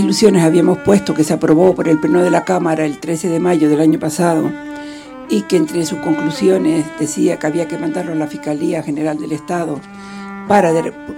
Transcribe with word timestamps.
ilusiones 0.00 0.42
habíamos 0.42 0.78
puesto 0.78 1.14
que 1.14 1.24
se 1.24 1.32
aprobó 1.32 1.74
por 1.74 1.88
el 1.88 2.00
Pleno 2.00 2.22
de 2.22 2.30
la 2.30 2.44
Cámara 2.44 2.86
el 2.86 2.98
13 2.98 3.28
de 3.28 3.38
mayo 3.38 3.68
del 3.68 3.80
año 3.80 3.98
pasado 3.98 4.50
y 5.28 5.42
que 5.42 5.56
entre 5.56 5.84
sus 5.84 5.98
conclusiones 5.98 6.84
decía 6.98 7.38
que 7.38 7.46
había 7.46 7.68
que 7.68 7.78
mandarlo 7.78 8.12
a 8.12 8.16
la 8.16 8.26
Fiscalía 8.26 8.82
General 8.82 9.18
del 9.18 9.32
Estado 9.32 9.80
para, 10.48 10.72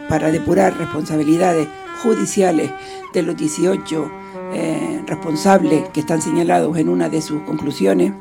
para 0.08 0.30
depurar 0.30 0.76
responsabilidades 0.76 1.68
judiciales 2.02 2.70
de 3.12 3.22
los 3.22 3.36
18 3.36 4.10
eh, 4.52 5.02
responsables 5.06 5.88
que 5.90 6.00
están 6.00 6.20
señalados 6.20 6.76
en 6.76 6.88
una 6.88 7.08
de 7.08 7.22
sus 7.22 7.42
conclusiones, 7.42 8.12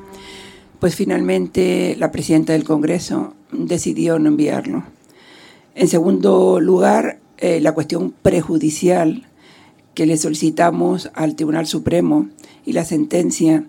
pues 0.80 0.96
finalmente 0.96 1.96
la 1.98 2.12
presidenta 2.12 2.54
del 2.54 2.64
Congreso 2.64 3.34
decidió 3.52 4.20
no 4.20 4.30
enviarlo. 4.30 4.84
En 5.76 5.88
segundo 5.88 6.60
lugar, 6.60 7.20
eh, 7.38 7.60
la 7.60 7.74
cuestión 7.74 8.14
prejudicial 8.22 9.26
que 9.96 10.06
le 10.06 10.18
solicitamos 10.18 11.10
al 11.16 11.36
Tribunal 11.36 11.66
Supremo 11.66 12.30
y 12.66 12.74
la 12.74 12.86
sentencia 12.86 13.66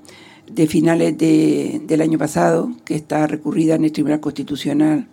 de 0.50 0.66
finales 0.66 1.16
del 1.16 2.00
año 2.00 2.18
pasado, 2.18 2.72
que 2.84 2.94
está 2.94 3.26
recurrida 3.26 3.76
en 3.76 3.84
el 3.84 3.92
Tribunal 3.92 4.20
Constitucional. 4.20 5.08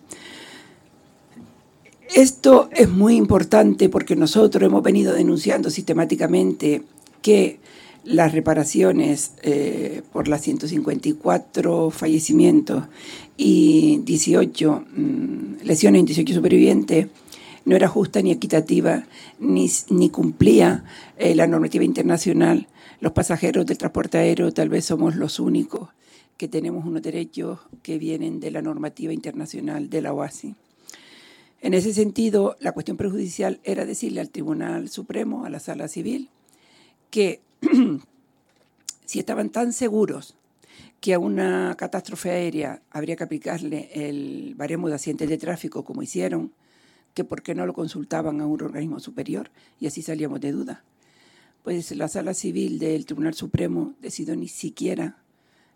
Esto 2.14 2.68
es 2.72 2.88
muy 2.88 3.16
importante 3.16 3.88
porque 3.88 4.14
nosotros 4.14 4.62
hemos 4.62 4.82
venido 4.82 5.14
denunciando 5.14 5.70
sistemáticamente 5.70 6.82
que 7.22 7.58
las 8.04 8.32
reparaciones 8.32 9.32
eh, 9.42 10.02
por 10.12 10.28
las 10.28 10.42
154 10.42 11.90
fallecimientos 11.90 12.84
y 13.36 14.00
18 14.04 14.84
mm, 14.94 15.64
lesiones 15.64 16.00
en 16.00 16.06
18 16.06 16.34
supervivientes 16.34 17.08
no 17.64 17.76
era 17.76 17.88
justa 17.88 18.20
ni 18.22 18.30
equitativa, 18.30 19.04
ni, 19.38 19.70
ni 19.90 20.10
cumplía 20.10 20.84
eh, 21.16 21.34
la 21.34 21.46
normativa 21.46 21.84
internacional. 21.84 22.68
Los 23.00 23.12
pasajeros 23.12 23.66
del 23.66 23.78
transporte 23.78 24.18
aéreo 24.18 24.52
tal 24.52 24.68
vez 24.68 24.84
somos 24.84 25.16
los 25.16 25.40
únicos 25.40 25.88
que 26.36 26.48
tenemos 26.48 26.84
unos 26.84 27.02
derechos 27.02 27.60
que 27.82 27.98
vienen 27.98 28.40
de 28.40 28.50
la 28.50 28.62
normativa 28.62 29.12
internacional 29.12 29.88
de 29.88 30.02
la 30.02 30.12
OASI. 30.12 30.54
En 31.60 31.72
ese 31.72 31.94
sentido, 31.94 32.56
la 32.60 32.72
cuestión 32.72 32.96
prejudicial 32.96 33.60
era 33.64 33.86
decirle 33.86 34.20
al 34.20 34.30
Tribunal 34.30 34.88
Supremo, 34.90 35.46
a 35.46 35.50
la 35.50 35.60
Sala 35.60 35.88
Civil, 35.88 36.28
que 37.10 37.40
si 39.06 39.18
estaban 39.18 39.50
tan 39.50 39.72
seguros 39.72 40.34
que 41.00 41.14
a 41.14 41.18
una 41.18 41.74
catástrofe 41.76 42.30
aérea 42.30 42.82
habría 42.90 43.16
que 43.16 43.24
aplicarle 43.24 43.90
el 43.92 44.54
baremo 44.56 44.88
de 44.88 44.94
accidentes 44.94 45.28
de 45.28 45.38
tráfico 45.38 45.84
como 45.84 46.02
hicieron, 46.02 46.52
que 47.14 47.24
por 47.24 47.42
qué 47.42 47.54
no 47.54 47.64
lo 47.66 47.72
consultaban 47.72 48.40
a 48.40 48.46
un 48.46 48.60
organismo 48.62 49.00
superior 49.00 49.50
y 49.80 49.86
así 49.86 50.02
salíamos 50.02 50.40
de 50.40 50.52
duda. 50.52 50.84
Pues 51.62 51.96
la 51.96 52.08
sala 52.08 52.34
civil 52.34 52.78
del 52.78 53.06
Tribunal 53.06 53.34
Supremo 53.34 53.94
decidió 54.02 54.36
ni 54.36 54.48
siquiera 54.48 55.16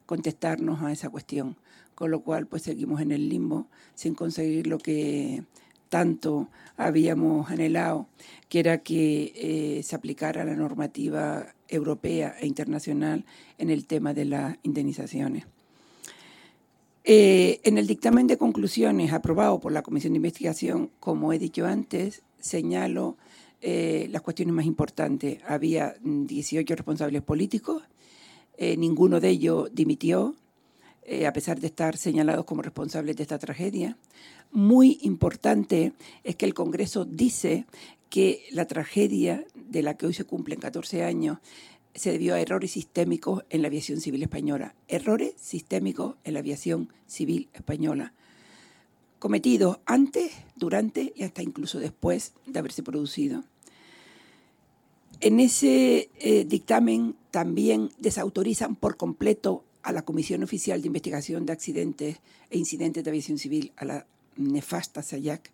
contestarnos 0.05 0.83
a 0.83 0.92
esa 0.92 1.09
cuestión, 1.09 1.56
con 1.94 2.11
lo 2.11 2.20
cual 2.20 2.47
pues 2.47 2.62
seguimos 2.62 3.00
en 3.00 3.12
el 3.12 3.28
limbo 3.28 3.66
sin 3.94 4.14
conseguir 4.14 4.66
lo 4.66 4.78
que 4.78 5.44
tanto 5.89 6.48
habíamos 6.77 7.50
anhelado, 7.50 8.06
que 8.48 8.61
era 8.61 8.78
que 8.78 9.33
eh, 9.34 9.83
se 9.83 9.97
aplicara 9.97 10.44
la 10.44 10.54
normativa 10.54 11.54
europea 11.69 12.37
e 12.41 12.47
internacional 12.47 13.25
en 13.59 13.71
el 13.71 13.87
tema 13.87 14.12
de 14.12 14.25
las 14.27 14.56
indemnizaciones. 14.62 15.47
Eh, 17.10 17.62
en 17.64 17.78
el 17.78 17.86
dictamen 17.86 18.26
de 18.26 18.36
conclusiones 18.36 19.14
aprobado 19.14 19.58
por 19.60 19.72
la 19.72 19.80
Comisión 19.80 20.12
de 20.12 20.19
Investigación, 20.19 20.91
como 21.00 21.32
he 21.32 21.38
dicho 21.38 21.64
antes, 21.64 22.20
señalo 22.38 23.16
eh, 23.62 24.08
las 24.10 24.20
cuestiones 24.20 24.54
más 24.54 24.66
importantes. 24.66 25.38
Había 25.48 25.94
18 26.02 26.76
responsables 26.76 27.22
políticos, 27.22 27.82
eh, 28.58 28.76
ninguno 28.76 29.20
de 29.20 29.30
ellos 29.30 29.70
dimitió, 29.72 30.36
a 31.26 31.32
pesar 31.32 31.58
de 31.58 31.68
estar 31.68 31.97
señalados 31.97 32.44
como 32.44 32.60
responsables 32.60 33.16
de 33.16 33.22
esta 33.22 33.38
tragedia. 33.38 33.97
Muy 34.52 34.98
importante 35.00 35.94
es 36.22 36.36
que 36.36 36.44
el 36.44 36.52
Congreso 36.52 37.06
dice 37.06 37.64
que 38.10 38.44
la 38.50 38.66
tragedia 38.66 39.47
de 39.54 39.82
la 39.82 39.97
que 39.97 40.04
hoy 40.04 40.12
se 40.12 40.24
cumplen 40.24 40.60
14 40.60 41.04
años 41.04 41.38
se 41.94 42.12
debió 42.12 42.34
a 42.34 42.41
errores 42.41 42.72
sistémicos 42.72 43.44
en 43.50 43.62
la 43.62 43.69
aviación 43.69 44.00
civil 44.00 44.22
española. 44.22 44.75
Errores 44.88 45.34
sistémicos 45.37 46.16
en 46.25 46.34
la 46.34 46.41
aviación 46.41 46.93
civil 47.06 47.49
española, 47.53 48.12
cometidos 49.19 49.78
antes, 49.84 50.32
durante 50.56 51.12
y 51.16 51.25
hasta 51.25 51.43
incluso 51.43 51.78
después 51.78 52.32
de 52.47 52.59
haberse 52.59 52.82
producido. 52.82 53.44
En 55.21 55.41
ese 55.41 56.10
eh, 56.21 56.44
dictamen 56.44 57.16
también 57.32 57.91
desautorizan 57.98 58.77
por 58.77 58.97
completo 58.97 59.65
a 59.82 59.93
la 59.93 60.03
Comisión 60.03 60.43
Oficial 60.44 60.81
de 60.81 60.87
Investigación 60.87 61.47
de 61.47 61.53
Accidentes 61.53 62.19
e 62.50 62.59
Incidentes 62.59 63.03
de 63.03 63.10
Aviación 63.10 63.38
Civil, 63.38 63.72
a 63.77 63.84
la 63.84 64.06
nefasta 64.37 65.03
SAYAC, 65.03 65.50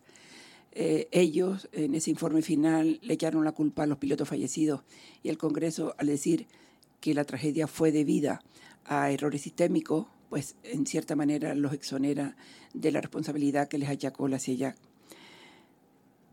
eh, 0.77 1.07
ellos 1.11 1.69
en 1.71 1.95
ese 1.95 2.11
informe 2.11 2.41
final 2.41 2.99
le 3.01 3.13
echaron 3.13 3.45
la 3.45 3.53
culpa 3.53 3.83
a 3.83 3.87
los 3.87 3.97
pilotos 3.97 4.27
fallecidos 4.27 4.81
y 5.23 5.29
el 5.29 5.37
Congreso 5.37 5.95
al 5.97 6.07
decir 6.07 6.47
que 6.99 7.13
la 7.13 7.23
tragedia 7.23 7.65
fue 7.67 7.93
debida 7.93 8.41
a 8.83 9.09
errores 9.09 9.41
sistémicos, 9.41 10.07
pues 10.29 10.57
en 10.63 10.85
cierta 10.85 11.15
manera 11.15 11.55
los 11.55 11.71
exonera 11.71 12.35
de 12.73 12.91
la 12.91 12.99
responsabilidad 12.99 13.69
que 13.69 13.77
les 13.77 13.87
achacó 13.87 14.27
la 14.27 14.37
CIA. 14.37 14.75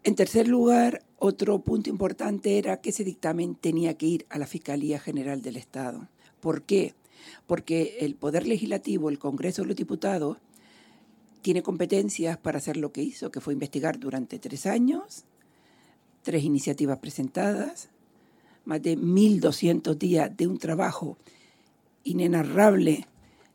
En 0.02 0.16
tercer 0.16 0.48
lugar, 0.48 1.04
otro 1.18 1.60
punto 1.60 1.88
importante 1.88 2.58
era 2.58 2.80
que 2.80 2.90
ese 2.90 3.04
dictamen 3.04 3.54
tenía 3.54 3.96
que 3.96 4.06
ir 4.06 4.26
a 4.28 4.38
la 4.38 4.48
Fiscalía 4.48 4.98
General 4.98 5.40
del 5.40 5.56
Estado. 5.56 6.08
¿Por 6.40 6.62
qué? 6.62 6.96
Porque 7.46 7.98
el 8.00 8.16
Poder 8.16 8.48
Legislativo, 8.48 9.08
el 9.08 9.20
Congreso 9.20 9.62
de 9.62 9.68
los 9.68 9.76
Diputados, 9.76 10.38
tiene 11.42 11.62
competencias 11.62 12.38
para 12.38 12.58
hacer 12.58 12.76
lo 12.76 12.92
que 12.92 13.02
hizo, 13.02 13.30
que 13.30 13.40
fue 13.40 13.52
investigar 13.52 13.98
durante 13.98 14.38
tres 14.38 14.64
años, 14.66 15.24
tres 16.22 16.44
iniciativas 16.44 16.98
presentadas, 16.98 17.90
más 18.64 18.80
de 18.80 18.96
1.200 18.96 19.96
días 19.96 20.34
de 20.36 20.46
un 20.46 20.58
trabajo 20.58 21.18
inenarrable 22.04 23.06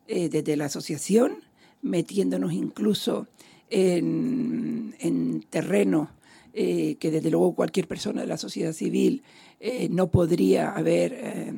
eh, 0.08 0.30
desde 0.30 0.58
la 0.58 0.66
asociación, 0.66 1.38
metiéndonos 1.82 2.52
incluso 2.52 3.28
en, 3.70 5.46
terreno 5.50 6.12
eh, 6.54 6.96
que 7.00 7.10
desde 7.12 7.32
luego 7.32 7.56
cualquier 7.56 7.88
persona 7.88 8.22
de 8.22 8.28
la 8.28 8.38
sociedad 8.38 8.74
civil 8.74 9.24
eh, 9.60 9.88
no 9.90 10.08
podría 10.08 10.72
haber 10.72 11.54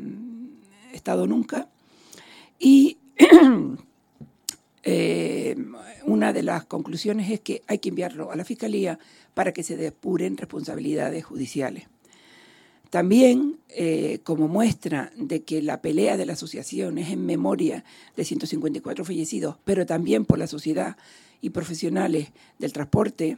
estado 0.94 1.26
nunca. 1.26 1.70
Y 2.60 2.98
una 6.06 6.34
de 6.34 6.44
las 6.44 6.66
conclusiones 6.66 7.30
es 7.30 7.40
que 7.42 7.62
hay 7.68 7.80
que 7.80 7.90
enviarlo 7.90 8.32
a 8.32 8.36
la 8.36 8.46
Fiscalía 8.46 8.98
para 9.34 9.52
que 9.52 9.64
se 9.64 9.78
depuren 9.78 10.38
responsabilidades 10.38 11.24
judiciales. 11.26 11.88
También, 12.90 13.58
eh, 13.70 14.20
como 14.24 14.48
muestra 14.48 15.12
de 15.16 15.44
que 15.44 15.62
la 15.62 15.82
pelea 15.82 16.18
de 16.18 16.26
la 16.26 16.34
asociación 16.34 16.98
es 16.98 17.12
en 17.12 17.24
memoria 17.24 17.84
de 18.16 18.26
154 18.26 19.06
fallecidos, 19.06 19.58
pero 19.64 19.86
también 19.86 20.26
por 20.26 20.40
la 20.40 20.48
sociedad 20.48 20.98
y 21.40 21.52
profesionales 21.52 22.30
del 22.58 22.74
transporte, 22.74 23.38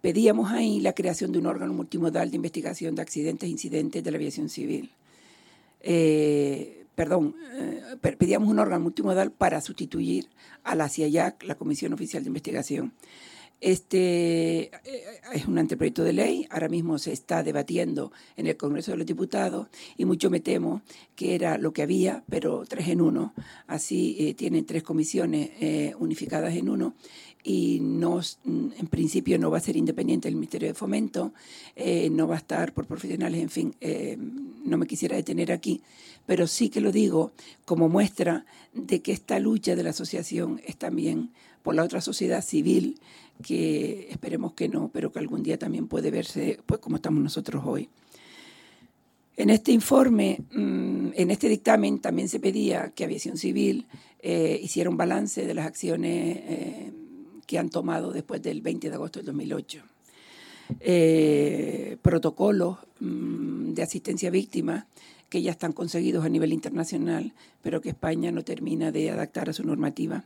pedíamos 0.00 0.52
ahí 0.52 0.80
la 0.80 0.92
creación 0.92 1.32
de 1.32 1.40
un 1.40 1.46
órgano 1.46 1.72
multimodal 1.72 2.30
de 2.30 2.36
investigación 2.36 2.94
de 2.94 3.02
accidentes 3.02 3.48
e 3.48 3.50
incidentes 3.50 4.04
de 4.04 4.10
la 4.12 4.16
aviación 4.16 4.48
civil. 4.48 4.90
Eh, 5.80 6.77
perdón, 6.98 7.36
eh, 7.52 8.16
pedíamos 8.18 8.48
un 8.48 8.58
órgano 8.58 8.82
multimodal 8.82 9.30
para 9.30 9.60
sustituir 9.60 10.26
a 10.64 10.74
la 10.74 10.88
CIAC, 10.88 11.44
la 11.44 11.54
Comisión 11.54 11.92
Oficial 11.92 12.24
de 12.24 12.26
Investigación. 12.26 12.92
Este 13.60 14.62
eh, 14.84 15.20
es 15.32 15.46
un 15.46 15.58
anteproyecto 15.58 16.02
de 16.02 16.12
ley, 16.12 16.48
ahora 16.50 16.68
mismo 16.68 16.98
se 16.98 17.12
está 17.12 17.44
debatiendo 17.44 18.10
en 18.36 18.48
el 18.48 18.56
Congreso 18.56 18.90
de 18.90 18.96
los 18.96 19.06
Diputados 19.06 19.68
y 19.96 20.06
mucho 20.06 20.28
me 20.28 20.40
temo 20.40 20.82
que 21.14 21.36
era 21.36 21.56
lo 21.56 21.72
que 21.72 21.82
había, 21.82 22.24
pero 22.28 22.64
tres 22.68 22.88
en 22.88 23.00
uno. 23.00 23.32
Así 23.68 24.16
eh, 24.18 24.34
tienen 24.34 24.66
tres 24.66 24.82
comisiones 24.82 25.50
unificadas 26.00 26.56
en 26.56 26.68
uno 26.68 26.96
y 27.48 27.80
no, 27.80 28.20
en 28.44 28.86
principio 28.88 29.38
no 29.38 29.50
va 29.50 29.58
a 29.58 29.60
ser 29.62 29.76
independiente 29.76 30.28
el 30.28 30.34
Ministerio 30.34 30.68
de 30.68 30.74
Fomento, 30.74 31.32
eh, 31.76 32.10
no 32.10 32.28
va 32.28 32.34
a 32.34 32.38
estar 32.38 32.72
por 32.74 32.86
profesionales, 32.86 33.40
en 33.40 33.48
fin, 33.48 33.74
eh, 33.80 34.18
no 34.18 34.76
me 34.76 34.86
quisiera 34.86 35.16
detener 35.16 35.52
aquí, 35.52 35.80
pero 36.28 36.46
sí 36.46 36.68
que 36.68 36.82
lo 36.82 36.92
digo 36.92 37.32
como 37.64 37.88
muestra 37.88 38.44
de 38.74 39.00
que 39.00 39.12
esta 39.12 39.38
lucha 39.38 39.74
de 39.74 39.82
la 39.82 39.90
asociación 39.90 40.60
es 40.66 40.76
también 40.76 41.30
por 41.62 41.74
la 41.74 41.82
otra 41.82 42.02
sociedad 42.02 42.44
civil, 42.44 43.00
que 43.42 44.08
esperemos 44.10 44.52
que 44.52 44.68
no, 44.68 44.90
pero 44.92 45.10
que 45.10 45.20
algún 45.20 45.42
día 45.42 45.58
también 45.58 45.88
puede 45.88 46.10
verse 46.10 46.60
pues 46.66 46.82
como 46.82 46.96
estamos 46.96 47.22
nosotros 47.22 47.62
hoy. 47.64 47.88
En 49.38 49.48
este 49.48 49.72
informe, 49.72 50.42
mm, 50.52 51.12
en 51.14 51.30
este 51.30 51.48
dictamen, 51.48 51.98
también 51.98 52.28
se 52.28 52.40
pedía 52.40 52.92
que 52.94 53.04
Aviación 53.04 53.38
Civil 53.38 53.86
eh, 54.20 54.60
hiciera 54.62 54.90
un 54.90 54.98
balance 54.98 55.46
de 55.46 55.54
las 55.54 55.64
acciones 55.64 56.92
que 57.46 57.58
han 57.58 57.70
tomado 57.70 58.12
después 58.12 58.42
del 58.42 58.60
20 58.60 58.90
de 58.90 58.94
agosto 58.94 59.20
del 59.20 59.26
2008. 59.26 59.82
Eh, 60.80 61.96
protocolos 62.02 62.76
mm, 63.00 63.72
de 63.72 63.82
asistencia 63.82 64.28
a 64.28 64.32
víctimas 64.32 64.84
que 65.28 65.42
ya 65.42 65.50
están 65.50 65.72
conseguidos 65.72 66.24
a 66.24 66.28
nivel 66.28 66.52
internacional, 66.52 67.34
pero 67.62 67.80
que 67.80 67.90
España 67.90 68.32
no 68.32 68.42
termina 68.42 68.92
de 68.92 69.10
adaptar 69.10 69.50
a 69.50 69.52
su 69.52 69.64
normativa. 69.64 70.24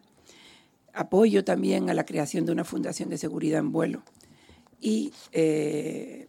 Apoyo 0.95 1.45
también 1.45 1.91
a 1.91 1.95
la 1.95 2.05
creación 2.05 2.47
de 2.47 2.53
una 2.53 2.65
fundación 2.65 3.09
de 3.09 3.19
seguridad 3.19 3.61
en 3.61 3.73
vuelo 3.73 4.03
y 4.81 5.13
eh, 5.33 6.27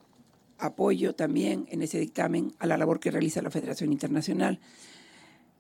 apoyo 0.57 1.13
también 1.13 1.67
en 1.69 1.81
ese 1.81 1.99
dictamen 1.99 2.53
a 2.59 2.67
la 2.67 2.77
labor 2.77 2.99
que 2.99 3.11
realiza 3.11 3.41
la 3.41 3.51
Federación 3.51 3.91
Internacional. 3.91 4.59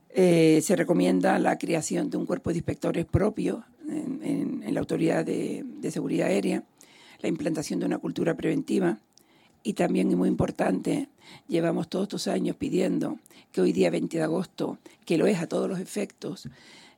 Eh, 0.09 0.61
se 0.63 0.75
recomienda 0.75 1.37
la 1.39 1.57
creación 1.57 2.09
de 2.09 2.17
un 2.17 2.25
cuerpo 2.25 2.51
de 2.51 2.57
inspectores 2.57 3.05
propio 3.05 3.65
en, 3.89 4.63
la 4.73 4.79
Autoridad 4.79 5.23
de, 5.23 5.63
de 5.65 5.91
Seguridad 5.91 6.27
Aérea, 6.29 6.63
la 7.21 7.29
implantación 7.29 7.79
de 7.79 7.85
una 7.85 7.99
cultura 7.99 8.35
preventiva, 8.35 8.99
y 9.63 9.73
también, 9.73 10.11
y 10.11 10.15
muy 10.15 10.29
importante, 10.29 11.09
llevamos 11.47 11.89
todos 11.89 12.03
estos 12.03 12.27
años 12.27 12.55
pidiendo 12.57 13.17
que 13.51 13.61
hoy 13.61 13.71
día 13.71 13.89
20 13.89 14.17
de 14.17 14.23
agosto, 14.23 14.77
que 15.05 15.17
lo 15.17 15.25
es 15.25 15.39
a 15.39 15.47
todos 15.47 15.69
los 15.69 15.79
efectos, 15.79 16.49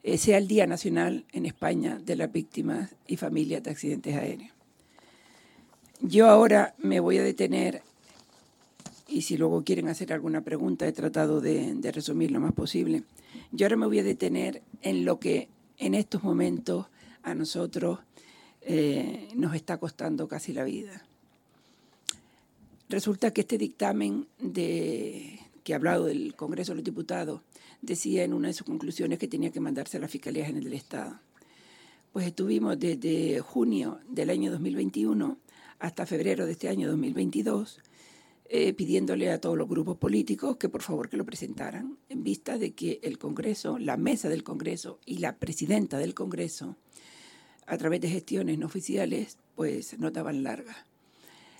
eh, 0.03 0.17
sea 0.17 0.37
el 0.37 0.47
Día 0.47 0.67
Nacional 0.67 1.25
en 1.31 1.45
España 1.45 1.99
de 2.03 2.15
las 2.15 2.31
víctimas 2.31 2.95
y 3.07 3.17
familias 3.17 3.63
de 3.63 3.71
accidentes 3.71 4.15
aéreos. 4.15 4.51
Yo 6.01 6.27
ahora 6.29 6.75
me 6.77 6.99
voy 6.99 7.17
a 7.17 7.23
detener 7.23 7.81
y 9.07 9.21
si 9.21 9.37
luego 9.37 9.63
quieren 9.63 9.87
hacer 9.87 10.13
alguna 10.13 10.41
pregunta 10.41 10.87
he 10.87 10.91
tratado 10.91 11.41
de, 11.41 11.77
resumir 11.93 12.31
lo 12.31 12.39
más 12.39 12.53
posible. 12.53 13.03
Yo 13.51 13.65
ahora 13.65 13.77
me 13.77 13.85
voy 13.85 13.99
a 13.99 14.03
detener 14.03 14.61
en 14.81 15.05
lo 15.05 15.19
que 15.19 15.49
en 15.77 15.93
estos 15.93 16.23
momentos 16.23 16.87
a 17.23 17.33
nosotros 17.33 17.99
eh, 18.61 19.29
nos 19.35 19.55
está 19.55 19.77
costando 19.77 20.27
casi 20.27 20.53
la 20.53 20.63
vida. 20.63 21.03
Resulta 22.87 23.31
que 23.31 23.41
este 23.41 23.57
dictamen 23.57 24.27
que 24.53 25.73
ha 25.73 25.75
hablado 25.75 26.05
del 26.05 26.35
Congreso 26.35 26.71
de 26.71 26.75
los 26.75 26.83
Diputados 26.83 27.41
decía 27.81 28.23
en 28.23 28.33
una 28.33 28.49
de 28.49 28.53
sus 28.53 28.65
conclusiones 28.65 29.17
que 29.17 29.27
tenía 29.27 29.51
que 29.51 29.59
mandarse 29.59 29.97
a 29.97 29.99
la 29.99 30.07
Fiscalía 30.07 30.45
General 30.45 30.65
del 30.65 30.73
Estado. 30.73 31.19
Pues 32.13 32.27
estuvimos 32.27 32.79
desde 32.79 33.39
junio 33.39 33.99
del 34.07 34.29
año 34.29 34.51
2021 34.51 35.37
hasta 35.79 36.05
febrero 36.05 36.45
de 36.45 36.53
este 36.53 36.69
año 36.69 36.87
2022 36.87 37.79
eh, 38.47 38.73
pidiéndole 38.73 39.31
a 39.31 39.41
todos 39.41 39.57
los 39.57 39.67
grupos 39.67 39.97
políticos 39.97 40.57
que 40.57 40.69
por 40.69 40.83
favor 40.83 41.09
que 41.09 41.17
lo 41.17 41.25
presentaran 41.25 41.97
en 42.09 42.23
vista 42.23 42.59
de 42.59 42.75
que 42.75 42.99
el 43.01 43.17
Congreso, 43.17 43.79
la 43.79 43.97
mesa 43.97 44.29
del 44.29 44.43
Congreso 44.43 44.99
y 45.03 45.17
la 45.17 45.37
presidenta 45.37 45.97
del 45.97 46.13
Congreso, 46.13 46.77
a 47.65 47.77
través 47.79 48.01
de 48.01 48.09
gestiones 48.09 48.59
no 48.59 48.67
oficiales, 48.67 49.39
pues 49.55 49.97
no 49.97 50.11
daban 50.11 50.43
larga. 50.43 50.84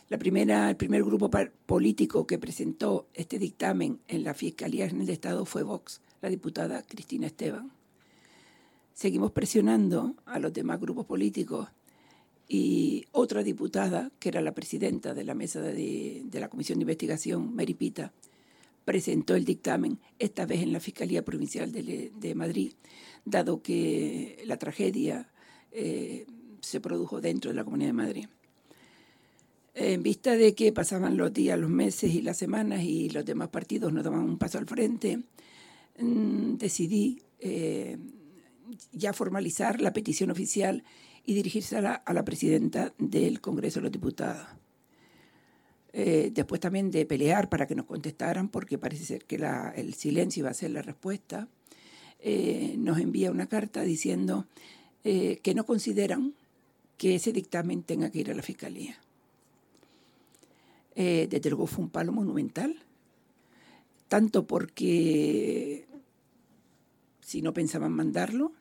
La 0.08 0.20
primera, 0.20 0.70
el 0.70 0.76
primer 0.76 1.04
grupo 1.04 1.32
político 1.66 2.28
que 2.28 2.38
presentó 2.38 3.08
este 3.16 3.40
dictamen 3.40 4.00
en 4.08 4.24
la 4.24 4.36
Fiscalía 4.36 4.88
General 4.88 5.08
de 5.08 5.14
Estado 5.14 5.46
fue 5.46 5.64
Vox, 5.64 6.00
la 6.22 6.30
diputada 6.30 6.84
Cristina 6.84 7.26
Esteban. 7.26 7.72
Seguimos 8.94 9.32
presionando 9.32 10.16
a 10.26 10.38
los 10.38 10.54
demás 10.54 10.80
grupos 10.80 11.08
políticos 11.08 11.70
y 12.48 13.06
otra 13.14 13.42
diputada, 13.42 14.12
que 14.20 14.30
era 14.30 14.42
la 14.42 14.54
presidenta 14.54 15.16
de 15.16 15.24
la 15.24 15.34
mesa 15.34 15.60
de, 15.60 16.24
la 16.32 16.50
Comisión 16.50 16.78
de 16.78 16.84
Investigación, 16.84 17.56
Meripita, 17.56 18.14
presentó 18.86 19.34
el 19.34 19.44
dictamen, 19.44 19.98
esta 20.20 20.46
vez 20.46 20.62
en 20.62 20.72
la 20.72 20.80
Fiscalía 20.80 21.26
Provincial 21.26 21.72
de, 21.72 22.34
Madrid, 22.36 22.74
dado 23.26 23.64
que 23.64 24.44
la 24.46 24.58
tragedia 24.58 25.32
eh, 25.72 26.28
se 26.62 26.80
produjo 26.80 27.22
dentro 27.22 27.50
de 27.50 27.56
la 27.56 27.64
Comunidad 27.64 27.90
de 27.90 27.94
Madrid. 27.94 28.28
En 29.78 30.04
vista 30.04 30.38
de 30.38 30.56
que 30.56 30.72
pasaban 30.72 31.18
los 31.18 31.34
días, 31.34 31.60
los 31.60 31.70
meses 31.70 32.14
y 32.14 32.22
las 32.22 32.38
semanas 32.38 32.82
y 32.84 33.10
los 33.10 33.26
demás 33.26 33.50
partidos 33.50 33.92
no 33.92 34.02
daban 34.02 34.22
un 34.22 34.38
paso 34.38 34.58
al 34.58 34.66
frente, 34.66 35.20
mm, 36.00 36.56
decidí 36.56 37.22
eh, 37.40 37.98
ya 38.94 39.12
formalizar 39.12 39.82
la 39.82 39.92
petición 39.92 40.32
oficial 40.32 40.86
y 41.26 41.34
dirigirse 41.34 41.76
a 41.76 41.82
la, 41.82 42.26
presidenta 42.26 42.94
del 42.98 43.42
Congreso 43.42 43.80
de 43.80 43.84
los 43.84 43.92
Diputados. 43.92 44.48
Eh, 45.92 46.32
después 46.34 46.62
también 46.62 46.90
de 46.90 47.06
pelear 47.06 47.50
para 47.50 47.68
que 47.68 47.76
nos 47.76 47.86
contestaran, 47.86 48.48
porque 48.48 48.78
parece 48.78 49.04
ser 49.04 49.26
que 49.26 49.36
el 49.76 49.94
silencio 49.94 50.42
iba 50.42 50.52
a 50.52 50.54
ser 50.54 50.72
la 50.72 50.84
respuesta, 50.84 51.50
eh, 52.20 52.76
nos 52.78 53.00
envía 53.00 53.30
una 53.30 53.48
carta 53.48 53.82
diciendo 53.82 54.48
que 55.04 55.54
no 55.56 55.68
consideran 55.68 56.34
que 56.98 57.14
ese 57.14 57.32
dictamen 57.32 57.84
tenga 57.84 58.10
que 58.10 58.20
ir 58.22 58.32
a 58.32 58.34
la 58.34 58.42
Fiscalía 58.42 58.98
eh, 60.96 61.28
desde 61.30 61.50
luego 61.50 61.68
fue 61.68 61.84
un 61.84 61.90
palo 61.90 62.12
monumental, 62.12 62.76
tanto 64.08 64.48
porque 64.48 65.88
si 67.22 67.42
no 67.42 67.54
pensaban 67.54 67.92
mandarlo, 67.92 68.54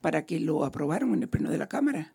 para 0.00 0.24
que 0.24 0.40
lo 0.40 0.64
aprobaron 0.64 1.12
en 1.14 1.22
el 1.22 1.28
pleno 1.28 1.50
de 1.50 1.58
la 1.58 1.68
Cámara. 1.68 2.14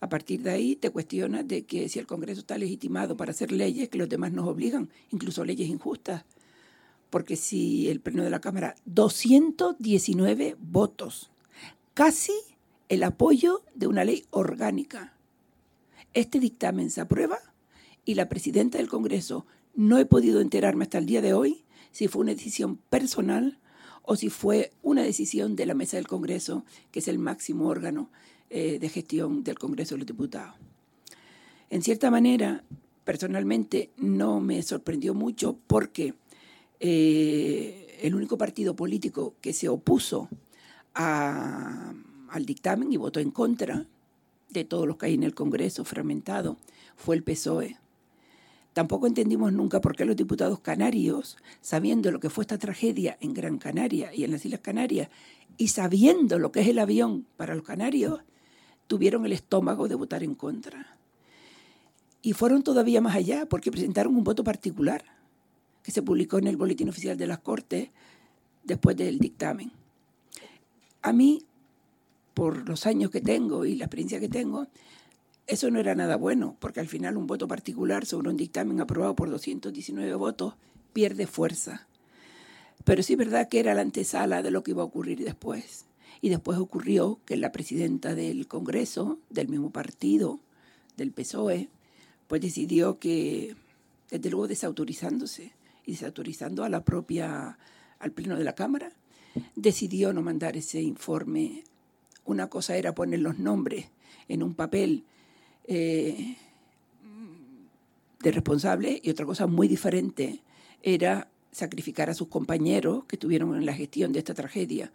A 0.00 0.08
partir 0.08 0.42
de 0.42 0.50
ahí 0.50 0.76
te 0.76 0.90
cuestionas 0.90 1.46
de 1.46 1.64
que 1.64 1.88
si 1.88 1.98
el 1.98 2.06
Congreso 2.06 2.40
está 2.40 2.58
legitimado 2.58 3.16
para 3.16 3.30
hacer 3.30 3.52
leyes 3.52 3.88
que 3.88 3.98
los 3.98 4.08
demás 4.08 4.32
nos 4.32 4.48
obligan, 4.48 4.88
incluso 5.10 5.44
leyes 5.44 5.68
injustas. 5.68 6.24
Porque 7.10 7.36
si 7.36 7.88
el 7.88 8.00
pleno 8.00 8.24
de 8.24 8.30
la 8.30 8.40
Cámara, 8.40 8.74
219 8.86 10.56
votos, 10.58 11.30
casi 11.94 12.32
el 12.88 13.02
apoyo 13.04 13.62
de 13.74 13.86
una 13.86 14.04
ley 14.04 14.24
orgánica. 14.30 15.14
Este 16.14 16.40
dictamen 16.40 16.90
se 16.90 17.00
aprueba 17.00 17.38
y 18.04 18.14
la 18.14 18.28
presidenta 18.28 18.78
del 18.78 18.88
Congreso, 18.88 19.46
no 19.74 19.98
he 19.98 20.04
podido 20.04 20.40
enterarme 20.40 20.84
hasta 20.84 20.98
el 20.98 21.06
día 21.06 21.22
de 21.22 21.34
hoy 21.34 21.64
si 21.90 22.08
fue 22.08 22.22
una 22.22 22.32
decisión 22.32 22.76
personal 22.76 23.58
o 24.02 24.16
si 24.16 24.28
fue 24.28 24.72
una 24.82 25.02
decisión 25.02 25.56
de 25.56 25.66
la 25.66 25.74
mesa 25.74 25.96
del 25.96 26.08
Congreso, 26.08 26.64
que 26.90 26.98
es 26.98 27.08
el 27.08 27.18
máximo 27.18 27.68
órgano 27.68 28.10
eh, 28.50 28.78
de 28.78 28.88
gestión 28.88 29.44
del 29.44 29.58
Congreso 29.58 29.94
de 29.94 30.00
los 30.00 30.06
Diputados. 30.06 30.56
En 31.70 31.82
cierta 31.82 32.10
manera, 32.10 32.64
personalmente 33.04 33.90
no 33.96 34.40
me 34.40 34.62
sorprendió 34.62 35.14
mucho 35.14 35.58
porque 35.66 36.14
eh, 36.80 37.98
el 38.02 38.14
único 38.14 38.36
partido 38.36 38.74
político 38.74 39.34
que 39.40 39.52
se 39.52 39.68
opuso 39.68 40.28
al 40.94 42.44
dictamen 42.44 42.92
y 42.92 42.96
votó 42.96 43.20
en 43.20 43.30
contra 43.30 43.86
de 44.50 44.64
todos 44.64 44.86
los 44.86 44.96
que 44.98 45.06
hay 45.06 45.14
en 45.14 45.22
el 45.22 45.34
Congreso 45.34 45.84
fragmentado 45.84 46.58
fue 46.96 47.16
el 47.16 47.22
PSOE. 47.22 47.78
Tampoco 48.72 49.06
entendimos 49.06 49.52
nunca 49.52 49.80
por 49.80 49.94
qué 49.94 50.04
los 50.04 50.16
diputados 50.16 50.60
canarios, 50.60 51.36
sabiendo 51.60 52.10
lo 52.10 52.20
que 52.20 52.30
fue 52.30 52.42
esta 52.42 52.58
tragedia 52.58 53.18
en 53.20 53.34
Gran 53.34 53.58
Canaria 53.58 54.14
y 54.14 54.24
en 54.24 54.30
las 54.30 54.44
Islas 54.46 54.60
Canarias, 54.60 55.08
y 55.58 55.68
sabiendo 55.68 56.38
lo 56.38 56.52
que 56.52 56.60
es 56.60 56.68
el 56.68 56.78
avión 56.78 57.26
para 57.36 57.54
los 57.54 57.64
canarios, 57.64 58.20
tuvieron 58.86 59.26
el 59.26 59.32
estómago 59.32 59.88
de 59.88 59.94
votar 59.94 60.22
en 60.22 60.34
contra. 60.34 60.96
Y 62.22 62.32
fueron 62.32 62.62
todavía 62.62 63.00
más 63.00 63.14
allá 63.14 63.46
porque 63.46 63.70
presentaron 63.70 64.16
un 64.16 64.24
voto 64.24 64.44
particular 64.44 65.04
que 65.82 65.90
se 65.90 66.02
publicó 66.02 66.38
en 66.38 66.46
el 66.46 66.56
Boletín 66.56 66.88
Oficial 66.88 67.16
de 67.16 67.26
las 67.26 67.40
Cortes 67.40 67.90
después 68.62 68.96
del 68.96 69.18
dictamen. 69.18 69.72
A 71.02 71.12
mí, 71.12 71.42
por 72.32 72.68
los 72.68 72.86
años 72.86 73.10
que 73.10 73.20
tengo 73.20 73.64
y 73.64 73.74
la 73.74 73.86
experiencia 73.86 74.20
que 74.20 74.28
tengo, 74.28 74.68
eso 75.46 75.70
no 75.70 75.80
era 75.80 75.94
nada 75.94 76.16
bueno, 76.16 76.56
porque 76.60 76.80
al 76.80 76.88
final 76.88 77.16
un 77.16 77.26
voto 77.26 77.48
particular 77.48 78.06
sobre 78.06 78.30
un 78.30 78.36
dictamen 78.36 78.80
aprobado 78.80 79.14
por 79.14 79.30
219 79.30 80.14
votos 80.14 80.54
pierde 80.92 81.26
fuerza. 81.26 81.86
Pero 82.84 83.02
sí 83.02 83.14
es 83.14 83.18
verdad 83.18 83.48
que 83.48 83.60
era 83.60 83.74
la 83.74 83.82
antesala 83.82 84.42
de 84.42 84.50
lo 84.50 84.62
que 84.62 84.72
iba 84.72 84.82
a 84.82 84.86
ocurrir 84.86 85.24
después. 85.24 85.86
Y 86.20 86.28
después 86.28 86.58
ocurrió 86.58 87.18
que 87.24 87.36
la 87.36 87.52
presidenta 87.52 88.14
del 88.14 88.46
Congreso, 88.46 89.18
del 89.30 89.48
mismo 89.48 89.70
partido, 89.70 90.40
del 90.96 91.12
PSOE, 91.12 91.68
pues 92.28 92.40
decidió 92.40 92.98
que, 92.98 93.56
desde 94.10 94.30
luego 94.30 94.48
desautorizándose 94.48 95.52
y 95.84 95.92
desautorizando 95.92 96.64
a 96.64 96.68
la 96.68 96.84
propia, 96.84 97.58
al 97.98 98.12
Pleno 98.12 98.36
de 98.36 98.44
la 98.44 98.54
Cámara, 98.54 98.92
decidió 99.56 100.12
no 100.12 100.22
mandar 100.22 100.56
ese 100.56 100.80
informe. 100.80 101.64
Una 102.24 102.48
cosa 102.48 102.76
era 102.76 102.94
poner 102.94 103.20
los 103.20 103.38
nombres 103.38 103.86
en 104.28 104.42
un 104.42 104.54
papel 104.54 105.04
eh, 105.66 106.36
de 108.22 108.30
responsable 108.30 109.00
y 109.02 109.10
otra 109.10 109.26
cosa 109.26 109.46
muy 109.46 109.68
diferente 109.68 110.40
era 110.82 111.28
sacrificar 111.50 112.08
a 112.08 112.14
sus 112.14 112.28
compañeros 112.28 113.04
que 113.04 113.16
estuvieron 113.16 113.54
en 113.56 113.66
la 113.66 113.74
gestión 113.74 114.12
de 114.12 114.20
esta 114.20 114.34
tragedia 114.34 114.92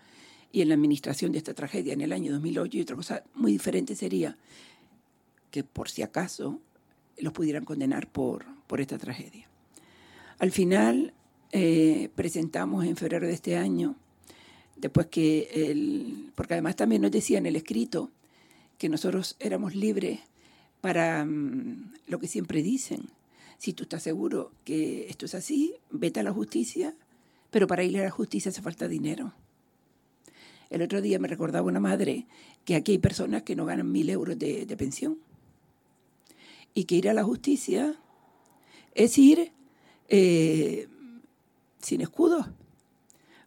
y 0.51 0.61
en 0.61 0.69
la 0.69 0.75
administración 0.75 1.31
de 1.31 1.37
esta 1.37 1.53
tragedia 1.53 1.93
en 1.93 2.01
el 2.01 2.13
año 2.13 2.31
2008 2.33 2.77
y 2.77 2.81
otra 2.81 2.95
cosa 2.95 3.23
muy 3.35 3.51
diferente 3.51 3.95
sería 3.95 4.37
que 5.51 5.63
por 5.63 5.89
si 5.89 6.01
acaso 6.01 6.59
los 7.17 7.33
pudieran 7.33 7.65
condenar 7.65 8.07
por, 8.09 8.45
por 8.67 8.81
esta 8.81 8.97
tragedia. 8.97 9.47
Al 10.39 10.51
final 10.51 11.13
eh, 11.51 12.09
presentamos 12.15 12.85
en 12.85 12.95
febrero 12.95 13.27
de 13.27 13.33
este 13.33 13.55
año, 13.57 13.95
después 14.75 15.07
que 15.07 15.49
el, 15.53 16.31
porque 16.35 16.53
además 16.53 16.75
también 16.75 17.01
nos 17.01 17.11
decía 17.11 17.37
en 17.37 17.45
el 17.45 17.55
escrito 17.55 18.11
que 18.77 18.89
nosotros 18.89 19.35
éramos 19.39 19.75
libres 19.75 20.19
para 20.81 21.25
mm, 21.25 21.93
lo 22.07 22.19
que 22.19 22.27
siempre 22.27 22.61
dicen, 22.61 23.09
Si 23.59 23.73
tú 23.73 23.83
estás 23.83 24.03
seguro 24.03 24.51
que 24.65 25.09
esto 25.09 25.25
es 25.25 25.33
así, 25.33 25.73
vete 25.89 26.19
a 26.19 26.23
la 26.23 26.31
justicia, 26.31 26.93
pero 27.49 27.65
para 27.65 27.83
ir 27.83 27.99
a 27.99 28.03
la 28.03 28.11
justicia 28.11 28.49
hace 28.49 28.61
falta 28.61 28.87
dinero. 28.87 29.33
El 30.69 30.81
otro 30.81 31.01
día 31.01 31.17
me 31.17 31.27
recordaba 31.27 31.67
una 31.67 31.79
madre 31.79 32.27
que 32.65 32.75
aquí 32.75 32.91
hay 32.91 32.97
personas 32.99 33.43
que 33.43 33.55
no 33.55 33.65
ganan 33.65 33.91
mil 33.91 34.09
euros 34.09 34.37
de, 34.37 34.65
de 34.65 34.77
pensión 34.77 35.17
y 36.73 36.83
que 36.83 36.95
ir 36.95 37.09
a 37.09 37.13
la 37.13 37.23
justicia 37.23 37.95
es 38.93 39.17
ir 39.17 39.51
eh, 40.09 40.87
sin 41.81 42.01
escudos, 42.01 42.47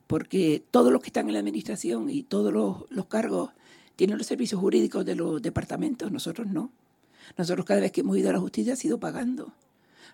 porque 0.07 0.63
todos 0.71 0.93
los 0.93 1.01
que 1.01 1.09
están 1.09 1.29
en 1.29 1.35
la 1.35 1.39
administración 1.39 2.11
y 2.11 2.23
todos 2.23 2.53
los, 2.53 3.07
cargos 3.07 3.51
tienen 3.97 4.19
los 4.19 4.27
servicios 4.27 4.61
jurídicos 4.61 5.05
de 5.05 5.15
los 5.15 5.41
departamentos, 5.41 6.11
nosotros 6.11 6.49
no. 6.49 6.71
Nosotros 7.37 7.67
cada 7.67 7.81
vez 7.81 7.93
que 7.93 8.01
hemos 8.01 8.17
ido 8.17 8.31
a 8.31 8.33
la 8.33 8.41
justicia 8.41 8.75
ha 8.75 8.77
sido 8.77 8.99
pagando. 8.99 9.53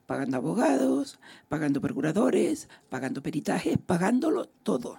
Pagando 0.07 0.37
abogados, 0.37 1.19
pagando 1.49 1.81
procuradores, 1.81 2.69
pagando 2.89 3.23
peritajes, 3.23 3.79
pagándolo 3.79 4.47
todo. 4.63 4.99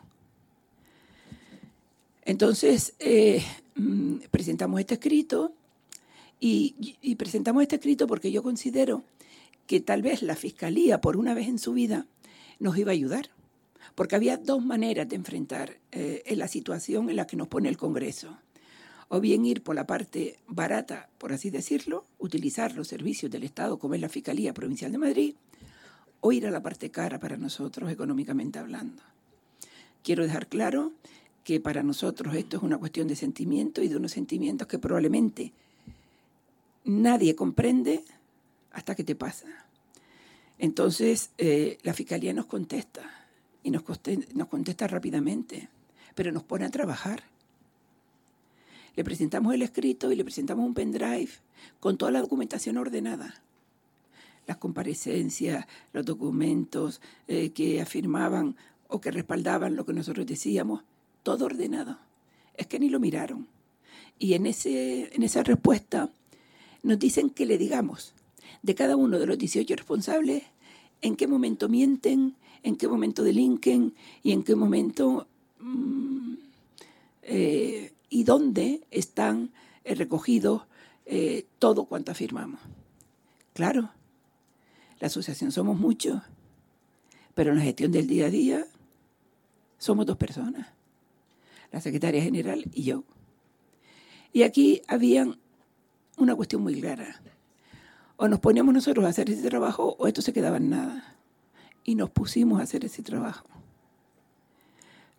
Entonces, 2.27 2.93
eh, 3.00 3.41
mm, 3.75 4.15
presentamos 4.31 4.81
este 4.81 4.95
escrito 4.95 5.53
y, 6.41 7.15
presentamos 7.15 7.63
este 7.63 7.77
escrito 7.77 8.05
porque 8.05 8.31
yo 8.31 8.43
considero 8.43 9.03
que 9.65 9.79
tal 9.79 10.01
vez 10.01 10.21
la 10.21 10.36
Fiscalía, 10.36 11.00
por 11.00 11.15
una 11.15 11.33
vez 11.33 11.47
en 11.47 11.57
su 11.57 11.74
vida, 11.74 12.05
nos 12.59 12.77
iba 12.77 12.91
a 12.91 12.93
ayudar. 12.93 13.29
Porque 13.95 14.15
había 14.15 14.36
dos 14.38 14.63
maneras 14.63 15.07
de 15.07 15.15
enfrentar 15.15 15.77
eh, 15.91 16.21
la 16.36 16.50
situación 16.50 17.09
en 17.09 17.15
la 17.15 17.25
que 17.25 17.38
nos 17.38 17.47
pone 17.47 17.69
el 17.69 17.77
Congreso. 17.77 18.38
O 19.10 19.20
bien 19.22 19.46
ir 19.46 19.64
por 19.64 19.76
la 19.76 19.88
parte 19.88 20.38
barata, 20.48 21.10
por 21.18 21.32
así 21.32 21.50
decirlo, 21.50 22.06
utilizar 22.20 22.76
los 22.76 22.88
servicios 22.88 23.32
del 23.32 23.44
Estado 23.44 23.80
como 23.80 23.94
es 23.94 24.02
la 24.02 24.10
Fiscalía 24.10 24.54
Provincial 24.54 24.92
de 24.92 24.98
Madrid, 24.98 25.36
o 26.20 26.32
ir 26.32 26.46
a 26.48 26.52
la 26.52 26.62
parte 26.62 26.90
cara 26.90 27.20
para 27.20 27.38
nosotros, 27.38 27.92
económicamente 27.92 28.60
hablando. 28.60 29.02
Quiero 30.04 30.24
dejar 30.24 30.48
claro 30.48 30.92
que 31.44 31.60
para 31.60 31.84
nosotros 31.84 32.36
esto 32.36 32.58
es 32.58 32.64
una 32.64 32.78
cuestión 32.78 33.08
de 33.08 33.16
sentimiento 33.16 33.82
y 33.82 33.88
de 33.88 33.96
unos 33.96 34.12
sentimientos 34.12 34.68
que 34.68 34.80
probablemente 34.80 35.54
nadie 36.84 37.36
comprende 37.36 38.04
hasta 38.72 38.96
que 38.96 39.04
te 39.04 39.16
pasa. 39.16 39.48
Entonces, 40.60 41.30
eh, 41.38 41.78
la 41.84 41.94
fiscalía 41.94 42.34
nos 42.34 42.48
contesta 42.48 43.28
y 43.64 43.72
nos, 43.72 43.84
nos 44.34 44.48
contesta 44.48 44.88
rápidamente, 44.88 45.70
pero 46.16 46.32
nos 46.32 46.44
pone 46.44 46.66
a 46.66 46.70
trabajar. 46.70 47.24
Le 48.98 49.04
presentamos 49.04 49.54
el 49.54 49.62
escrito 49.62 50.12
y 50.12 50.16
le 50.16 50.24
presentamos 50.24 50.66
un 50.66 50.74
pendrive 50.74 51.30
con 51.80 52.00
toda 52.00 52.12
la 52.12 52.20
documentación 52.20 52.77
ordenada. 52.77 53.44
Las 54.48 54.58
comparecencias, 54.58 55.68
los 55.94 56.04
documentos 56.04 57.00
eh, 57.27 57.51
que 57.51 57.80
afirmaban 57.80 58.56
o 58.88 59.00
que 59.00 59.12
respaldaban 59.12 59.75
lo 59.75 59.86
que 59.86 59.94
nosotros 59.94 60.25
decíamos, 60.25 60.82
todo 61.22 61.46
ordenado. 61.46 62.00
Es 62.56 62.66
que 62.66 62.80
ni 62.80 62.89
lo 62.89 63.00
miraron. 63.00 63.46
Y 64.18 64.34
en, 64.34 64.48
ese, 64.48 65.16
en 65.16 65.22
esa 65.22 65.44
respuesta 65.44 66.10
nos 66.82 66.98
dicen 66.98 67.30
que 67.30 67.46
le 67.46 67.60
digamos 67.60 68.16
de 68.63 68.74
cada 68.74 68.96
uno 68.96 69.20
de 69.20 69.27
los 69.27 69.38
18 69.38 69.75
responsables 69.75 70.42
en 71.04 71.16
qué 71.16 71.27
momento 71.27 71.70
mienten, 71.70 72.34
en 72.63 72.75
qué 72.75 72.88
momento 72.88 73.24
delinquen 73.24 73.94
y 74.24 74.32
en 74.32 74.42
qué 74.42 74.56
momento 74.56 75.27
mm, 75.60 76.34
eh, 77.22 77.92
y 78.10 78.24
dónde 78.24 78.86
están 78.92 79.52
eh, 79.84 79.96
recogidos 79.96 80.64
eh, 81.06 81.46
todo 81.60 81.86
cuanto 81.86 82.12
afirmamos. 82.12 82.60
Claro, 83.54 83.92
la 85.00 85.08
asociación 85.08 85.52
somos 85.52 85.78
muchos, 85.78 86.22
pero 87.34 87.52
en 87.52 87.58
la 87.58 87.64
gestión 87.64 87.92
del 87.92 88.08
día 88.08 88.28
a 88.28 88.30
día 88.30 88.66
somos 89.78 90.06
dos 90.06 90.18
personas, 90.18 90.68
la 91.72 91.82
secretaria 91.82 92.22
general 92.22 92.66
y 92.74 92.84
yo. 92.84 93.04
Y 94.34 94.44
aquí 94.44 94.82
habían 94.88 95.40
una 96.18 96.36
cuestión 96.36 96.62
muy 96.62 96.80
clara. 96.80 97.22
O 98.18 98.28
nos 98.28 98.40
poníamos 98.40 98.74
nosotros 98.74 99.06
a 99.06 99.10
hacer 99.10 99.30
ese 99.30 99.48
trabajo 99.48 99.96
o 99.98 100.08
esto 100.08 100.22
se 100.22 100.34
quedaba 100.34 100.58
en 100.58 100.70
nada. 100.70 101.16
Y 101.84 101.96
nos 101.96 102.10
pusimos 102.10 102.60
a 102.60 102.64
hacer 102.64 102.84
ese 102.84 103.04
trabajo. 103.04 103.48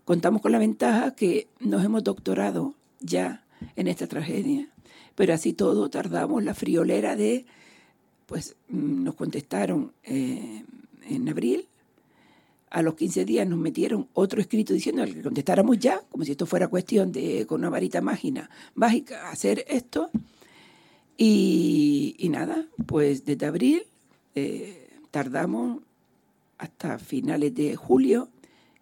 Contamos 0.04 0.42
con 0.42 0.52
la 0.52 0.58
ventaja 0.58 1.14
que 1.14 1.48
nos 1.60 1.84
hemos 1.84 2.02
doctorado 2.02 2.74
ya 3.00 3.44
en 3.76 3.88
esta 3.88 4.06
tragedia, 4.06 4.68
pero 5.14 5.34
así 5.34 5.52
todo 5.52 5.90
tardamos 5.90 6.44
la 6.44 6.54
friolera 6.54 7.16
de, 7.16 7.46
pues 8.26 8.56
mm, 8.68 9.04
nos 9.04 9.14
contestaron 9.14 9.92
eh, 10.04 10.64
en 11.08 11.28
abril, 11.28 11.66
a 12.70 12.82
los 12.82 12.94
15 12.94 13.24
días 13.24 13.48
nos 13.48 13.58
metieron 13.58 14.08
otro 14.12 14.40
escrito 14.40 14.74
diciendo 14.74 15.04
que 15.04 15.22
contestáramos 15.22 15.78
ya, 15.78 16.02
como 16.10 16.24
si 16.24 16.32
esto 16.32 16.44
fuera 16.44 16.68
cuestión 16.68 17.12
de 17.12 17.46
con 17.46 17.60
una 17.60 17.70
varita 17.70 18.00
mágica, 18.02 18.50
hacer 19.30 19.64
esto, 19.68 20.10
y, 21.16 22.28
nada, 22.30 22.66
pues 22.86 23.24
desde 23.24 23.46
abril 23.46 23.82
eh, 24.36 24.88
tardamos 25.10 25.80
hasta 26.58 26.98
finales 26.98 27.54
de 27.54 27.74
julio 27.74 28.28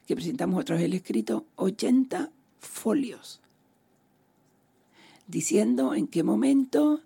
que 0.06 0.14
presentamos 0.14 0.60
otra 0.60 0.76
vez 0.76 0.84
el 0.84 0.94
escrito 0.94 1.46
80 1.56 2.30
folios 2.60 3.40
diciendo 5.26 5.94
en 5.94 6.06
qué 6.06 6.22
momento, 6.22 7.02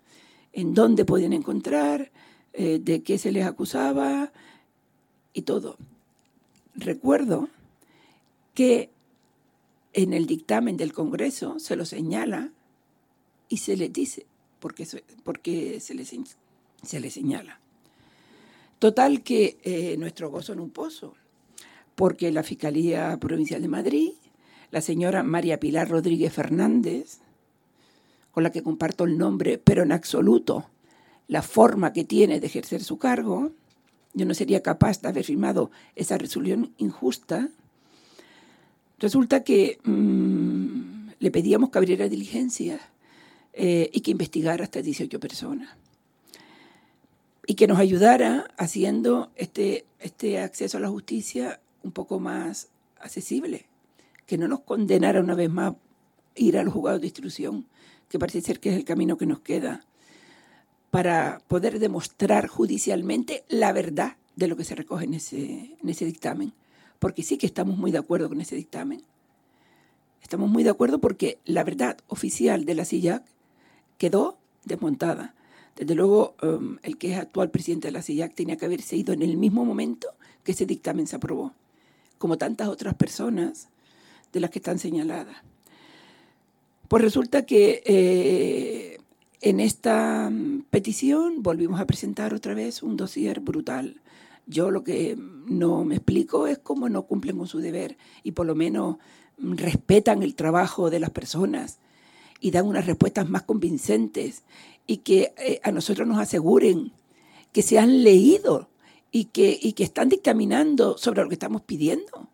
en 0.53 0.75
dónde 0.75 1.05
podían 1.05 1.33
encontrar, 1.33 2.11
eh, 2.53 2.79
de 2.83 3.03
qué 3.03 3.19
se 3.19 3.33
les 3.33 3.47
acusaba 3.47 4.33
y 5.33 5.43
todo. 5.43 5.77
Recuerdo 6.75 7.49
que 8.55 8.91
en 9.93 10.13
el 10.13 10.27
dictamen 10.27 10.77
del 10.77 10.93
Congreso 10.93 11.59
se 11.59 11.77
lo 11.77 11.85
señala 11.85 12.53
y 13.49 13.59
se 13.59 13.77
les 13.77 13.93
dice 13.93 14.27
porque, 14.61 14.87
porque 15.25 15.81
se, 15.81 15.95
les, 15.95 16.15
se 16.83 17.01
les 17.01 17.15
señala. 17.15 17.59
Total 18.79 19.23
que 19.23 19.59
eh, 19.63 19.97
nuestro 19.99 20.31
gozo 20.31 20.53
en 20.53 20.61
un 20.61 20.71
pozo, 20.71 21.15
porque 21.95 22.31
la 22.31 22.43
Fiscalía 22.43 23.17
Provincial 23.21 23.61
de 23.61 23.69
Madrid, 23.69 24.13
la 24.71 24.81
señora 24.81 25.23
María 25.23 25.61
Pilar 25.61 25.89
Rodríguez 25.89 26.33
Fernández, 26.33 27.19
con 28.33 28.43
la 28.43 28.51
que 28.51 28.63
comparto 28.63 29.05
el 29.05 29.19
nombre, 29.19 29.59
pero 29.59 29.83
en 29.83 29.93
absoluto 29.93 30.67
la 31.29 31.43
forma 31.43 31.93
que 31.93 32.05
tiene 32.05 32.41
de 32.41 32.47
ejercer 32.47 32.83
su 32.83 32.99
cargo, 32.99 33.53
yo 34.15 34.27
no 34.27 34.35
sería 34.35 34.63
capaz 34.63 35.01
de 35.01 35.09
haber 35.09 35.25
firmado 35.25 35.71
esa 35.95 36.19
resolución 36.19 36.75
injusta. 36.79 37.49
Resulta 38.99 39.45
que 39.45 39.79
mm, 39.85 41.11
le 41.19 41.31
pedíamos 41.31 41.71
que 41.71 41.79
abriera 41.79 42.09
diligencias 42.09 42.81
eh, 43.53 43.91
y 43.93 44.01
que 44.01 44.11
investigara 44.11 44.65
hasta 44.65 44.83
18 44.83 45.21
personas. 45.21 45.77
Y 47.47 47.55
que 47.55 47.67
nos 47.67 47.79
ayudara 47.79 48.49
haciendo 48.57 49.31
este, 49.37 49.87
este 49.99 50.41
acceso 50.41 50.79
a 50.79 50.81
la 50.81 50.89
justicia 50.89 51.61
un 51.83 51.93
poco 51.93 52.21
más 52.21 52.69
accesible. 53.01 53.67
Que 54.27 54.39
no 54.39 54.49
nos 54.49 54.61
condenara 54.61 55.21
una 55.21 55.35
vez 55.35 55.51
más 55.51 55.75
ir 56.35 56.59
a 56.59 56.65
los 56.65 56.75
de 57.01 57.07
instrucción, 57.07 57.67
que 58.11 58.19
parece 58.19 58.43
ser 58.43 58.61
que 58.61 58.69
es 58.69 58.77
el 58.77 58.85
camino 58.85 59.17
que 59.17 59.25
nos 59.25 59.41
queda, 59.41 59.87
para 60.91 61.41
poder 61.49 61.79
demostrar 61.79 62.49
judicialmente 62.49 63.45
la 63.49 63.73
verdad 63.73 64.17
de 64.37 64.49
lo 64.49 64.57
que 64.57 64.65
se 64.65 64.75
recoge 64.75 65.07
en 65.07 65.15
ese, 65.15 65.77
en 65.81 65.89
ese 65.89 66.05
dictamen. 66.05 66.53
Porque 66.99 67.23
sí 67.23 67.39
que 67.39 67.47
estamos 67.47 67.79
muy 67.79 67.93
de 67.93 67.99
acuerdo 67.99 68.29
con 68.29 68.43
ese 68.43 68.57
dictamen. 68.57 69.03
Estamos 70.21 70.51
muy 70.51 70.65
de 70.65 70.71
acuerdo 70.71 71.01
porque 71.01 71.39
la 71.47 71.65
verdad 71.65 71.97
oficial 72.09 72.67
de 72.67 72.75
la 72.75 72.85
SIJAC 72.85 73.25
quedó 73.97 74.39
desmontada. 74.65 75.35
Desde 75.77 75.95
luego, 75.95 76.35
um, 76.43 76.77
el 76.83 76.99
que 76.99 77.13
es 77.13 77.19
actual 77.19 77.51
presidente 77.51 77.89
de 77.89 77.93
la 77.93 78.03
CIAC 78.03 78.35
tenía 78.35 78.57
que 78.57 78.67
haberse 78.67 78.97
ido 78.97 79.15
en 79.15 79.23
el 79.23 79.37
mismo 79.37 79.65
momento 79.65 80.09
que 80.45 80.53
ese 80.53 80.67
dictamen 80.67 81.07
se 81.07 81.17
aprobó, 81.17 81.55
como 82.19 82.37
tantas 82.37 82.69
otras 82.69 82.95
personas 82.95 83.69
de 84.33 84.41
las 84.41 84.51
que 84.51 84.59
están 84.59 84.79
señaladas. 84.79 85.37
Pues 86.91 87.05
resulta 87.05 87.47
que 87.47 87.85
eh, 87.87 88.99
en 89.41 89.61
esta 89.61 90.27
um, 90.29 90.63
petición 90.63 91.41
volvimos 91.41 91.81
a 91.81 91.87
presentar 91.87 92.35
otra 92.35 92.53
vez 92.53 92.83
un 92.83 92.97
dossier 92.97 93.39
brutal. 93.39 94.01
Yo 94.49 94.73
lo 94.73 94.83
que 94.83 95.17
no 95.17 95.85
me 95.85 95.95
explico 95.95 96.49
es 96.49 96.59
cómo 96.59 96.89
no 96.89 97.03
cumplen 97.03 97.39
con 97.39 97.47
su 97.47 97.61
deber 97.61 97.97
y 98.25 98.33
por 98.33 98.45
lo 98.45 98.57
menos 98.57 98.97
mm, 99.39 99.55
respetan 99.55 100.25
el 100.25 100.35
trabajo 100.35 100.91
de 100.91 100.99
las 100.99 101.11
personas 101.11 101.79
y 102.41 102.51
dan 102.51 102.67
unas 102.67 102.87
respuestas 102.87 103.31
más 103.31 103.43
convincentes 103.43 104.43
y 104.85 104.97
que 104.97 105.33
eh, 105.39 105.61
a 105.63 105.71
nosotros 105.71 106.09
nos 106.09 106.19
aseguren 106.19 106.91
que 107.53 107.63
se 107.63 107.79
han 107.79 108.03
leído 108.03 108.69
y 109.13 109.27
que, 109.27 109.57
y 109.63 109.75
que 109.75 109.85
están 109.85 110.09
dictaminando 110.09 110.99
sobre 110.99 111.23
lo 111.23 111.29
que 111.29 111.37
estamos 111.37 111.63
pidiendo. 111.63 112.27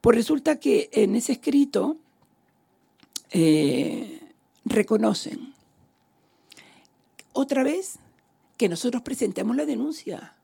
Pues 0.00 0.16
resulta 0.16 0.60
que 0.60 0.90
en 0.92 1.16
ese 1.16 1.32
escrito 1.32 1.96
eh, 3.30 4.20
reconocen 4.64 5.54
otra 7.32 7.62
vez 7.62 7.98
que 8.56 8.68
nosotros 8.68 9.02
presentemos 9.02 9.54
la 9.54 9.64
denuncia, 9.64 10.34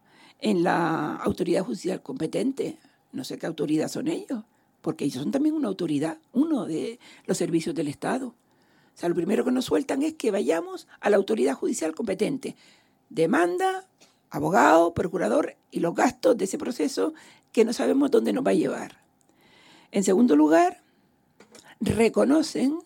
en 0.44 0.62
la 0.62 1.16
autoridad 1.16 1.64
judicial 1.64 2.02
competente. 2.02 2.76
No 3.12 3.24
sé 3.24 3.38
qué 3.38 3.46
autoridad 3.46 3.88
son 3.88 4.08
ellos, 4.08 4.44
porque 4.82 5.06
ellos 5.06 5.22
son 5.22 5.32
también 5.32 5.54
una 5.54 5.68
autoridad, 5.68 6.18
uno 6.32 6.66
de 6.66 7.00
los 7.24 7.38
servicios 7.38 7.74
del 7.74 7.88
Estado. 7.88 8.28
O 8.28 8.96
sea, 8.96 9.08
lo 9.08 9.14
primero 9.14 9.44
que 9.44 9.50
nos 9.50 9.64
sueltan 9.64 10.02
es 10.02 10.14
que 10.14 10.30
vayamos 10.30 10.86
a 11.00 11.10
la 11.10 11.16
autoridad 11.16 11.54
judicial 11.54 11.94
competente. 11.94 12.56
Demanda, 13.08 13.88
abogado, 14.30 14.94
procurador 14.94 15.56
y 15.70 15.80
los 15.80 15.94
gastos 15.94 16.36
de 16.36 16.44
ese 16.44 16.58
proceso 16.58 17.14
que 17.50 17.64
no 17.64 17.72
sabemos 17.72 18.10
dónde 18.10 18.32
nos 18.32 18.46
va 18.46 18.50
a 18.50 18.54
llevar. 18.54 18.98
En 19.90 20.04
segundo 20.04 20.36
lugar, 20.36 20.83
reconocen 21.80 22.78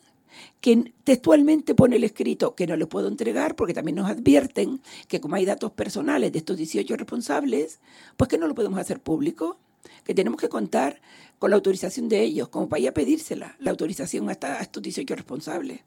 que 0.61 0.93
textualmente 1.05 1.75
pone 1.75 1.97
el 1.97 2.05
escrito 2.05 2.55
que 2.55 2.67
no 2.67 2.77
le 2.77 2.87
puedo 2.87 3.09
entregar 3.09 3.57
porque 3.57 3.75
también 3.75 3.97
nos 3.97 4.11
advierten 4.11 4.81
que 5.09 5.21
como 5.21 5.37
hay 5.37 5.45
datos 5.45 5.73
personales 5.73 6.33
de 6.33 6.39
estos 6.39 6.57
18 6.57 6.97
responsables, 6.97 7.81
pues 8.17 8.29
que 8.29 8.39
no 8.39 8.47
lo 8.47 8.55
podemos 8.55 8.79
hacer 8.79 9.01
público, 9.01 9.59
que 10.05 10.15
tenemos 10.15 10.41
que 10.41 10.49
contar 10.49 11.01
con 11.39 11.51
la 11.51 11.57
autorización 11.57 12.09
de 12.09 12.23
ellos, 12.23 12.49
como 12.49 12.69
para 12.69 12.81
ir 12.81 12.89
a 12.89 12.95
pedírsela, 12.95 13.57
la 13.61 13.71
autorización 13.71 14.29
a, 14.29 14.33
estos 14.33 14.83
18 14.83 15.15
responsables. 15.15 15.81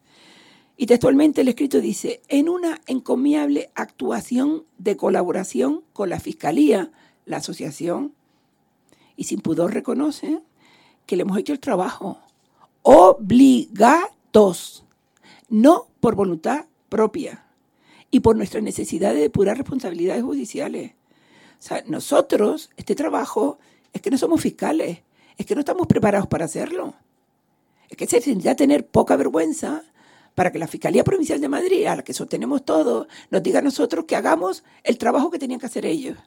Y 0.78 0.86
textualmente 0.86 1.42
el 1.42 1.50
escrito 1.50 1.82
dice, 1.82 2.22
en 2.28 2.48
una 2.50 2.80
encomiable 2.88 3.70
actuación 3.76 4.64
de 4.78 4.96
colaboración 4.96 5.84
con 5.94 6.10
la 6.10 6.20
Fiscalía, 6.20 6.92
la 7.26 7.38
asociación, 7.38 8.14
y 9.18 9.26
sin 9.26 9.42
pudor 9.42 9.74
reconoce 9.74 10.40
que 11.06 11.18
le 11.18 11.24
hemos 11.24 11.38
hecho 11.38 11.54
el 11.54 11.60
trabajo 11.60 12.20
obligados, 12.84 14.86
no 15.50 15.88
por 16.00 16.16
voluntad 16.16 16.66
propia 16.90 17.46
y 18.10 18.22
por 18.22 18.36
nuestra 18.36 18.62
necesidad 18.62 19.14
de 19.14 19.22
depurar 19.22 19.58
responsabilidades 19.58 20.24
judiciales. 20.24 20.94
O 21.60 21.64
sea, 21.64 21.84
nosotros, 21.88 22.70
este 22.76 22.96
trabajo, 22.96 23.60
es 23.94 24.02
que 24.02 24.12
no 24.12 24.18
somos 24.18 24.42
fiscales, 24.42 25.00
es 25.38 25.46
que 25.46 25.56
no 25.56 25.62
estamos 25.62 25.88
preparados 25.88 26.28
para 26.28 26.46
hacerlo. 26.46 26.94
Es 27.90 27.98
que 27.98 28.08
se 28.08 28.22
tendría 28.22 28.56
tener 28.56 28.88
poca 28.88 29.16
vergüenza 29.16 29.84
para 30.36 30.52
que 30.52 30.60
la 30.60 30.68
Fiscalía 30.68 31.04
Provincial 31.04 31.42
de 31.42 31.50
Madrid, 31.50 31.86
a 31.86 31.98
la 31.98 32.04
que 32.04 32.14
sostenemos 32.14 32.64
todos, 32.64 33.08
nos 33.30 33.44
diga 33.44 33.60
a 33.60 33.62
nosotros 33.62 34.06
que 34.06 34.16
hagamos 34.16 34.64
el 34.84 34.98
trabajo 34.98 35.30
que 35.30 35.40
tenían 35.40 35.60
que 35.60 35.66
hacer 35.66 35.86
ellos. 35.86 36.18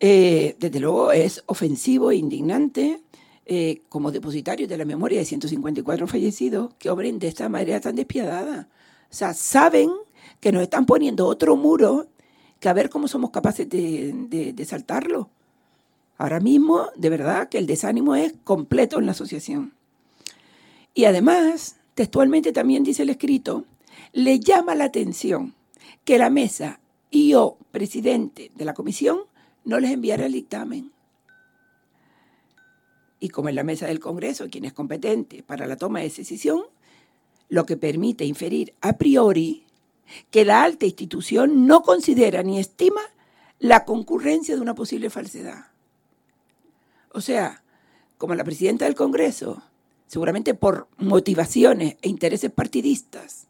Eh, 0.00 0.56
desde 0.58 0.78
luego 0.78 1.10
es 1.10 1.42
ofensivo 1.46 2.10
e 2.10 2.16
indignante 2.16 3.00
eh, 3.50 3.80
como 3.88 4.12
depositarios 4.12 4.68
de 4.68 4.76
la 4.76 4.84
memoria 4.84 5.18
de 5.18 5.24
154 5.24 6.06
fallecidos 6.06 6.74
que 6.78 6.90
obren 6.90 7.18
de 7.18 7.28
esta 7.28 7.48
manera 7.48 7.80
tan 7.80 7.96
despiadada. 7.96 8.68
O 9.10 9.14
sea, 9.14 9.32
saben 9.32 9.90
que 10.38 10.52
nos 10.52 10.62
están 10.62 10.84
poniendo 10.84 11.26
otro 11.26 11.56
muro 11.56 12.08
que 12.60 12.68
a 12.68 12.74
ver 12.74 12.90
cómo 12.90 13.08
somos 13.08 13.30
capaces 13.30 13.66
de, 13.66 14.52
de 14.54 14.64
saltarlo. 14.66 15.30
Ahora 16.18 16.40
mismo, 16.40 16.88
de 16.94 17.08
verdad, 17.08 17.48
que 17.48 17.56
el 17.56 17.66
desánimo 17.66 18.14
es 18.16 18.34
completo 18.44 18.98
en 18.98 19.06
la 19.06 19.12
asociación. 19.12 19.72
Y 20.92 21.06
además, 21.06 21.76
textualmente 21.94 22.52
también 22.52 22.84
dice 22.84 23.04
el 23.04 23.08
escrito, 23.08 23.64
le 24.12 24.40
llama 24.40 24.74
la 24.74 24.84
atención 24.84 25.54
que 26.04 26.18
la 26.18 26.28
mesa 26.28 26.80
y 27.10 27.30
yo, 27.30 27.56
presidente 27.70 28.50
de 28.54 28.64
la 28.66 28.74
comisión, 28.74 29.20
no 29.64 29.80
les 29.80 29.90
enviara 29.90 30.26
el 30.26 30.32
dictamen 30.32 30.92
y 33.20 33.30
como 33.30 33.48
en 33.48 33.54
la 33.54 33.64
mesa 33.64 33.86
del 33.86 34.00
Congreso, 34.00 34.48
quien 34.50 34.64
es 34.64 34.72
competente 34.72 35.42
para 35.42 35.66
la 35.66 35.76
toma 35.76 36.00
de 36.00 36.10
decisión, 36.10 36.62
lo 37.48 37.66
que 37.66 37.76
permite 37.76 38.24
inferir 38.24 38.74
a 38.80 38.96
priori 38.98 39.64
que 40.30 40.44
la 40.44 40.62
alta 40.62 40.86
institución 40.86 41.66
no 41.66 41.82
considera 41.82 42.42
ni 42.42 42.58
estima 42.58 43.00
la 43.58 43.84
concurrencia 43.84 44.54
de 44.54 44.62
una 44.62 44.74
posible 44.74 45.10
falsedad. 45.10 45.66
O 47.12 47.20
sea, 47.20 47.62
como 48.16 48.34
la 48.34 48.44
presidenta 48.44 48.84
del 48.84 48.94
Congreso, 48.94 49.62
seguramente 50.06 50.54
por 50.54 50.88
motivaciones 50.98 51.96
e 52.02 52.08
intereses 52.08 52.50
partidistas, 52.50 53.46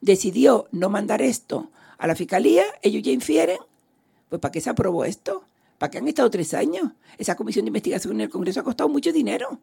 decidió 0.00 0.66
no 0.72 0.88
mandar 0.88 1.22
esto 1.22 1.70
a 1.98 2.06
la 2.06 2.16
Fiscalía, 2.16 2.64
ellos 2.82 3.02
ya 3.02 3.12
infieren, 3.12 3.58
pues 4.28 4.40
¿para 4.40 4.52
qué 4.52 4.60
se 4.60 4.70
aprobó 4.70 5.04
esto? 5.04 5.44
¿Para 5.82 5.90
qué 5.90 5.98
han 5.98 6.06
estado 6.06 6.30
tres 6.30 6.54
años? 6.54 6.92
Esa 7.18 7.34
comisión 7.34 7.64
de 7.64 7.70
investigación 7.70 8.14
en 8.14 8.20
el 8.20 8.30
Congreso 8.30 8.60
ha 8.60 8.62
costado 8.62 8.88
mucho 8.88 9.12
dinero. 9.12 9.58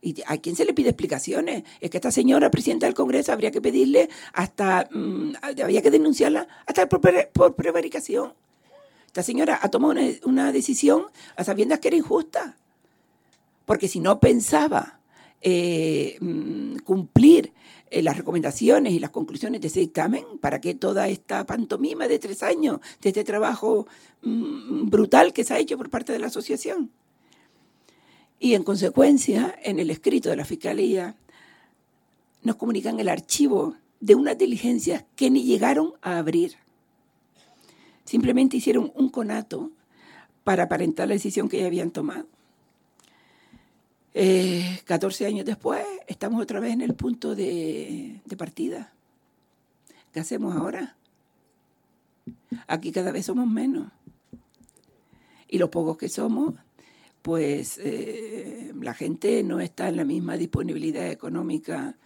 ¿Y 0.00 0.22
a 0.26 0.38
quién 0.38 0.56
se 0.56 0.64
le 0.64 0.72
pide 0.72 0.88
explicaciones? 0.88 1.64
Es 1.82 1.90
que 1.90 1.98
esta 1.98 2.10
señora, 2.10 2.50
presidenta 2.50 2.86
del 2.86 2.94
Congreso, 2.94 3.30
habría 3.30 3.50
que 3.50 3.60
pedirle 3.60 4.08
hasta, 4.32 4.88
mm, 4.90 5.32
había 5.62 5.82
que 5.82 5.90
denunciarla 5.90 6.48
hasta 6.64 6.88
por, 6.88 7.54
prevaricación. 7.54 8.32
Esta 9.08 9.22
señora 9.22 9.58
ha 9.60 9.68
tomado 9.68 9.94
una, 10.24 10.52
decisión 10.52 11.04
a 11.36 11.44
sabiendas 11.44 11.80
que 11.80 11.88
era 11.88 11.96
injusta. 11.98 12.56
Porque 13.66 13.88
si 13.88 14.00
no 14.00 14.20
pensaba 14.20 14.97
eh, 15.40 16.16
mm, 16.20 16.78
cumplir 16.78 17.52
eh, 17.90 18.02
las 18.02 18.16
recomendaciones 18.16 18.92
y 18.92 18.98
las 18.98 19.10
conclusiones 19.10 19.60
de 19.60 19.68
ese 19.68 19.80
dictamen, 19.80 20.24
para 20.40 20.60
que 20.60 20.74
toda 20.74 21.08
esta 21.08 21.46
pantomima 21.46 22.08
de 22.08 22.18
tres 22.18 22.42
años, 22.42 22.80
de 23.00 23.10
este 23.10 23.24
trabajo 23.24 23.86
mm, 24.22 24.90
brutal 24.90 25.32
que 25.32 25.44
se 25.44 25.54
ha 25.54 25.58
hecho 25.58 25.78
por 25.78 25.90
parte 25.90 26.12
de 26.12 26.18
la 26.18 26.26
asociación. 26.26 26.90
Y 28.40 28.54
en 28.54 28.62
consecuencia, 28.62 29.54
en 29.62 29.78
el 29.78 29.90
escrito 29.90 30.28
de 30.28 30.36
la 30.36 30.44
Fiscalía, 30.44 31.16
nos 32.42 32.56
comunican 32.56 33.00
el 33.00 33.08
archivo 33.08 33.74
de 34.00 34.14
unas 34.14 34.38
diligencias 34.38 35.04
que 35.16 35.30
ni 35.30 35.44
llegaron 35.44 35.94
a 36.02 36.18
abrir. 36.18 36.54
Simplemente 38.04 38.56
hicieron 38.56 38.92
un 38.94 39.08
conato 39.08 39.70
para 40.44 40.64
aparentar 40.64 41.08
la 41.08 41.14
decisión 41.14 41.48
que 41.48 41.60
ya 41.60 41.66
habían 41.66 41.90
tomado. 41.90 42.26
Eh, 44.14 44.80
14 44.84 45.26
años 45.26 45.46
después, 45.46 45.84
estamos 46.06 46.42
otra 46.42 46.60
vez 46.60 46.72
en 46.72 46.80
el 46.80 46.94
punto 46.94 47.34
de, 47.34 48.20
partida. 48.36 48.92
¿Qué 50.12 50.20
hacemos 50.20 50.56
ahora? 50.56 50.96
Aquí 52.66 52.92
cada 52.92 53.12
vez 53.12 53.26
somos 53.26 53.46
menos. 53.46 53.90
Y 55.48 55.58
los 55.58 55.70
pocos 55.70 55.96
que 55.96 56.08
somos, 56.08 56.54
pues 57.22 57.78
eh, 57.82 58.72
la 58.80 58.94
gente 58.94 59.42
no 59.42 59.60
está 59.60 59.88
en 59.88 59.96
la 59.96 60.04
misma 60.04 60.36
disponibilidad 60.36 61.10
económica 61.10 61.96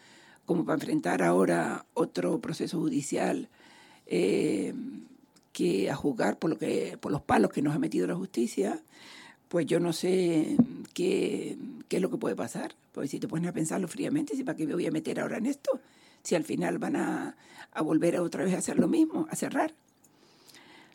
como 0.45 0.65
para 0.65 0.75
enfrentar 0.75 1.23
ahora 1.23 1.87
otro 1.95 2.41
proceso 2.41 2.79
judicial 2.79 3.49
eh, 4.07 4.75
que 5.53 5.91
a 5.91 5.95
juzgar 5.95 6.39
por, 6.39 6.51
lo 6.51 6.59
que, 6.59 6.99
por 7.01 7.13
los 7.13 7.23
palos 7.23 7.53
que 7.53 7.63
nos 7.63 7.75
ha 7.75 7.79
metido 7.79 8.07
la 8.07 8.17
justicia 8.17 8.83
pues 9.53 9.67
yo 9.67 9.81
no 9.81 9.93
sé 9.93 10.57
qué, 10.95 11.59
qué, 11.87 11.97
es 11.97 12.03
lo 12.03 12.11
que 12.11 12.17
puede 12.17 12.35
pasar. 12.35 12.75
Pues 12.93 13.11
si 13.11 13.21
te 13.21 13.29
pones 13.29 13.51
a 13.51 13.53
pensarlo 13.53 13.87
fríamente, 13.87 14.35
si 14.35 14.45
para 14.45 14.57
qué 14.57 14.67
me 14.67 14.73
voy 14.73 14.87
a 14.87 14.91
meter 14.91 15.21
ahora 15.21 15.37
en 15.37 15.45
esto, 15.45 15.79
si 16.23 16.35
al 16.35 16.45
final 16.45 16.79
van 16.79 16.97
a, 16.97 17.37
a 17.71 17.83
volver 17.83 18.19
otra 18.19 18.45
vez 18.45 18.55
a 18.55 18.59
hacer 18.59 18.79
lo 18.79 18.89
mismo, 18.89 19.27
a 19.29 19.37
cerrar. 19.37 19.75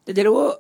Desde 0.07 0.23
luego, 0.23 0.59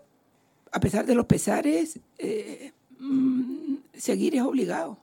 a 0.71 0.79
pesar 0.79 1.07
de 1.07 1.15
los 1.15 1.25
pesares, 1.25 1.99
eh, 2.19 2.71
mm, 2.99 3.77
seguir 3.95 4.35
es 4.35 4.43
obligado. 4.43 4.99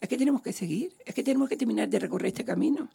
Es 0.00 0.08
que 0.08 0.16
tenemos 0.16 0.42
que 0.42 0.52
seguir, 0.52 0.94
es 1.04 1.16
que 1.16 1.24
tenemos 1.24 1.48
que 1.48 1.56
terminar 1.56 1.88
de 1.88 1.98
recorrer 1.98 2.28
este 2.28 2.44
camino. 2.44 2.88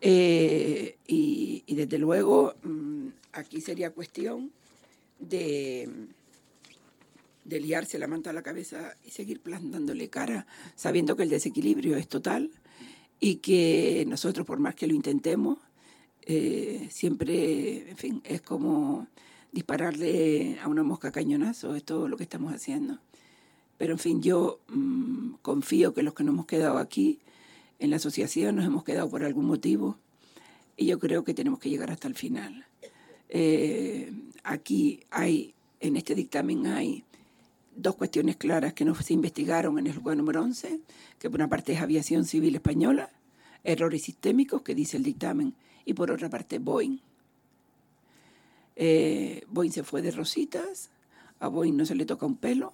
Eh, 0.00 0.96
y, 1.06 1.62
y, 1.66 1.74
desde 1.74 1.98
luego, 1.98 2.54
mm, 2.62 3.08
aquí 3.32 3.60
sería 3.60 3.90
cuestión 3.90 4.50
de 5.18 6.08
de 7.48 7.60
liarse 7.60 7.98
la 7.98 8.06
manta 8.06 8.30
a 8.30 8.34
la 8.34 8.42
cabeza 8.42 8.94
y 9.04 9.10
seguir 9.10 9.40
plantándole 9.40 10.10
cara, 10.10 10.46
sabiendo 10.76 11.16
que 11.16 11.22
el 11.22 11.30
desequilibrio 11.30 11.96
es 11.96 12.06
total 12.06 12.50
y 13.20 13.36
que 13.36 14.04
nosotros, 14.06 14.46
por 14.46 14.58
más 14.58 14.74
que 14.74 14.86
lo 14.86 14.94
intentemos, 14.94 15.58
eh, 16.22 16.88
siempre, 16.90 17.90
en 17.90 17.96
fin, 17.96 18.22
es 18.24 18.42
como 18.42 19.06
dispararle 19.50 20.58
a 20.62 20.68
una 20.68 20.82
mosca 20.82 21.10
cañonazo, 21.10 21.74
es 21.74 21.84
todo 21.84 22.06
lo 22.06 22.18
que 22.18 22.24
estamos 22.24 22.52
haciendo. 22.52 22.98
Pero, 23.78 23.94
en 23.94 23.98
fin, 23.98 24.22
yo 24.22 24.60
mm, 24.68 25.36
confío 25.40 25.94
que 25.94 26.02
los 26.02 26.12
que 26.12 26.24
nos 26.24 26.34
hemos 26.34 26.46
quedado 26.46 26.76
aquí 26.76 27.18
en 27.78 27.90
la 27.90 27.96
asociación 27.96 28.56
nos 28.56 28.66
hemos 28.66 28.84
quedado 28.84 29.08
por 29.08 29.24
algún 29.24 29.46
motivo 29.46 29.98
y 30.76 30.86
yo 30.86 30.98
creo 30.98 31.24
que 31.24 31.32
tenemos 31.32 31.60
que 31.60 31.70
llegar 31.70 31.90
hasta 31.90 32.08
el 32.08 32.14
final. 32.14 32.66
Eh, 33.30 34.12
aquí 34.44 35.00
hay, 35.10 35.54
en 35.80 35.96
este 35.96 36.14
dictamen 36.14 36.66
hay 36.66 37.04
dos 37.78 37.94
cuestiones 37.94 38.36
claras 38.36 38.74
que 38.74 38.84
no 38.84 38.94
se 38.94 39.14
investigaron 39.14 39.78
en 39.78 39.86
el 39.86 39.94
lugar 39.94 40.16
número 40.16 40.42
11, 40.42 40.80
que 41.18 41.30
por 41.30 41.40
una 41.40 41.48
parte 41.48 41.72
es 41.72 41.80
aviación 41.80 42.24
civil 42.24 42.56
española, 42.56 43.10
errores 43.64 44.02
sistémicos, 44.02 44.62
que 44.62 44.74
dice 44.74 44.96
el 44.96 45.04
dictamen, 45.04 45.54
y 45.84 45.94
por 45.94 46.10
otra 46.10 46.28
parte 46.28 46.58
Boeing. 46.58 46.98
Eh, 48.76 49.44
Boeing 49.48 49.72
se 49.72 49.84
fue 49.84 50.02
de 50.02 50.10
rositas, 50.10 50.90
a 51.40 51.48
Boeing 51.48 51.76
no 51.76 51.86
se 51.86 51.94
le 51.94 52.04
toca 52.04 52.26
un 52.26 52.36
pelo. 52.36 52.72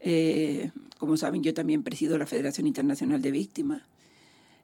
Eh, 0.00 0.70
como 0.98 1.16
saben, 1.16 1.42
yo 1.42 1.52
también 1.54 1.82
presido 1.82 2.16
la 2.18 2.26
Federación 2.26 2.66
Internacional 2.66 3.20
de 3.20 3.30
Víctimas. 3.30 3.82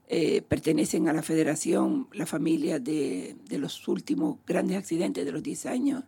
eh, 0.08 0.42
pertenecen 0.42 1.08
a 1.08 1.12
la 1.14 1.22
federación, 1.22 2.08
la 2.12 2.26
familia 2.26 2.78
de, 2.78 3.36
de, 3.48 3.58
los 3.58 3.88
últimos 3.88 4.38
grandes 4.46 4.76
accidentes 4.76 5.24
de 5.24 5.32
los 5.32 5.42
10 5.42 5.66
años. 5.66 6.04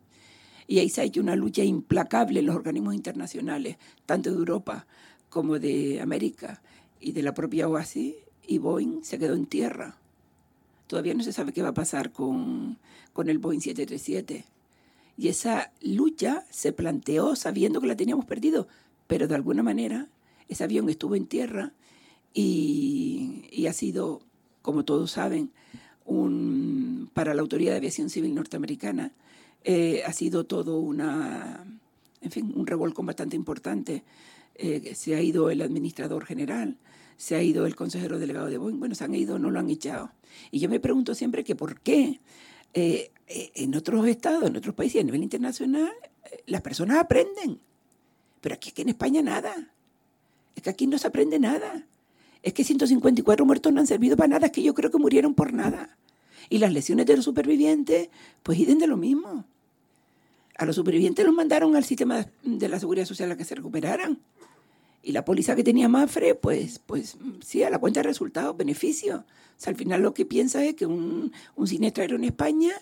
Y 0.66 0.78
ahí 0.78 0.88
se 0.88 1.00
ha 1.00 1.04
hecho 1.04 1.20
una 1.20 1.36
lucha 1.36 1.62
implacable 1.62 2.40
en 2.40 2.46
los 2.46 2.56
organismos 2.56 2.94
internacionales, 2.94 3.76
tanto 4.06 4.30
de 4.30 4.36
Europa 4.36 4.86
como 5.28 5.58
de 5.58 6.00
América 6.00 6.62
y 7.00 7.12
de 7.12 7.22
la 7.22 7.34
propia 7.34 7.68
OASI, 7.68 8.16
y 8.46 8.58
Boeing 8.58 9.02
se 9.02 9.18
quedó 9.18 9.34
en 9.34 9.46
tierra. 9.46 9.96
Todavía 10.86 11.14
no 11.14 11.22
se 11.22 11.32
sabe 11.32 11.52
qué 11.52 11.62
va 11.62 11.70
a 11.70 11.74
pasar 11.74 12.12
con, 12.12 12.78
con 13.12 13.28
el 13.28 13.38
Boeing 13.38 13.60
737. 13.60 14.44
Y 15.16 15.28
esa 15.28 15.72
lucha 15.80 16.44
se 16.50 16.72
planteó 16.72 17.36
sabiendo 17.36 17.80
que 17.80 17.86
la 17.86 17.96
teníamos 17.96 18.26
perdido, 18.26 18.68
pero 19.06 19.28
de 19.28 19.34
alguna 19.34 19.62
manera 19.62 20.08
ese 20.48 20.64
avión 20.64 20.88
estuvo 20.88 21.14
en 21.14 21.26
tierra 21.26 21.72
y, 22.32 23.44
y 23.50 23.66
ha 23.66 23.72
sido, 23.72 24.20
como 24.60 24.84
todos 24.84 25.12
saben, 25.12 25.52
un, 26.04 27.10
para 27.14 27.34
la 27.34 27.42
Autoridad 27.42 27.72
de 27.72 27.78
Aviación 27.78 28.10
Civil 28.10 28.34
Norteamericana, 28.34 29.12
eh, 29.64 30.02
ha 30.06 30.12
sido 30.12 30.44
todo 30.44 30.78
una, 30.78 31.64
en 32.20 32.30
fin, 32.30 32.52
un 32.54 32.66
revolcón 32.66 33.06
bastante 33.06 33.34
importante. 33.34 34.04
Eh, 34.54 34.94
se 34.94 35.14
ha 35.14 35.22
ido 35.22 35.50
el 35.50 35.62
administrador 35.62 36.26
general, 36.26 36.76
se 37.16 37.34
ha 37.34 37.42
ido 37.42 37.66
el 37.66 37.74
consejero 37.74 38.18
delegado 38.18 38.46
de 38.46 38.58
Boeing, 38.58 38.78
bueno, 38.78 38.94
se 38.94 39.04
han 39.04 39.14
ido, 39.14 39.38
no 39.38 39.50
lo 39.50 39.58
han 39.58 39.70
echado. 39.70 40.12
Y 40.50 40.60
yo 40.60 40.68
me 40.68 40.80
pregunto 40.80 41.14
siempre 41.14 41.44
que 41.44 41.56
por 41.56 41.80
qué 41.80 42.20
eh, 42.74 43.10
en 43.26 43.74
otros 43.74 44.06
estados, 44.06 44.44
en 44.44 44.56
otros 44.56 44.74
países, 44.74 45.00
a 45.00 45.04
nivel 45.04 45.22
internacional, 45.22 45.92
las 46.46 46.60
personas 46.60 46.98
aprenden. 46.98 47.58
Pero 48.40 48.54
aquí, 48.54 48.70
aquí 48.70 48.82
en 48.82 48.90
España 48.90 49.22
nada. 49.22 49.72
Es 50.54 50.62
que 50.62 50.70
aquí 50.70 50.86
no 50.86 50.98
se 50.98 51.06
aprende 51.06 51.38
nada. 51.38 51.86
Es 52.42 52.52
que 52.52 52.62
154 52.62 53.46
muertos 53.46 53.72
no 53.72 53.80
han 53.80 53.86
servido 53.86 54.16
para 54.16 54.28
nada, 54.28 54.46
es 54.46 54.52
que 54.52 54.62
yo 54.62 54.74
creo 54.74 54.90
que 54.90 54.98
murieron 54.98 55.34
por 55.34 55.54
nada. 55.54 55.96
Y 56.50 56.58
las 56.58 56.72
lesiones 56.72 57.06
de 57.06 57.16
los 57.16 57.24
supervivientes, 57.24 58.10
pues 58.42 58.58
iden 58.58 58.78
de 58.78 58.86
lo 58.86 58.98
mismo. 58.98 59.46
A 60.56 60.64
los 60.64 60.76
supervivientes 60.76 61.24
los 61.24 61.34
mandaron 61.34 61.74
al 61.76 61.84
sistema 61.84 62.26
de 62.42 62.68
la 62.68 62.78
seguridad 62.78 63.06
social 63.06 63.30
a 63.32 63.36
que 63.36 63.44
se 63.44 63.54
recuperaran. 63.54 64.20
Y 65.02 65.12
la 65.12 65.24
póliza 65.24 65.54
que 65.54 65.64
tenía 65.64 65.88
Mafre, 65.88 66.34
pues, 66.34 66.78
pues 66.78 67.18
sí, 67.44 67.62
a 67.62 67.70
la 67.70 67.78
cuenta 67.78 68.00
de 68.00 68.04
resultados, 68.04 68.56
beneficio. 68.56 69.18
O 69.18 69.60
sea, 69.60 69.70
al 69.70 69.76
final 69.76 70.02
lo 70.02 70.14
que 70.14 70.24
piensa 70.24 70.64
es 70.64 70.74
que 70.74 70.86
un, 70.86 71.32
un 71.56 71.66
siniestro 71.66 72.02
aéreo 72.02 72.16
en 72.16 72.24
España, 72.24 72.72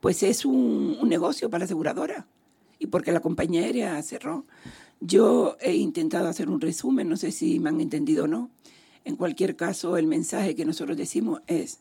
pues 0.00 0.22
es 0.22 0.44
un, 0.44 0.96
un 1.00 1.08
negocio 1.08 1.48
para 1.50 1.60
la 1.60 1.64
aseguradora. 1.66 2.26
Y 2.78 2.86
porque 2.86 3.12
la 3.12 3.20
compañía 3.20 3.62
aérea 3.62 4.02
cerró. 4.02 4.44
Yo 5.00 5.56
he 5.60 5.74
intentado 5.74 6.28
hacer 6.28 6.48
un 6.48 6.60
resumen, 6.60 7.08
no 7.08 7.16
sé 7.16 7.30
si 7.30 7.60
me 7.60 7.68
han 7.68 7.80
entendido 7.80 8.24
o 8.24 8.28
no. 8.28 8.50
En 9.04 9.16
cualquier 9.16 9.54
caso, 9.54 9.96
el 9.96 10.06
mensaje 10.06 10.54
que 10.54 10.64
nosotros 10.64 10.96
decimos 10.96 11.42
es 11.46 11.78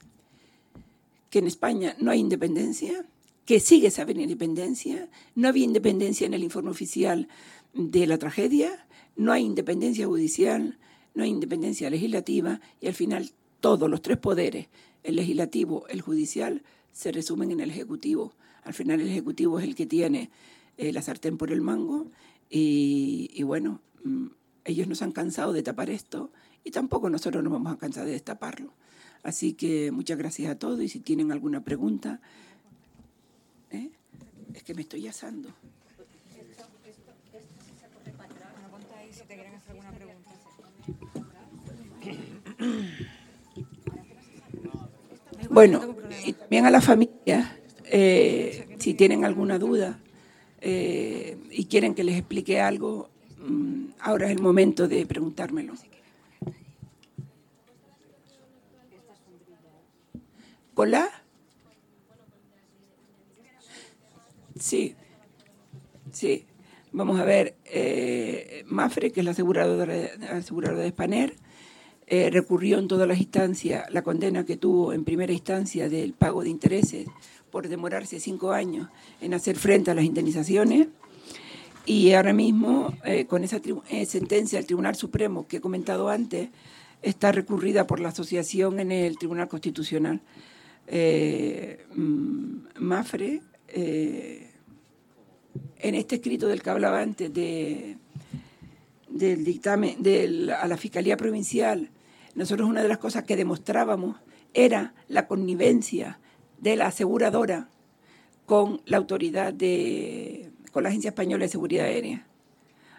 que 1.30 1.40
en 1.40 1.48
España 1.48 1.96
no 2.00 2.12
hay 2.12 2.20
independencia, 2.20 3.06
que 3.48 3.62
sigue 3.62 3.90
haber 3.98 4.20
independencia, 4.20 5.10
no 5.34 5.48
había 5.48 5.64
independencia 5.64 6.28
en 6.28 6.34
el 6.34 6.44
informe 6.44 6.70
oficial 6.70 7.30
de 7.74 8.06
la 8.06 8.18
tragedia, 8.18 8.86
no 9.16 9.32
hay 9.32 9.46
independencia 9.46 10.06
judicial, 10.06 10.78
no 11.16 11.24
hay 11.24 11.30
independencia 11.30 11.90
legislativa 11.90 12.60
y 12.82 12.88
al 12.88 12.94
final 12.94 13.32
todos 13.62 13.90
los 13.90 14.02
tres 14.02 14.18
poderes, 14.18 14.68
el 15.02 15.16
legislativo, 15.16 15.88
el 15.88 16.02
judicial, 16.02 16.62
se 16.92 17.14
resumen 17.14 17.52
en 17.52 17.62
el 17.62 17.70
ejecutivo. 17.70 18.34
Al 18.64 18.74
final 18.74 19.00
el 19.00 19.08
ejecutivo 19.08 19.60
es 19.60 19.66
el 19.66 19.76
que 19.76 19.86
tiene 19.86 20.30
eh, 20.76 20.92
la 20.92 21.02
sartén 21.02 21.38
por 21.38 21.54
el 21.54 21.62
mango 21.62 22.12
y, 22.50 23.32
y 23.34 23.44
bueno, 23.44 23.80
mm, 24.04 24.28
ellos 24.66 24.90
nos 24.90 25.02
han 25.02 25.14
cansado 25.14 25.54
de 25.54 25.64
tapar 25.64 25.90
esto 25.90 26.34
y 26.66 26.72
tampoco 26.72 27.10
nosotros 27.10 27.42
nos 27.46 27.54
vamos 27.54 27.72
a 27.72 27.78
cansar 27.78 28.06
de 28.06 28.12
destaparlo. 28.12 28.74
Así 29.24 29.54
que 29.54 29.92
muchas 29.92 30.18
gracias 30.18 30.52
a 30.52 30.60
todos 30.60 30.82
y 30.82 30.90
si 30.90 31.00
tienen 31.00 31.32
alguna 31.32 31.64
pregunta. 31.64 32.20
Es 34.58 34.64
que 34.64 34.74
me 34.74 34.82
estoy 34.82 35.08
asando. 35.08 35.50
Bueno, 45.50 45.96
también 46.40 46.66
a 46.66 46.72
la 46.72 46.82
familia, 46.82 47.60
eh, 47.86 48.76
si 48.80 48.96
tienen 48.96 49.26
alguna 49.26 49.60
duda 49.60 50.00
eh, 50.60 51.38
y 51.52 51.66
quieren 51.66 51.94
que 51.94 52.04
les 52.04 52.18
explique 52.18 52.60
algo, 52.60 53.10
mm, 53.40 53.86
ahora 54.00 54.26
es 54.26 54.32
el 54.32 54.42
momento 54.42 54.88
de 54.88 55.06
preguntármelo. 55.06 55.74
¿Hola? 60.74 61.10
Sí, 64.60 64.96
sí. 66.12 66.46
Vamos 66.92 67.20
a 67.20 67.26
ver, 67.26 67.56
eh, 67.66 68.64
Mafre, 68.66 69.12
que 69.12 69.20
es 69.20 69.26
la 69.26 69.32
aseguradora, 69.32 69.86
de 69.86 70.90
Spaner, 70.90 71.36
eh, 72.08 72.30
recurrió 72.32 72.80
en 72.80 72.88
todas 72.88 73.08
las 73.08 73.20
instancias 73.20 73.84
la 73.92 74.02
condena 74.02 74.46
que 74.46 74.56
tuvo 74.56 74.94
en 74.94 75.04
primera 75.04 75.34
instancia 75.34 75.90
del 75.90 76.14
pago 76.14 76.44
de 76.44 76.50
intereses 76.50 77.08
por 77.52 77.68
demorarse 77.68 78.22
cinco 78.22 78.52
años 78.52 78.88
en 79.20 79.34
hacer 79.34 79.58
frente 79.58 79.92
a 79.92 79.96
las 79.96 80.06
indemnizaciones. 80.06 80.88
Y 81.86 82.14
ahora 82.14 82.34
mismo, 82.34 82.94
eh, 83.06 83.26
con 83.26 83.44
esa 83.44 83.62
sentencia 84.06 84.58
del 84.58 84.66
Tribunal 84.66 84.96
Supremo 84.96 85.48
que 85.48 85.58
he 85.58 85.62
comentado 85.62 86.10
antes, 86.10 86.50
está 87.02 87.32
recurrida 87.32 87.86
por 87.86 88.00
la 88.00 88.10
asociación 88.10 88.80
en 88.80 88.92
el 88.92 89.18
Tribunal 89.18 89.50
Constitucional 89.50 90.22
mm, 90.90 92.58
Mafre, 92.80 93.42
en 95.80 95.96
este 95.96 96.16
escrito 96.16 96.48
del 96.48 96.62
que 96.62 96.70
hablaba 96.70 97.02
antes 97.02 97.34
de, 97.34 97.98
del 99.10 99.44
dictamen 99.44 100.02
de 100.02 100.54
a 100.58 100.68
la 100.68 100.78
Fiscalía 100.78 101.18
Provincial, 101.18 101.90
nosotros 102.36 102.70
una 102.70 102.84
de 102.84 102.90
las 102.90 103.00
cosas 103.00 103.24
que 103.24 103.36
demostrábamos 103.36 104.18
era 104.54 104.94
la 105.08 105.28
connivencia 105.28 106.20
de 106.60 106.76
la 106.76 106.88
aseguradora 106.88 107.70
con 108.46 108.82
la 108.86 108.98
autoridad 108.98 109.54
de, 109.54 110.52
con 110.72 110.84
la 110.84 110.90
Agencia 110.90 111.10
Española 111.10 111.46
de 111.46 111.50
Seguridad 111.50 111.86
Aérea. 111.86 112.26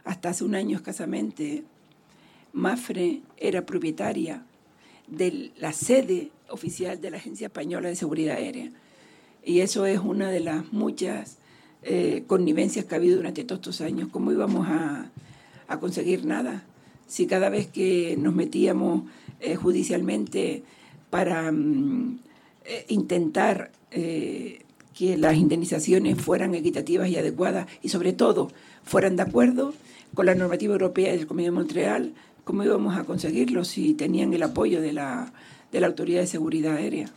Hasta 0.05 0.31
hace 0.31 0.45
un 0.45 0.55
año 0.55 0.77
escasamente, 0.77 1.65
Mafre 2.53 3.23
era 3.37 3.65
propietaria 3.65 4.45
de 5.07 5.53
la 5.57 5.73
sede 5.73 6.31
oficial 6.49 7.01
de 7.01 7.11
la 7.11 7.17
Agencia 7.19 7.47
Española 7.47 7.89
de 7.89 7.97
Seguridad 7.97 8.37
Aérea. 8.37 8.71
Y 9.45 9.61
eso 9.61 9.87
es 9.87 9.99
una 10.01 10.31
de 10.31 10.41
las 10.41 10.73
muchas 10.73 11.38
eh, 11.83 12.25
connivencias 12.27 12.85
que 12.85 12.95
ha 12.95 12.99
habido 12.99 13.17
durante 13.17 13.45
todos 13.45 13.61
estos 13.61 13.81
años. 13.81 14.09
¿Cómo 14.11 14.33
íbamos 14.33 14.67
a, 14.69 15.11
conseguir 15.81 16.25
nada? 16.25 16.65
Si 17.07 17.27
cada 17.27 17.49
vez 17.49 17.67
que 17.67 18.17
nos 18.19 18.35
metíamos 18.35 19.03
eh, 19.41 19.55
judicialmente 19.55 20.63
para 21.11 21.51
mm, 21.53 22.19
eh, 22.65 22.85
intentar 22.89 23.71
que 23.91 25.17
las 25.17 25.37
indemnizaciones 25.37 26.21
fueran 26.21 26.55
equitativas 26.55 27.09
y 27.09 27.17
adecuadas 27.17 27.67
y 27.83 27.89
sobre 27.89 28.13
todo 28.13 28.51
fueran 28.85 29.17
de 29.17 29.23
acuerdo 29.23 29.73
con 30.13 30.27
la 30.27 30.35
normativa 30.35 30.75
europea 30.75 31.13
del 31.13 31.27
Convenio 31.27 31.53
de 31.53 31.59
Montreal, 31.59 32.13
¿cómo 32.45 32.65
íbamos 32.65 32.99
a 32.99 33.05
conseguirlo 33.05 33.65
si 33.65 33.95
tenían 33.95 34.35
el 34.35 34.43
apoyo 34.43 34.83
de 34.83 34.93
la, 34.93 35.33
de 35.73 35.81
la 35.81 35.87
Autoridad 35.87 36.21
de 36.21 36.27
Seguridad 36.27 36.77
Aérea. 36.77 37.11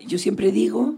Yo 0.00 0.18
siempre 0.18 0.52
digo 0.52 0.94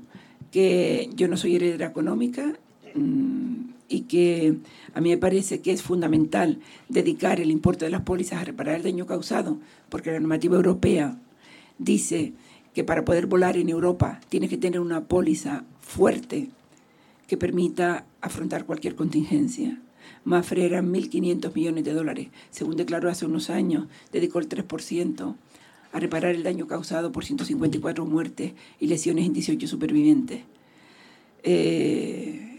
que 0.51 1.11
yo 1.15 1.29
no 1.29 1.37
soy 1.37 1.57
heredera 1.57 1.87
económica 1.87 2.55
y 2.95 4.03
que 4.03 4.57
a 4.95 5.01
mí 5.01 5.11
me 5.11 5.19
parece 5.19 5.61
que 5.61 5.73
es 5.73 5.83
fundamental 5.83 6.59
dedicar 6.89 7.41
el 7.41 7.51
importe 7.51 7.85
de 7.85 7.91
las 7.91 8.03
pólizas 8.03 8.41
a 8.41 8.45
reparar 8.45 8.77
el 8.77 8.83
daño 8.83 9.07
causado, 9.07 9.59
porque 9.89 10.11
la 10.11 10.21
normativa 10.21 10.57
europea 10.57 11.19
dice 11.79 12.33
que 12.75 12.85
para 12.85 13.05
poder 13.05 13.27
volar 13.27 13.57
en 13.57 13.69
Europa 13.69 14.21
tienes 14.29 14.51
que 14.51 14.57
tener 14.57 14.81
una 14.81 15.05
póliza 15.05 15.65
fuerte 15.81 16.49
que 17.27 17.37
permita 17.37 18.07
afrontar 18.21 18.65
cualquier 18.65 18.95
contingencia. 18.95 19.81
Mafre 20.25 20.65
era 20.65 20.83
1.500 20.83 21.55
millones 21.55 21.85
de 21.85 21.93
dólares. 21.93 22.29
Según 22.51 22.77
declaró 22.77 23.09
hace 23.11 23.27
unos 23.27 23.51
años, 23.51 23.87
dedicó 24.13 24.39
el 24.39 24.49
3% 24.49 25.35
a 25.93 26.01
reparar 26.01 26.35
el 26.35 26.43
daño 26.43 26.67
causado 26.67 27.13
por 27.13 27.25
154 27.25 28.05
muertes 28.07 28.53
y 28.81 28.87
lesiones 28.87 29.27
en 29.27 29.33
18 29.33 29.67
supervivientes. 29.67 30.43
Eh, 31.43 32.52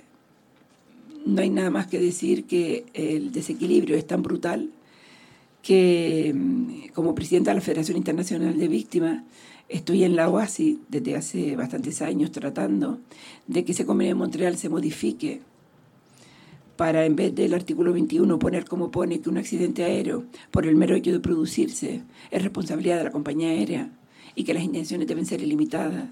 no 1.26 1.42
hay 1.42 1.50
nada 1.50 1.70
más 1.70 1.88
que 1.88 2.00
decir 2.00 2.46
que 2.46 2.86
el 2.94 3.32
desequilibrio 3.32 3.96
es 3.96 4.06
tan 4.06 4.22
brutal 4.22 4.70
que 5.62 6.34
mm, 6.36 6.94
como 6.94 7.16
presidenta 7.16 7.52
de 7.52 7.56
la 7.56 7.62
Federación 7.62 7.98
Internacional 7.98 8.58
de 8.58 8.68
Víctimas 8.68 9.24
estoy 9.70 10.04
en 10.04 10.16
la 10.16 10.30
OASI 10.30 10.82
desde 10.90 11.16
hace 11.16 11.56
bastantes 11.56 12.02
años 12.02 12.32
tratando 12.32 13.00
de 13.48 13.64
que 13.64 13.72
ese 13.72 13.86
convenio 13.86 14.14
de 14.14 14.20
Montreal 14.20 14.58
se 14.58 14.70
modifique 14.70 15.42
para 16.76 17.06
en 17.06 17.16
vez 17.16 17.34
del 17.34 17.54
artículo 17.54 17.94
21 17.94 18.40
poner 18.40 18.66
como 18.66 18.92
pone 18.92 19.22
que 19.22 19.30
un 19.30 19.38
accidente 19.38 19.84
aéreo 19.84 20.26
por 20.52 20.66
el 20.66 20.76
mero 20.76 20.96
hecho 20.96 21.12
de 21.12 21.20
producirse 21.20 22.02
es 22.32 22.44
responsabilidad 22.44 22.98
de 22.98 23.04
la 23.06 23.12
compañía 23.12 23.50
aérea 23.50 23.90
y 24.36 24.44
que 24.44 24.54
las 24.54 24.64
intenciones 24.64 25.08
deben 25.08 25.26
ser 25.26 25.42
ilimitadas, 25.42 26.10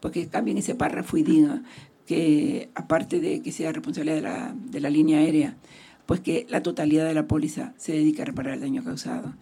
porque 0.00 0.28
cambien 0.28 0.58
ese 0.58 0.74
párrafo 0.74 1.16
y 1.16 1.24
digan 1.24 1.64
que, 2.06 2.70
aparte 2.74 3.20
de 3.20 3.42
que 3.42 3.52
sea 3.52 3.72
responsabilidad 3.72 4.16
de 4.16 4.22
la, 4.22 4.54
de 4.54 4.80
la 4.80 4.90
línea 4.90 5.18
aérea, 5.18 5.56
pues 6.06 6.20
que 6.20 6.46
la 6.48 6.62
totalidad 6.62 7.06
de 7.06 7.14
la 7.14 7.26
póliza 7.26 7.72
se 7.78 7.92
dedica 7.92 8.22
a 8.22 8.26
reparar 8.26 8.54
el 8.54 8.60
daño 8.60 8.84
causado. 8.84 9.32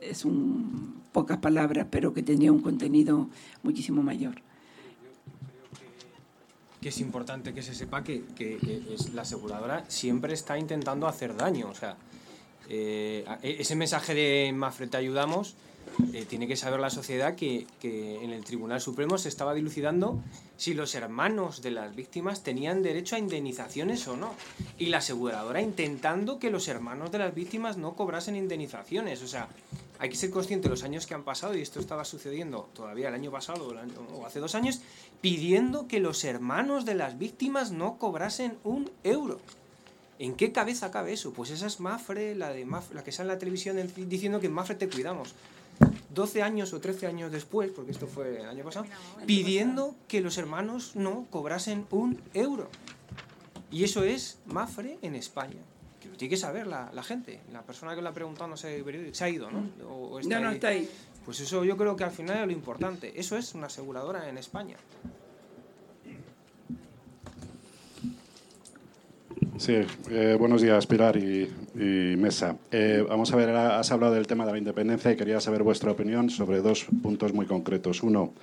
Es 0.00 0.24
un, 0.24 1.02
pocas 1.12 1.38
palabras, 1.38 1.86
pero 1.90 2.14
que 2.14 2.22
tendría 2.22 2.52
un 2.52 2.62
contenido 2.62 3.28
muchísimo 3.62 4.02
mayor. 4.02 4.40
Que 6.80 6.90
es 6.90 7.00
importante 7.00 7.52
que 7.52 7.62
se 7.62 7.74
sepa 7.74 8.04
que, 8.04 8.22
que 8.36 8.58
es, 8.94 9.12
la 9.12 9.22
aseguradora 9.22 9.84
siempre 9.88 10.32
está 10.32 10.58
intentando 10.58 11.08
hacer 11.08 11.36
daño. 11.36 11.68
O 11.68 11.74
sea, 11.74 11.96
eh, 12.68 13.24
e, 13.42 13.56
ese 13.60 13.74
mensaje 13.74 14.14
de 14.14 14.52
Mafre 14.52 14.86
te 14.86 14.96
ayudamos 14.96 15.56
eh, 16.12 16.24
tiene 16.28 16.46
que 16.46 16.56
saber 16.56 16.78
la 16.78 16.90
sociedad 16.90 17.34
que, 17.34 17.66
en 17.82 18.30
el 18.30 18.44
Tribunal 18.44 18.80
Supremo 18.80 19.18
se 19.18 19.28
estaba 19.28 19.52
dilucidando 19.52 20.22
si 20.56 20.74
los 20.74 20.94
hermanos 20.94 21.60
de 21.60 21.72
las 21.72 21.94
víctimas 21.96 22.42
tenían 22.42 22.82
derecho 22.82 23.16
a 23.16 23.18
indemnizaciones 23.18 24.06
o 24.06 24.16
no. 24.16 24.32
Y 24.78 24.86
la 24.86 24.98
aseguradora 24.98 25.60
intentando 25.60 26.38
que 26.38 26.50
los 26.50 26.68
hermanos 26.68 27.10
de 27.10 27.18
las 27.18 27.34
víctimas 27.34 27.76
no 27.76 27.94
cobrasen 27.94 28.36
indemnizaciones. 28.36 29.22
O 29.22 29.26
sea, 29.26 29.48
hay 29.98 30.08
que 30.08 30.16
ser 30.16 30.30
consciente 30.30 30.68
de 30.68 30.70
los 30.70 30.84
años 30.84 31.06
que 31.06 31.14
han 31.14 31.24
pasado, 31.24 31.56
y 31.56 31.62
esto 31.62 31.80
estaba 31.80 32.04
sucediendo 32.04 32.68
todavía 32.74 33.08
el 33.08 33.14
año 33.14 33.32
pasado 33.32 33.74
o 34.14 34.26
hace 34.26 34.38
dos 34.38 34.54
años, 34.54 34.80
pidiendo 35.20 35.88
que 35.88 35.98
los 35.98 36.22
hermanos 36.22 36.84
de 36.84 36.94
las 36.94 37.18
víctimas 37.18 37.72
no 37.72 37.98
cobrasen 37.98 38.56
un 38.62 38.90
euro. 39.02 39.40
¿En 40.20 40.34
qué 40.34 40.52
cabeza 40.52 40.90
cabe 40.90 41.12
eso? 41.12 41.32
Pues 41.32 41.50
esa 41.50 41.66
es 41.66 41.80
Mafre, 41.80 42.34
la, 42.34 42.50
de 42.50 42.66
la 42.66 43.04
que 43.04 43.12
sale 43.12 43.28
en 43.28 43.34
la 43.34 43.38
televisión 43.38 43.76
diciendo 43.96 44.40
que 44.40 44.46
en 44.46 44.52
Mafre 44.52 44.74
te 44.76 44.88
cuidamos. 44.88 45.34
12 46.18 46.42
años 46.42 46.72
o 46.72 46.80
13 46.80 47.06
años 47.06 47.30
después, 47.30 47.70
porque 47.70 47.92
esto 47.92 48.08
fue 48.08 48.40
el 48.40 48.48
año 48.48 48.64
pasado, 48.64 48.86
pidiendo 49.24 49.94
que 50.08 50.20
los 50.20 50.36
hermanos 50.36 50.96
no 50.96 51.26
cobrasen 51.30 51.86
un 51.90 52.20
euro. 52.34 52.68
Y 53.70 53.84
eso 53.84 54.02
es 54.02 54.38
Mafre 54.46 54.98
en 55.02 55.14
España. 55.14 55.62
Que 56.00 56.08
lo 56.08 56.16
tiene 56.16 56.30
que 56.30 56.36
saber 56.36 56.66
la, 56.66 56.90
gente. 57.04 57.40
La 57.52 57.62
persona 57.62 57.94
que 57.94 58.02
lo 58.02 58.08
ha 58.08 58.12
preguntado 58.12 58.48
no 58.48 58.56
sé, 58.56 58.82
se 59.12 59.24
ha 59.24 59.28
ido, 59.28 59.48
¿no? 59.50 59.70
O 59.88 60.20
no, 60.20 60.40
no, 60.40 60.50
está 60.50 60.68
ahí. 60.68 60.90
Pues 61.24 61.38
eso 61.38 61.64
yo 61.64 61.76
creo 61.76 61.94
que 61.94 62.02
al 62.02 62.10
final 62.10 62.38
es 62.40 62.46
lo 62.46 62.52
importante. 62.52 63.12
Eso 63.14 63.36
es 63.36 63.54
una 63.54 63.68
aseguradora 63.68 64.28
en 64.28 64.38
España. 64.38 64.76
Sí, 69.58 69.74
eh, 70.10 70.36
buenos 70.38 70.62
días, 70.62 70.86
Pilar 70.86 71.16
y, 71.16 71.52
Mesa. 71.74 72.56
Eh, 72.70 73.04
vamos 73.08 73.32
a 73.32 73.36
ver, 73.36 73.50
has 73.50 73.90
hablado 73.90 74.14
del 74.14 74.28
tema 74.28 74.46
de 74.46 74.52
la 74.52 74.58
independencia 74.58 75.10
y 75.10 75.16
quería 75.16 75.40
saber 75.40 75.64
vuestra 75.64 75.90
opinión 75.90 76.30
sobre 76.30 76.60
dos 76.60 76.86
puntos 77.02 77.34
muy 77.34 77.44
concretos. 77.44 78.04
Uno, 78.04 78.34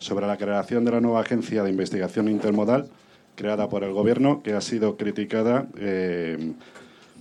sobre 0.00 0.26
la 0.26 0.36
creación 0.36 0.84
de 0.84 0.90
la 0.90 1.00
nueva 1.00 1.20
agencia 1.20 1.62
de 1.62 1.70
investigación 1.70 2.28
intermodal 2.28 2.88
creada 3.36 3.68
por 3.68 3.84
el 3.84 3.92
Gobierno, 3.92 4.42
que 4.42 4.54
ha 4.54 4.60
sido 4.60 4.96
criticada 4.96 5.68
eh, 5.78 6.54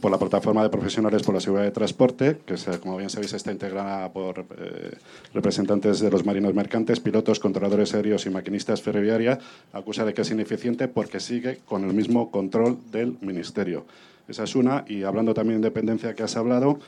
por 0.03 0.11
la 0.11 0.19
plataforma 0.19 0.61
de 0.61 0.69
profesionales 0.69 1.23
por 1.23 1.33
la 1.33 1.39
seguridad 1.39 1.63
de 1.63 1.71
transporte, 1.71 2.37
que 2.45 2.55
como 2.81 2.97
bien 2.97 3.09
sabéis 3.09 3.31
está 3.31 3.53
integrada 3.53 4.11
por 4.11 4.39
eh, 4.39 4.97
representantes 5.33 6.01
de 6.01 6.11
los 6.11 6.25
marinos 6.25 6.53
mercantes, 6.53 6.99
pilotos, 6.99 7.39
controladores 7.39 7.93
aéreos 7.93 8.25
y 8.25 8.29
maquinistas 8.29 8.81
ferroviarios, 8.81 9.37
acusa 9.71 10.03
de 10.03 10.13
que 10.13 10.23
es 10.23 10.31
ineficiente 10.31 10.89
porque 10.89 11.21
sigue 11.21 11.59
con 11.65 11.85
el 11.85 11.93
mismo 11.93 12.31
control 12.31 12.79
del 12.91 13.15
Ministerio. 13.21 13.85
Esa 14.27 14.43
es 14.43 14.57
una. 14.57 14.83
Y 14.89 15.03
hablando 15.03 15.33
también 15.33 15.61
de 15.61 15.67
independencia 15.67 16.13
que 16.15 16.23
has 16.23 16.35
hablado, 16.35 16.79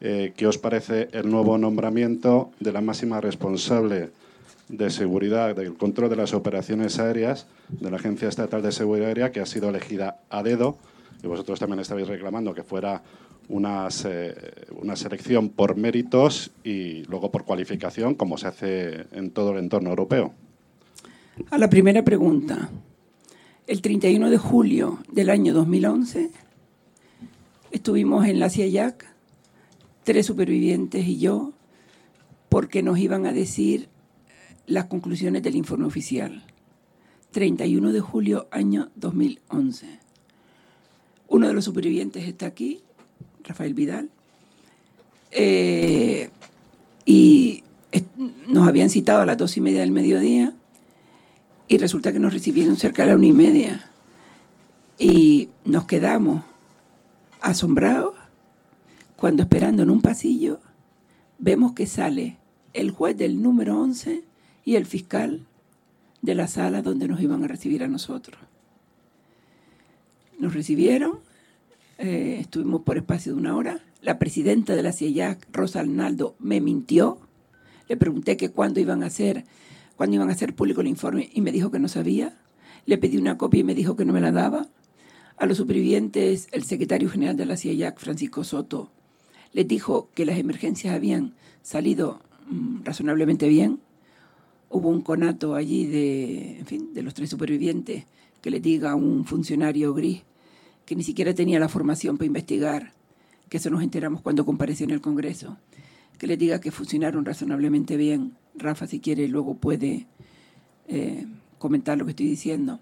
eh, 0.00 0.32
¿qué 0.36 0.48
os 0.48 0.58
parece 0.58 1.06
el 1.12 1.30
nuevo 1.30 1.56
nombramiento 1.58 2.50
de 2.58 2.72
la 2.72 2.80
máxima 2.80 3.20
responsable 3.20 4.10
de 4.68 4.90
seguridad, 4.90 5.54
del 5.54 5.74
control 5.74 6.10
de 6.10 6.16
las 6.16 6.34
operaciones 6.34 6.98
aéreas 6.98 7.46
de 7.68 7.88
la 7.92 7.98
Agencia 7.98 8.28
Estatal 8.28 8.62
de 8.62 8.72
Seguridad 8.72 9.06
Aérea, 9.06 9.30
que 9.30 9.38
ha 9.38 9.46
sido 9.46 9.68
elegida 9.68 10.18
a 10.28 10.42
dedo? 10.42 10.76
Y 11.24 11.26
vosotros 11.26 11.58
también 11.58 11.80
estabais 11.80 12.06
reclamando 12.06 12.52
que 12.52 12.62
fuera 12.62 13.02
una, 13.48 13.88
una 14.80 14.96
selección 14.96 15.48
por 15.48 15.76
méritos 15.76 16.50
y 16.62 17.02
luego 17.04 17.30
por 17.30 17.44
cualificación, 17.44 18.14
como 18.14 18.36
se 18.36 18.46
hace 18.46 19.06
en 19.12 19.30
todo 19.30 19.52
el 19.52 19.58
entorno 19.58 19.88
europeo. 19.88 20.34
A 21.50 21.56
la 21.56 21.70
primera 21.70 22.04
pregunta. 22.04 22.68
El 23.66 23.80
31 23.80 24.28
de 24.28 24.36
julio 24.36 24.98
del 25.10 25.30
año 25.30 25.54
2011 25.54 26.30
estuvimos 27.72 28.26
en 28.26 28.38
la 28.38 28.50
CIAYAC, 28.50 29.06
tres 30.04 30.26
supervivientes 30.26 31.06
y 31.06 31.18
yo, 31.18 31.54
porque 32.50 32.82
nos 32.82 32.98
iban 32.98 33.24
a 33.24 33.32
decir 33.32 33.88
las 34.66 34.84
conclusiones 34.84 35.42
del 35.42 35.56
informe 35.56 35.86
oficial. 35.86 36.44
31 37.30 37.92
de 37.92 38.00
julio 38.00 38.46
año 38.50 38.90
2011. 38.94 40.03
Uno 41.34 41.48
de 41.48 41.52
los 41.52 41.64
supervivientes 41.64 42.28
está 42.28 42.46
aquí, 42.46 42.80
Rafael 43.42 43.74
Vidal. 43.74 44.08
Eh, 45.32 46.30
y 47.04 47.64
nos 48.46 48.68
habían 48.68 48.88
citado 48.88 49.22
a 49.22 49.26
las 49.26 49.36
dos 49.36 49.56
y 49.56 49.60
media 49.60 49.80
del 49.80 49.90
mediodía 49.90 50.54
y 51.66 51.78
resulta 51.78 52.12
que 52.12 52.20
nos 52.20 52.32
recibieron 52.32 52.76
cerca 52.76 53.02
de 53.02 53.08
la 53.08 53.16
una 53.16 53.26
y 53.26 53.32
media. 53.32 53.90
Y 54.96 55.48
nos 55.64 55.86
quedamos 55.86 56.44
asombrados 57.40 58.14
cuando 59.16 59.42
esperando 59.42 59.82
en 59.82 59.90
un 59.90 60.02
pasillo 60.02 60.60
vemos 61.40 61.72
que 61.72 61.86
sale 61.86 62.36
el 62.74 62.92
juez 62.92 63.16
del 63.16 63.42
número 63.42 63.80
11 63.80 64.22
y 64.64 64.76
el 64.76 64.86
fiscal 64.86 65.44
de 66.22 66.36
la 66.36 66.46
sala 66.46 66.80
donde 66.80 67.08
nos 67.08 67.20
iban 67.20 67.42
a 67.42 67.48
recibir 67.48 67.82
a 67.82 67.88
nosotros. 67.88 68.38
Nos 70.38 70.54
recibieron, 70.54 71.20
eh, 71.98 72.38
estuvimos 72.40 72.82
por 72.82 72.96
espacio 72.96 73.32
de 73.32 73.38
una 73.38 73.56
hora. 73.56 73.80
La 74.02 74.18
presidenta 74.18 74.74
de 74.74 74.82
la 74.82 74.92
CIEJAC, 74.92 75.46
Rosa 75.52 75.80
Arnaldo, 75.80 76.34
me 76.38 76.60
mintió. 76.60 77.18
Le 77.88 77.96
pregunté 77.96 78.36
que 78.36 78.50
cuándo 78.50 78.80
iban 78.80 79.02
a 79.02 79.06
hacer, 79.06 79.44
cuándo 79.96 80.16
iban 80.16 80.28
a 80.28 80.32
hacer 80.32 80.54
público 80.54 80.80
el 80.80 80.88
informe 80.88 81.30
y 81.32 81.40
me 81.40 81.52
dijo 81.52 81.70
que 81.70 81.78
no 81.78 81.88
sabía. 81.88 82.36
Le 82.86 82.98
pedí 82.98 83.16
una 83.16 83.38
copia 83.38 83.60
y 83.60 83.64
me 83.64 83.74
dijo 83.74 83.96
que 83.96 84.04
no 84.04 84.12
me 84.12 84.20
la 84.20 84.32
daba. 84.32 84.66
A 85.36 85.46
los 85.46 85.56
supervivientes, 85.56 86.48
el 86.52 86.64
secretario 86.64 87.08
general 87.08 87.36
de 87.36 87.46
la 87.46 87.56
CIEJAC, 87.56 87.98
Francisco 87.98 88.44
Soto, 88.44 88.90
les 89.52 89.66
dijo 89.66 90.10
que 90.14 90.26
las 90.26 90.38
emergencias 90.38 90.94
habían 90.94 91.34
salido 91.62 92.20
mm, 92.48 92.84
razonablemente 92.84 93.48
bien. 93.48 93.80
Hubo 94.68 94.88
un 94.88 95.00
conato 95.00 95.54
allí 95.54 95.86
de, 95.86 96.58
en 96.58 96.66
fin, 96.66 96.92
de 96.92 97.02
los 97.02 97.14
tres 97.14 97.30
supervivientes 97.30 98.04
que 98.44 98.50
le 98.50 98.60
diga 98.60 98.90
a 98.90 98.94
un 98.94 99.24
funcionario 99.24 99.94
gris 99.94 100.22
que 100.84 100.94
ni 100.94 101.02
siquiera 101.02 101.34
tenía 101.34 101.58
la 101.58 101.70
formación 101.70 102.18
para 102.18 102.26
investigar, 102.26 102.92
que 103.48 103.56
eso 103.56 103.70
nos 103.70 103.82
enteramos 103.82 104.20
cuando 104.20 104.44
compareció 104.44 104.84
en 104.84 104.90
el 104.90 105.00
Congreso, 105.00 105.56
que 106.18 106.26
le 106.26 106.36
diga 106.36 106.60
que 106.60 106.70
funcionaron 106.70 107.24
razonablemente 107.24 107.96
bien. 107.96 108.36
Rafa, 108.54 108.86
si 108.86 109.00
quiere, 109.00 109.28
luego 109.28 109.54
puede 109.54 110.08
eh, 110.88 111.24
comentar 111.56 111.96
lo 111.96 112.04
que 112.04 112.10
estoy 112.10 112.26
diciendo. 112.26 112.80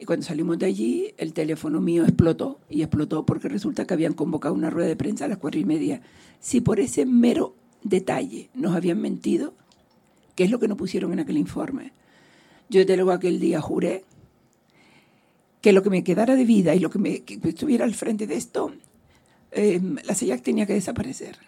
Y 0.00 0.04
cuando 0.04 0.26
salimos 0.26 0.58
de 0.58 0.66
allí, 0.66 1.14
el 1.16 1.32
teléfono 1.32 1.80
mío 1.80 2.02
explotó, 2.02 2.58
y 2.68 2.82
explotó 2.82 3.24
porque 3.24 3.48
resulta 3.48 3.86
que 3.86 3.94
habían 3.94 4.14
convocado 4.14 4.52
una 4.52 4.68
rueda 4.68 4.88
de 4.88 4.96
prensa 4.96 5.26
a 5.26 5.28
las 5.28 5.38
cuatro 5.38 5.60
y 5.60 5.64
media. 5.64 6.02
Si 6.40 6.60
por 6.60 6.80
ese 6.80 7.06
mero 7.06 7.54
detalle 7.84 8.50
nos 8.54 8.74
habían 8.74 9.00
mentido, 9.00 9.54
¿qué 10.34 10.42
es 10.42 10.50
lo 10.50 10.58
que 10.58 10.66
nos 10.66 10.76
pusieron 10.76 11.12
en 11.12 11.20
aquel 11.20 11.38
informe? 11.38 11.92
Yo 12.68 12.80
desde 12.80 12.96
luego 12.96 13.12
aquel 13.12 13.38
día 13.38 13.60
juré 13.60 14.02
que 15.60 15.72
lo 15.72 15.82
que 15.82 15.90
me 15.90 16.04
quedara 16.04 16.36
de 16.36 16.44
vida 16.44 16.74
y 16.74 16.80
lo 16.80 16.90
que, 16.90 16.98
me, 16.98 17.22
estuviera 17.44 17.84
al 17.84 17.94
frente 17.94 18.26
de 18.26 18.36
esto, 18.36 18.72
em, 19.50 19.96
la 20.04 20.14
CEIAC 20.14 20.42
tenía 20.42 20.66
que 20.66 20.74
desaparecer. 20.74 21.38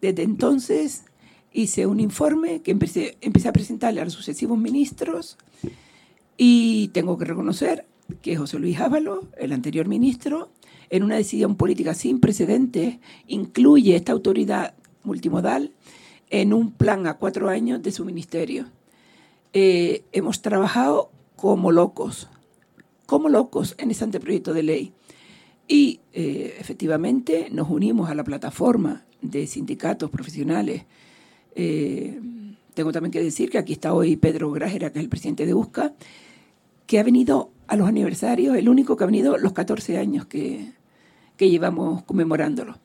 Desde 0.00 0.22
entonces 0.22 1.04
hice 1.52 1.86
un 1.86 2.00
informe 2.00 2.60
que 2.60 2.70
empecé, 2.70 3.16
empecé 3.20 3.48
a 3.48 3.52
presentarle 3.52 4.00
a 4.00 4.04
los 4.04 4.12
sucesivos 4.12 4.58
ministros 4.58 5.38
y 6.36 6.88
tengo 6.88 7.16
que 7.18 7.24
reconocer 7.24 7.86
que 8.22 8.36
José 8.36 8.58
Luis 8.58 8.78
Ávalo, 8.78 9.28
el 9.36 9.52
anterior 9.52 9.88
ministro, 9.88 10.50
en 10.90 11.02
una 11.02 11.16
decisión 11.16 11.56
política 11.56 11.94
sin 11.94 12.20
precedentes, 12.20 12.98
incluye 13.26 13.96
esta 13.96 14.12
autoridad 14.12 14.74
multimodal 15.02 15.72
en 16.30 16.52
un 16.52 16.72
plan 16.72 17.06
a 17.06 17.14
cuatro 17.14 17.48
años 17.48 17.82
de 17.82 17.90
su 17.90 18.04
ministerio. 18.04 18.66
Eh, 19.52 20.04
hemos 20.12 20.42
trabajado 20.42 21.10
como 21.36 21.72
locos 21.72 22.28
como 23.08 23.30
locos 23.30 23.74
en 23.78 23.90
ese 23.90 24.04
anteproyecto 24.04 24.52
de 24.52 24.62
ley. 24.62 24.92
Y 25.66 26.00
eh, 26.12 26.56
efectivamente 26.60 27.48
nos 27.50 27.70
unimos 27.70 28.10
a 28.10 28.14
la 28.14 28.22
plataforma 28.22 29.06
de 29.22 29.46
sindicatos 29.46 30.10
profesionales. 30.10 30.84
Eh, 31.54 32.20
tengo 32.74 32.92
también 32.92 33.10
que 33.10 33.22
decir 33.22 33.48
que 33.48 33.56
aquí 33.56 33.72
está 33.72 33.94
hoy 33.94 34.16
Pedro 34.16 34.52
Grajera, 34.52 34.92
que 34.92 34.98
es 34.98 35.04
el 35.04 35.08
presidente 35.08 35.46
de 35.46 35.54
USCA, 35.54 35.94
que 36.86 36.98
ha 36.98 37.02
venido 37.02 37.50
a 37.66 37.76
los 37.76 37.88
aniversarios, 37.88 38.54
el 38.54 38.68
único 38.68 38.94
que 38.98 39.04
ha 39.04 39.06
venido 39.06 39.38
los 39.38 39.54
14 39.54 39.96
años 39.96 40.26
que, 40.26 40.74
que 41.38 41.48
llevamos 41.48 42.04
conmemorándolo. 42.04 42.76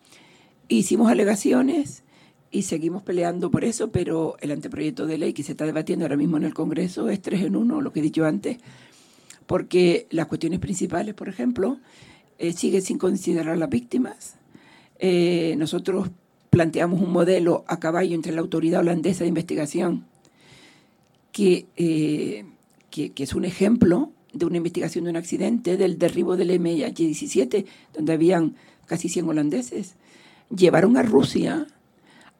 Hicimos 0.70 1.12
alegaciones 1.12 2.06
y 2.50 2.62
seguimos 2.62 3.04
peleando 3.04 3.52
por 3.52 3.66
eso, 3.66 3.92
pero 3.92 4.38
el 4.40 4.52
anteproyecto 4.52 5.06
de 5.06 5.18
ley 5.18 5.34
que 5.34 5.44
se 5.44 5.52
está 5.52 5.66
debatiendo 5.66 6.06
ahora 6.06 6.16
mismo 6.16 6.38
en 6.38 6.46
el 6.46 6.54
Congreso 6.54 7.10
es 7.10 7.22
tres 7.22 7.42
en 7.42 7.58
uno, 7.58 7.82
lo 7.82 7.92
que 7.92 8.00
he 8.00 8.04
dicho 8.04 8.24
antes, 8.24 8.60
porque 9.46 10.08
las 10.10 10.28
cuestiones 10.28 10.60
principales, 10.60 11.14
por 11.14 11.30
ejemplo, 11.30 11.80
eh, 12.38 12.54
sigue 12.54 12.82
sin 12.82 12.98
considerar 12.98 13.58
las 13.58 13.70
víctimas. 13.70 14.36
Eh, 15.00 15.56
nosotros 15.58 16.10
planteamos 16.50 17.02
un 17.02 17.12
modelo 17.12 17.64
a 17.68 17.80
caballo 17.80 18.16
entre 18.16 18.34
la 18.34 18.42
autoridad 18.42 18.82
holandesa 18.82 19.24
de 19.24 19.30
investigación, 19.30 20.06
que, 21.32 21.66
eh, 21.78 22.46
que, 22.90 23.12
que 23.12 23.24
es 23.24 23.34
un 23.34 23.46
ejemplo 23.46 24.12
de 24.34 24.46
una 24.46 24.58
investigación 24.58 25.06
de 25.06 25.12
un 25.12 25.18
accidente, 25.18 25.78
del 25.78 25.98
derribo 25.98 26.38
del 26.38 26.52
MH17, 26.52 27.66
donde 27.94 28.14
habían 28.14 28.56
casi 28.86 29.10
100 29.10 29.30
holandeses. 29.30 29.96
Llevaron 30.56 30.98
a 30.98 31.04
Rusia 31.04 31.68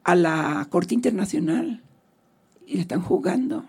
a 0.02 0.14
la 0.14 0.66
Corte 0.70 0.94
Internacional 0.94 1.82
y 2.66 2.76
la 2.76 2.82
están 2.82 3.00
juzgando. 3.00 3.64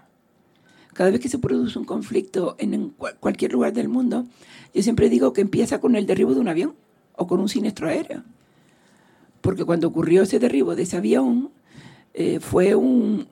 Cada 0.95 1.11
vez 1.11 1.19
que 1.19 1.27
se 1.27 1.39
produce 1.39 1.77
un 1.77 1.83
conflicto 1.83 2.55
en, 2.57 2.93
cualquier 3.19 3.51
lugar 3.51 3.73
del 3.73 3.89
mundo, 3.89 4.25
yo 4.73 4.81
siempre 4.81 5.09
digo 5.09 5.33
que 5.33 5.41
empieza 5.41 5.81
con 5.81 5.97
el 5.97 6.05
derribo 6.05 6.33
de 6.33 6.39
un 6.39 6.47
avión 6.47 6.73
o 7.17 7.27
con 7.27 7.41
un 7.41 7.49
siniestro 7.49 7.89
aéreo. 7.89 8.23
Porque 9.41 9.65
cuando 9.65 9.89
ocurrió 9.89 10.23
ese 10.23 10.39
derribo 10.39 10.73
de 10.73 10.83
ese 10.83 10.95
avión, 10.95 11.51
eh, 12.13 12.39
fue 12.39 12.75
un, 12.75 13.27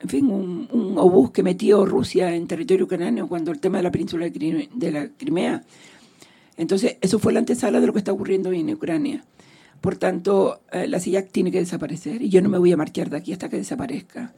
en 0.00 0.08
fin, 0.08 0.28
un, 0.28 0.68
un, 0.72 0.98
obús 0.98 1.30
que 1.30 1.44
metió 1.44 1.86
Rusia 1.86 2.34
en 2.34 2.48
territorio 2.48 2.86
ucraniano 2.86 3.28
cuando 3.28 3.52
el 3.52 3.60
tema 3.60 3.76
de 3.76 3.84
la 3.84 3.92
península 3.92 4.28
de 4.28 4.90
la 4.90 5.08
Crimea. 5.10 5.62
Entonces, 6.56 6.96
eso 7.00 7.20
fue 7.20 7.32
la 7.32 7.38
antesala 7.38 7.80
de 7.80 7.86
lo 7.86 7.92
que 7.92 8.00
está 8.00 8.12
ocurriendo 8.12 8.48
hoy 8.48 8.58
en 8.58 8.74
Ucrania. 8.74 9.24
Por 9.80 9.96
tanto, 9.96 10.62
eh, 10.72 10.88
la 10.88 10.98
SIAC 10.98 11.30
tiene 11.30 11.52
que 11.52 11.60
desaparecer 11.60 12.20
y 12.20 12.30
yo 12.30 12.42
no 12.42 12.48
me 12.48 12.58
voy 12.58 12.72
a 12.72 12.76
marchar 12.76 13.10
de 13.10 13.16
aquí 13.16 13.32
hasta 13.32 13.48
que 13.48 13.58
desaparezca. 13.58 14.34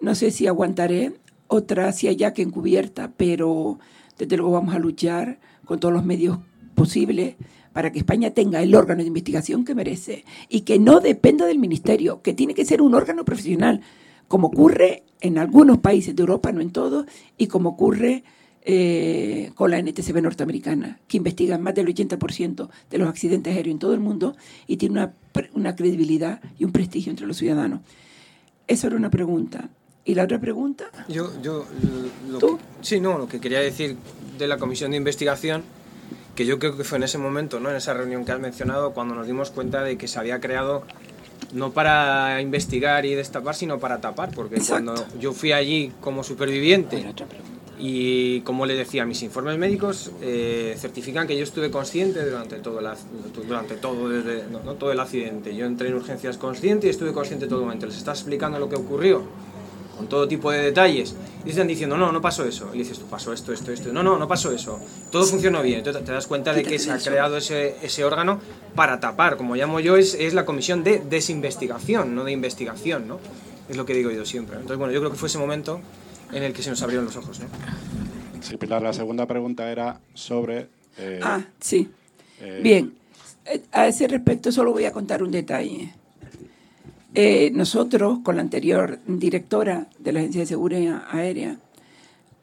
No 0.00 0.14
sé 0.14 0.30
si 0.30 0.46
aguantaré 0.46 1.14
otra 1.48 1.92
SIAC 1.92 2.38
encubierta, 2.40 3.12
pero 3.16 3.78
desde 4.18 4.36
luego 4.36 4.52
vamos 4.52 4.74
a 4.74 4.78
luchar 4.78 5.38
con 5.64 5.80
todos 5.80 5.92
los 5.92 6.04
medios 6.04 6.38
posibles 6.74 7.36
para 7.72 7.92
que 7.92 7.98
España 7.98 8.30
tenga 8.30 8.62
el 8.62 8.74
órgano 8.74 9.02
de 9.02 9.08
investigación 9.08 9.64
que 9.64 9.74
merece 9.74 10.24
y 10.48 10.62
que 10.62 10.78
no 10.78 11.00
dependa 11.00 11.44
del 11.44 11.58
ministerio, 11.58 12.22
que 12.22 12.32
tiene 12.32 12.54
que 12.54 12.64
ser 12.64 12.80
un 12.80 12.94
órgano 12.94 13.24
profesional, 13.24 13.82
como 14.28 14.46
ocurre 14.48 15.02
en 15.20 15.38
algunos 15.38 15.78
países 15.78 16.16
de 16.16 16.22
Europa, 16.22 16.52
no 16.52 16.60
en 16.60 16.70
todos, 16.70 17.06
y 17.36 17.48
como 17.48 17.70
ocurre 17.70 18.24
eh, 18.62 19.52
con 19.54 19.70
la 19.70 19.78
NTCB 19.80 20.22
norteamericana, 20.22 21.00
que 21.06 21.18
investiga 21.18 21.58
más 21.58 21.74
del 21.74 21.86
80% 21.86 22.68
de 22.90 22.98
los 22.98 23.08
accidentes 23.08 23.54
aéreos 23.54 23.74
en 23.74 23.78
todo 23.78 23.94
el 23.94 24.00
mundo 24.00 24.34
y 24.66 24.76
tiene 24.76 24.94
una, 24.94 25.14
una 25.54 25.76
credibilidad 25.76 26.40
y 26.58 26.64
un 26.64 26.72
prestigio 26.72 27.10
entre 27.10 27.26
los 27.26 27.36
ciudadanos. 27.36 27.80
Eso 28.66 28.86
era 28.88 28.96
una 28.96 29.10
pregunta. 29.10 29.68
¿Y 30.06 30.14
la 30.14 30.22
otra 30.22 30.38
pregunta? 30.38 30.84
Yo, 31.08 31.32
yo 31.42 31.66
¿Tú? 32.38 32.60
sí, 32.80 33.00
no, 33.00 33.18
lo 33.18 33.26
que 33.26 33.40
quería 33.40 33.58
decir 33.58 33.96
de 34.38 34.46
la 34.46 34.56
comisión 34.56 34.92
de 34.92 34.96
investigación, 34.96 35.64
que 36.36 36.46
yo 36.46 36.60
creo 36.60 36.76
que 36.76 36.84
fue 36.84 36.98
en 36.98 37.04
ese 37.04 37.18
momento, 37.18 37.58
¿no? 37.58 37.70
en 37.70 37.76
esa 37.76 37.92
reunión 37.92 38.24
que 38.24 38.30
has 38.30 38.38
mencionado, 38.38 38.92
cuando 38.92 39.16
nos 39.16 39.26
dimos 39.26 39.50
cuenta 39.50 39.82
de 39.82 39.98
que 39.98 40.06
se 40.06 40.20
había 40.20 40.40
creado 40.40 40.84
no 41.52 41.72
para 41.72 42.40
investigar 42.40 43.04
y 43.04 43.14
destapar, 43.14 43.56
sino 43.56 43.80
para 43.80 44.00
tapar, 44.00 44.30
porque 44.32 44.60
cuando 44.60 44.94
yo 45.18 45.32
fui 45.32 45.50
allí 45.50 45.92
como 46.00 46.22
superviviente 46.22 47.04
y 47.78 48.42
como 48.42 48.64
le 48.64 48.74
decía, 48.74 49.04
mis 49.04 49.22
informes 49.22 49.58
médicos 49.58 50.12
eh, 50.22 50.76
certifican 50.78 51.26
que 51.26 51.36
yo 51.36 51.42
estuve 51.42 51.70
consciente 51.70 52.24
durante 52.24 52.56
todo, 52.58 52.80
durante 53.46 53.74
todo, 53.74 54.08
desde, 54.08 54.44
no, 54.48 54.60
todo 54.74 54.92
el 54.92 55.00
accidente. 55.00 55.54
Yo 55.54 55.66
entré 55.66 55.88
en 55.88 55.94
urgencias 55.94 56.38
consciente 56.38 56.86
y 56.86 56.90
estuve 56.90 57.12
consciente 57.12 57.46
todo 57.46 57.58
el 57.58 57.64
momento. 57.64 57.86
Les 57.86 57.96
está 57.96 58.12
explicando 58.12 58.58
lo 58.58 58.68
que 58.68 58.76
ocurrió 58.76 59.24
con 59.96 60.08
todo 60.08 60.28
tipo 60.28 60.50
de 60.50 60.58
detalles. 60.58 61.14
Y 61.44 61.50
están 61.50 61.66
diciendo, 61.66 61.96
no, 61.96 62.12
no 62.12 62.20
pasó 62.20 62.44
eso. 62.44 62.70
Y 62.74 62.78
dices, 62.78 62.98
tú 62.98 63.06
pasó 63.06 63.32
esto, 63.32 63.52
esto, 63.52 63.72
esto. 63.72 63.92
No, 63.92 64.02
no, 64.02 64.18
no 64.18 64.28
pasó 64.28 64.52
eso. 64.52 64.80
Todo 65.10 65.24
funcionó 65.24 65.62
bien. 65.62 65.78
Entonces 65.78 66.04
te 66.04 66.12
das 66.12 66.26
cuenta 66.26 66.52
de 66.52 66.62
que 66.62 66.78
se 66.78 66.90
ha 66.90 66.98
creado 66.98 67.36
ese, 67.36 67.76
ese 67.82 68.04
órgano 68.04 68.40
para 68.74 69.00
tapar. 69.00 69.36
Como 69.36 69.54
llamo 69.56 69.80
yo, 69.80 69.96
es, 69.96 70.14
es 70.14 70.34
la 70.34 70.44
comisión 70.44 70.84
de 70.84 70.98
desinvestigación, 70.98 72.14
no 72.14 72.24
de 72.24 72.32
investigación, 72.32 73.08
¿no? 73.08 73.20
Es 73.68 73.76
lo 73.76 73.86
que 73.86 73.94
digo 73.94 74.10
yo 74.10 74.24
siempre. 74.24 74.56
Entonces, 74.56 74.78
bueno, 74.78 74.92
yo 74.92 75.00
creo 75.00 75.10
que 75.10 75.16
fue 75.16 75.28
ese 75.28 75.38
momento 75.38 75.80
en 76.32 76.42
el 76.42 76.52
que 76.52 76.62
se 76.62 76.70
nos 76.70 76.82
abrieron 76.82 77.06
los 77.06 77.16
ojos. 77.16 77.40
¿no? 77.40 77.46
Sí, 78.40 78.56
Pilar, 78.56 78.82
la 78.82 78.92
segunda 78.92 79.26
pregunta 79.26 79.70
era 79.70 80.00
sobre... 80.14 80.68
Eh, 80.98 81.20
ah, 81.22 81.44
sí. 81.60 81.90
Eh, 82.40 82.60
Bien, 82.62 82.94
eh, 83.44 83.62
a 83.72 83.86
ese 83.86 84.08
respecto 84.08 84.52
solo 84.52 84.72
voy 84.72 84.84
a 84.84 84.92
contar 84.92 85.22
un 85.22 85.30
detalle. 85.30 85.94
Nosotros, 87.54 88.18
con 88.22 88.36
la 88.36 88.42
anterior 88.42 88.98
directora 89.06 89.88
de 89.98 90.12
la 90.12 90.20
Agencia 90.20 90.42
de 90.42 90.46
Seguridad 90.46 91.04
Aérea, 91.10 91.58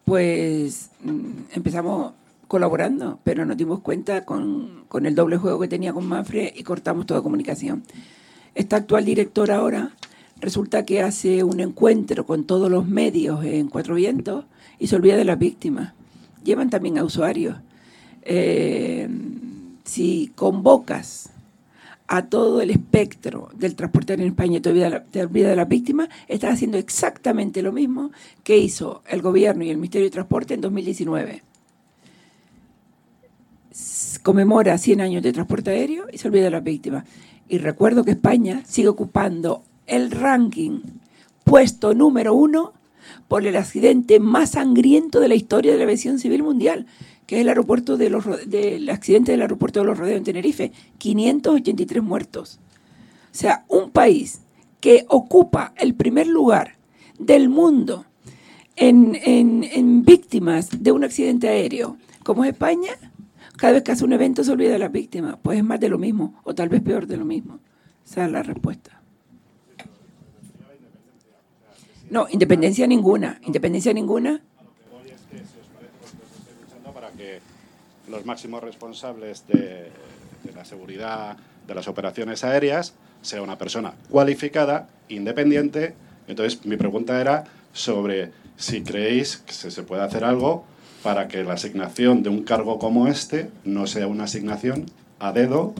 pues 0.05 0.89
mm, 1.03 1.53
empezamos 1.53 2.13
colaborando, 2.47 3.19
pero 3.23 3.45
nos 3.45 3.57
dimos 3.57 3.79
cuenta 3.79 4.25
con, 4.25 4.86
con, 4.88 5.05
el 5.05 5.15
doble 5.15 5.38
juego 5.38 5.59
que 5.59 5.67
tenía 5.67 5.93
con 5.93 6.05
Mafre 6.05 6.53
y 6.55 6.63
cortamos 6.63 7.05
toda 7.05 7.21
comunicación. 7.21 7.83
Esta 8.55 8.77
actual 8.77 9.05
directora 9.05 9.57
ahora 9.57 9.91
resulta 10.39 10.86
que 10.86 11.01
hace 11.01 11.43
un 11.43 11.59
encuentro 11.59 12.25
con 12.25 12.43
todos 12.43 12.69
los 12.69 12.88
medios 12.88 13.43
en 13.45 13.69
Cuatro 13.69 13.95
Vientos 13.95 14.45
y 14.77 14.88
se 14.88 14.95
olvida 14.95 15.17
de 15.17 15.25
las 15.25 15.39
víctimas. 15.39 15.93
Llevan 16.43 16.69
también 16.69 16.97
a 16.97 17.03
usuarios. 17.03 17.57
Eh, 18.23 19.07
si 19.86 20.31
convocas 20.36 21.33
a 22.15 22.30
todo 22.30 22.62
el 22.62 22.69
espectro 22.69 23.49
del 23.56 23.73
transporte 23.73 24.13
en 24.13 24.21
España 24.21 24.60
y 24.60 24.62
te 24.62 24.69
olvidas 24.69 25.02
de 25.12 25.56
las 25.56 25.67
víctimas, 25.67 26.10
estás 26.28 26.54
haciendo 26.54 26.78
exactamente 26.78 27.63
lo 27.63 27.71
mismo 27.71 28.12
que 28.43 28.56
hizo 28.56 29.02
el 29.10 29.23
gobierno 29.23 29.63
y 29.63 29.71
el 29.71 29.78
Ministerio 29.78 30.06
de 30.06 30.12
Transporte 30.12 30.54
en 30.54 30.62
2019. 30.62 31.41
Conmemora 34.21 34.78
100 34.78 35.02
años 35.02 35.23
de 35.23 35.34
transporte 35.34 35.71
aéreo 35.71 36.06
y 36.13 36.19
se 36.19 36.28
olvida 36.28 36.43
de 36.43 36.52
las 36.52 36.63
víctimas. 36.63 37.04
Y 37.49 37.58
recuerdo 37.58 38.04
que 38.04 38.12
España 38.12 38.62
sigue 38.63 38.89
ocupando 38.89 39.63
el 39.88 40.12
ranking, 40.12 40.82
puesto 41.43 41.95
número 41.95 42.36
uno 42.36 42.73
por 43.28 43.47
el 43.47 43.56
accidente 43.56 44.19
más 44.19 44.52
sangriento 44.52 45.19
de 45.19 45.30
la 45.30 45.36
historia 45.36 45.71
de 45.71 45.80
la 45.80 45.86
aviación 45.86 46.19
civil 46.19 46.43
mundial, 46.43 46.86
que 47.25 47.36
es 47.36 47.41
el 47.41 47.49
aeropuerto 47.49 47.97
de 47.97 48.09
los 48.09 48.25
del 48.47 48.89
accidente 48.89 49.31
del 49.31 49.41
aeropuerto 49.41 49.79
de 49.79 49.86
los 49.86 49.97
Rodeos 49.97 50.17
en 50.17 50.23
Tenerife, 50.23 50.71
583 50.97 52.03
muertos. 52.03 52.59
O 53.31 53.36
sea, 53.36 53.65
un 53.67 53.91
país 53.91 54.41
que 54.79 55.05
ocupa 55.07 55.73
el 55.77 55.95
primer 55.95 56.27
lugar 56.27 56.75
del 57.17 57.49
mundo 57.49 58.05
en, 58.75 59.17
en, 59.23 59.63
en 59.63 60.03
víctimas 60.03 60.83
de 60.83 60.91
un 60.91 61.03
accidente 61.03 61.47
aéreo, 61.47 61.97
como 62.23 62.43
es 62.43 62.51
España, 62.51 62.91
cada 63.57 63.73
vez 63.73 63.83
que 63.83 63.91
hace 63.91 64.03
un 64.03 64.13
evento 64.13 64.43
se 64.43 64.51
olvida 64.51 64.71
de 64.71 64.79
las 64.79 64.91
víctimas. 64.91 65.38
Pues 65.41 65.57
es 65.57 65.63
más 65.63 65.79
de 65.79 65.89
lo 65.89 65.97
mismo, 65.97 66.41
o 66.43 66.53
tal 66.53 66.69
vez 66.69 66.81
peor 66.81 67.07
de 67.07 67.17
lo 67.17 67.25
mismo. 67.25 67.59
Esa 68.05 68.25
es 68.25 68.31
la 68.31 68.43
respuesta. 68.43 69.01
No, 72.09 72.27
independencia 72.29 72.86
ninguna. 72.86 73.39
Independencia 73.43 73.93
ninguna. 73.93 74.41
Para 76.93 77.12
que 77.12 77.39
los 78.13 78.26
máximos 78.26 78.63
responsables 78.63 79.45
de, 79.47 79.89
la 80.56 80.63
seguridad 80.65 81.35
de 81.67 81.75
las 81.75 81.87
operaciones 81.87 82.44
aéreas 82.44 82.94
sea 83.21 83.42
una 83.42 83.58
persona 83.58 83.94
cualificada, 84.10 84.87
independiente. 85.10 85.96
Entonces, 86.27 86.65
mi 86.65 86.77
pregunta 86.77 87.19
era 87.19 87.46
sobre 87.73 88.31
si 88.56 88.83
creéis 88.83 89.37
que 89.37 89.54
se, 89.54 89.83
puede 89.83 90.04
hacer 90.04 90.23
algo 90.23 90.65
para 91.02 91.27
que 91.27 91.44
la 91.44 91.54
asignación 91.54 92.21
de 92.21 92.29
un 92.29 92.44
cargo 92.44 92.77
como 92.77 93.08
este 93.08 93.50
no 93.65 93.87
sea 93.87 94.08
una 94.08 94.25
asignación 94.25 94.85
a 95.19 95.31
dedo 95.31 95.73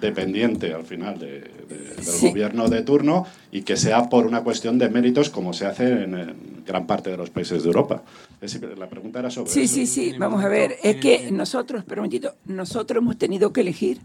dependiente 0.00 0.72
al 0.72 0.84
final 0.84 1.18
de, 1.18 1.50
del 1.68 2.30
gobierno 2.30 2.68
de 2.68 2.82
turno 2.82 3.26
y 3.50 3.62
que 3.62 3.76
sea 3.76 4.08
por 4.08 4.26
una 4.26 4.42
cuestión 4.42 4.78
de 4.78 4.88
méritos 4.88 5.30
como 5.30 5.52
se 5.52 5.66
hace 5.66 6.04
en, 6.04 6.62
gran 6.66 6.86
parte 6.86 7.10
de 7.10 7.16
los 7.16 7.30
países 7.30 7.62
de 7.62 7.68
Europa. 7.68 8.02
la 8.76 8.88
pregunta 8.88 9.20
era 9.20 9.30
sobre 9.30 9.50
Sí, 9.50 9.68
sí, 9.68 9.86
sí, 9.86 10.14
vamos 10.18 10.44
a 10.44 10.48
ver, 10.48 10.76
es 10.82 10.96
que 10.96 11.30
nosotros, 11.30 11.84
pero 11.86 12.02
un 12.02 12.06
momentito, 12.06 12.34
nosotros 12.44 13.02
hemos 13.02 13.16
tenido 13.16 13.52
que 13.52 13.60
elegir 13.60 14.00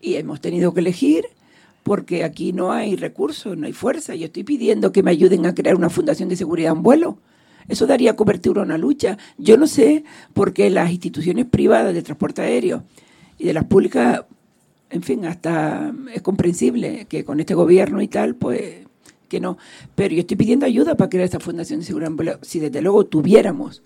y 0.00 0.14
hemos 0.14 0.40
tenido 0.40 0.74
que 0.74 0.80
elegir 0.80 1.26
porque 1.82 2.24
aquí 2.24 2.52
no 2.52 2.72
hay 2.72 2.96
recursos, 2.96 3.56
no 3.56 3.66
hay 3.66 3.72
fuerza. 3.72 4.14
Yo 4.14 4.26
estoy 4.26 4.44
pidiendo 4.44 4.92
que 4.92 5.02
me 5.02 5.10
ayuden 5.10 5.46
a 5.46 5.54
crear 5.54 5.76
una 5.76 5.90
fundación 5.90 6.28
de 6.28 6.36
seguridad 6.36 6.72
en 6.72 6.82
vuelo. 6.82 7.18
Eso 7.68 7.86
daría 7.86 8.16
cobertura 8.16 8.62
a 8.62 8.64
una 8.64 8.78
lucha. 8.78 9.16
Yo 9.38 9.56
no 9.56 9.66
sé 9.66 10.04
por 10.34 10.52
qué 10.52 10.70
las 10.70 10.90
instituciones 10.90 11.46
privadas 11.46 11.94
de 11.94 12.02
transporte 12.02 12.42
aéreo 12.42 12.84
y 13.38 13.46
de 13.46 13.54
las 13.54 13.64
públicas 13.64 14.24
en 14.90 15.02
fin, 15.02 15.24
hasta 15.24 15.92
es 16.12 16.22
comprensible 16.22 17.06
que 17.08 17.24
con 17.24 17.40
este 17.40 17.54
gobierno 17.54 18.02
y 18.02 18.08
tal, 18.08 18.34
pues 18.34 18.86
que 19.28 19.40
no. 19.40 19.56
Pero 19.94 20.14
yo 20.14 20.20
estoy 20.20 20.36
pidiendo 20.36 20.66
ayuda 20.66 20.96
para 20.96 21.08
crear 21.08 21.24
esta 21.24 21.40
Fundación 21.40 21.80
de 21.80 21.86
Seguridad 21.86 22.40
Si 22.42 22.58
desde 22.58 22.82
luego 22.82 23.06
tuviéramos 23.06 23.82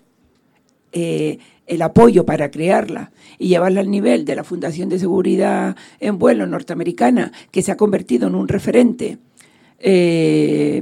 eh, 0.91 1.39
el 1.67 1.81
apoyo 1.81 2.25
para 2.25 2.51
crearla 2.51 3.11
y 3.37 3.49
llevarla 3.49 3.81
al 3.81 3.89
nivel 3.89 4.25
de 4.25 4.35
la 4.35 4.43
Fundación 4.43 4.89
de 4.89 4.99
Seguridad 4.99 5.75
en 5.99 6.17
Vuelo 6.19 6.47
norteamericana, 6.47 7.31
que 7.51 7.61
se 7.61 7.71
ha 7.71 7.77
convertido 7.77 8.27
en 8.27 8.35
un 8.35 8.47
referente 8.47 9.19
eh, 9.79 10.81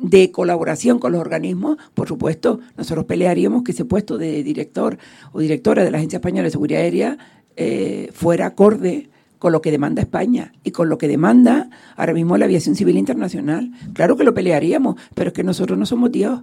de 0.00 0.30
colaboración 0.30 0.98
con 0.98 1.12
los 1.12 1.20
organismos, 1.20 1.76
por 1.94 2.06
supuesto, 2.06 2.60
nosotros 2.76 3.04
pelearíamos 3.06 3.62
que 3.62 3.72
ese 3.72 3.84
puesto 3.84 4.18
de 4.18 4.42
director 4.42 4.98
o 5.32 5.40
directora 5.40 5.84
de 5.84 5.90
la 5.90 5.98
Agencia 5.98 6.18
Española 6.18 6.44
de 6.44 6.50
Seguridad 6.50 6.82
Aérea 6.82 7.18
eh, 7.56 8.10
fuera 8.12 8.46
acorde 8.46 9.09
con 9.40 9.52
lo 9.52 9.60
que 9.60 9.72
demanda 9.72 10.02
España 10.02 10.52
y 10.62 10.70
con 10.70 10.88
lo 10.88 10.98
que 10.98 11.08
demanda 11.08 11.70
ahora 11.96 12.12
mismo 12.12 12.36
la 12.36 12.44
aviación 12.44 12.76
civil 12.76 12.96
internacional. 12.98 13.72
Claro 13.94 14.16
que 14.16 14.22
lo 14.22 14.34
pelearíamos, 14.34 14.96
pero 15.14 15.28
es 15.28 15.34
que 15.34 15.42
nosotros 15.42 15.76
no 15.76 15.86
somos 15.86 16.12
Dios 16.12 16.42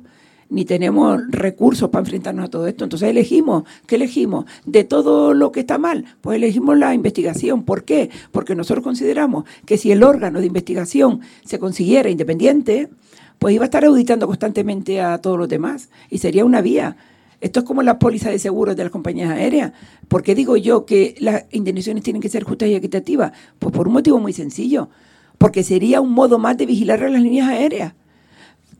ni 0.50 0.66
tenemos 0.66 1.20
recursos 1.30 1.90
para 1.90 2.02
enfrentarnos 2.02 2.46
a 2.46 2.50
todo 2.50 2.68
esto. 2.68 2.84
Entonces 2.84 3.10
elegimos, 3.10 3.64
¿qué 3.86 3.96
elegimos? 3.96 4.46
De 4.66 4.84
todo 4.84 5.34
lo 5.34 5.52
que 5.52 5.60
está 5.60 5.78
mal, 5.78 6.06
pues 6.22 6.38
elegimos 6.38 6.78
la 6.78 6.94
investigación. 6.94 7.64
¿Por 7.64 7.84
qué? 7.84 8.10
Porque 8.32 8.56
nosotros 8.56 8.84
consideramos 8.84 9.44
que 9.66 9.78
si 9.78 9.92
el 9.92 10.04
órgano 10.04 10.40
de 10.40 10.48
investigación 10.48 11.22
se 11.46 11.60
consiguiera 11.60 12.10
independiente, 12.10 12.90
pues 13.38 13.54
iba 13.54 13.66
a 13.66 13.68
estar 13.68 13.86
auditando 13.86 14.26
constantemente 14.26 15.02
a 15.02 15.20
todos 15.20 15.38
los 15.38 15.50
demás 15.50 15.90
y 16.10 16.18
sería 16.18 16.46
una 16.46 16.62
vía. 16.62 16.98
Esto 17.40 17.60
es 17.60 17.66
como 17.66 17.84
la 17.84 18.00
póliza 18.00 18.32
de 18.32 18.40
seguros 18.40 18.76
de 18.76 18.84
las 18.84 18.92
compañías 18.92 19.30
aéreas. 19.30 19.72
¿Por 20.08 20.24
qué 20.24 20.34
digo 20.34 20.58
yo 20.58 20.86
que 20.86 21.16
las 21.20 21.46
indemnizaciones 21.52 22.04
tienen 22.04 22.22
que 22.22 22.30
ser 22.30 22.44
justas 22.44 22.70
y 22.70 22.76
equitativas? 22.76 23.32
Pues 23.60 23.72
por 23.74 23.88
un 23.88 23.94
motivo 23.94 24.20
muy 24.20 24.34
sencillo. 24.34 24.90
Porque 25.38 25.64
sería 25.64 26.02
un 26.02 26.12
modo 26.12 26.40
más 26.40 26.58
de 26.58 26.66
vigilar 26.66 27.04
a 27.04 27.10
las 27.10 27.22
líneas 27.22 27.48
aéreas. 27.48 27.94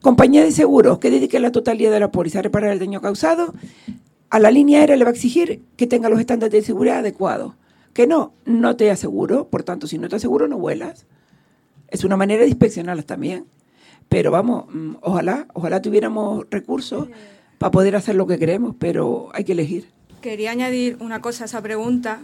Compañía 0.02 0.44
de 0.44 0.52
seguros 0.52 0.98
que 0.98 1.12
dedique 1.12 1.40
la 1.40 1.52
totalidad 1.52 1.92
de 1.92 2.00
la 2.00 2.12
póliza 2.12 2.40
a 2.40 2.42
reparar 2.42 2.72
el 2.72 2.80
daño 2.80 3.00
causado, 3.00 3.54
a 4.30 4.40
la 4.40 4.50
línea 4.50 4.80
aérea 4.80 4.98
le 4.98 5.04
va 5.04 5.12
a 5.12 5.14
exigir 5.14 5.62
que 5.76 5.88
tenga 5.88 6.10
los 6.10 6.20
estándares 6.20 6.52
de 6.52 6.62
seguridad 6.62 7.00
adecuados. 7.00 7.54
Que 7.94 8.08
no, 8.08 8.34
no 8.46 8.76
te 8.76 8.90
aseguro, 8.90 9.50
por 9.50 9.64
tanto, 9.64 9.88
si 9.88 9.98
no 9.98 10.10
te 10.10 10.16
aseguro, 10.16 10.48
no 10.48 10.58
vuelas. 10.58 11.06
Es 11.90 12.04
una 12.04 12.18
manera 12.18 12.42
de 12.42 12.50
inspeccionarlas 12.50 13.06
también. 13.06 13.46
Pero 14.10 14.32
vamos, 14.32 14.66
mm, 14.74 14.96
ojalá, 15.02 15.48
ojalá 15.54 15.82
tuviéramos 15.82 16.46
recursos 16.50 17.08
para 17.58 17.72
poder 17.72 17.96
hacer 17.96 18.16
lo 18.16 18.28
que 18.28 18.38
queremos, 18.38 18.76
pero 18.78 19.30
hay 19.34 19.44
que 19.44 19.54
elegir. 19.54 19.90
Quería 20.22 20.52
añadir 20.52 20.98
una 21.00 21.22
cosa 21.22 21.44
a 21.44 21.48
esa 21.48 21.62
pregunta 21.62 22.20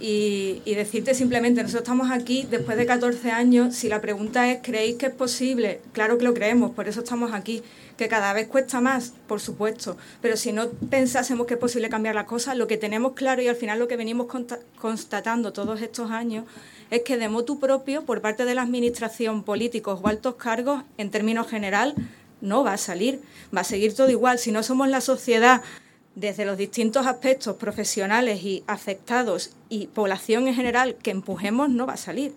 y, 0.00 0.62
decirte 0.64 1.14
simplemente, 1.14 1.62
nosotros 1.62 1.82
estamos 1.82 2.10
aquí 2.10 2.46
después 2.48 2.76
de 2.76 2.86
14 2.86 3.30
años, 3.30 3.74
si 3.74 3.88
la 3.88 4.00
pregunta 4.00 4.50
es, 4.50 4.60
¿creéis 4.62 4.96
que 4.96 5.06
es 5.06 5.12
posible? 5.12 5.80
Claro 5.92 6.18
que 6.18 6.24
lo 6.24 6.34
creemos, 6.34 6.70
por 6.70 6.88
eso 6.88 7.00
estamos 7.00 7.32
aquí, 7.32 7.62
que 7.96 8.06
cada 8.06 8.32
vez 8.32 8.46
cuesta 8.46 8.80
más, 8.80 9.12
por 9.26 9.40
supuesto, 9.40 9.96
pero 10.22 10.36
si 10.36 10.52
no 10.52 10.68
pensásemos 10.68 11.46
que 11.46 11.54
es 11.54 11.60
posible 11.60 11.88
cambiar 11.88 12.14
las 12.14 12.26
cosas, 12.26 12.56
lo 12.56 12.68
que 12.68 12.76
tenemos 12.76 13.14
claro 13.14 13.42
y 13.42 13.48
al 13.48 13.56
final 13.56 13.80
lo 13.80 13.88
que 13.88 13.96
venimos 13.96 14.28
constatando 14.80 15.52
todos 15.52 15.82
estos 15.82 16.12
años 16.12 16.44
es 16.90 17.02
que 17.02 17.18
de 17.18 17.28
motu 17.28 17.58
propio, 17.58 18.04
por 18.04 18.20
parte 18.20 18.44
de 18.44 18.54
la 18.54 18.62
Administración, 18.62 19.42
políticos 19.42 20.00
o 20.02 20.08
altos 20.08 20.36
cargos, 20.36 20.84
en 20.96 21.10
términos 21.10 21.48
general, 21.48 21.94
no 22.40 22.64
va 22.64 22.74
a 22.74 22.78
salir, 22.78 23.20
va 23.54 23.62
a 23.62 23.64
seguir 23.64 23.94
todo 23.94 24.10
igual. 24.10 24.38
Si 24.38 24.52
no 24.52 24.62
somos 24.62 24.88
la 24.88 25.00
sociedad 25.00 25.62
desde 26.14 26.44
los 26.44 26.58
distintos 26.58 27.06
aspectos 27.06 27.56
profesionales 27.56 28.42
y 28.42 28.64
afectados 28.66 29.52
y 29.68 29.86
población 29.86 30.48
en 30.48 30.54
general 30.54 30.96
que 30.96 31.12
empujemos, 31.12 31.70
no 31.70 31.86
va 31.86 31.94
a 31.94 31.98
salir. 31.98 32.34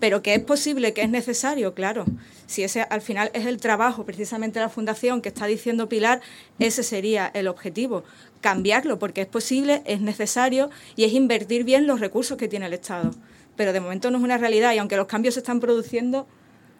Pero 0.00 0.22
que 0.22 0.34
es 0.34 0.42
posible, 0.42 0.94
que 0.94 1.02
es 1.02 1.10
necesario, 1.10 1.74
claro. 1.74 2.06
Si 2.46 2.64
ese 2.64 2.82
al 2.82 3.02
final 3.02 3.30
es 3.34 3.46
el 3.46 3.58
trabajo 3.58 4.04
precisamente 4.04 4.58
la 4.58 4.68
Fundación 4.68 5.22
que 5.22 5.28
está 5.28 5.46
diciendo 5.46 5.88
Pilar, 5.88 6.20
ese 6.58 6.82
sería 6.82 7.30
el 7.34 7.46
objetivo. 7.46 8.02
Cambiarlo, 8.40 8.98
porque 8.98 9.20
es 9.20 9.26
posible, 9.28 9.82
es 9.84 10.00
necesario 10.00 10.70
y 10.96 11.04
es 11.04 11.12
invertir 11.12 11.64
bien 11.64 11.86
los 11.86 12.00
recursos 12.00 12.36
que 12.36 12.48
tiene 12.48 12.66
el 12.66 12.72
Estado. 12.72 13.12
Pero 13.56 13.72
de 13.72 13.80
momento 13.80 14.10
no 14.10 14.18
es 14.18 14.24
una 14.24 14.38
realidad 14.38 14.72
y 14.72 14.78
aunque 14.78 14.96
los 14.96 15.06
cambios 15.06 15.34
se 15.34 15.40
están 15.40 15.60
produciendo, 15.60 16.26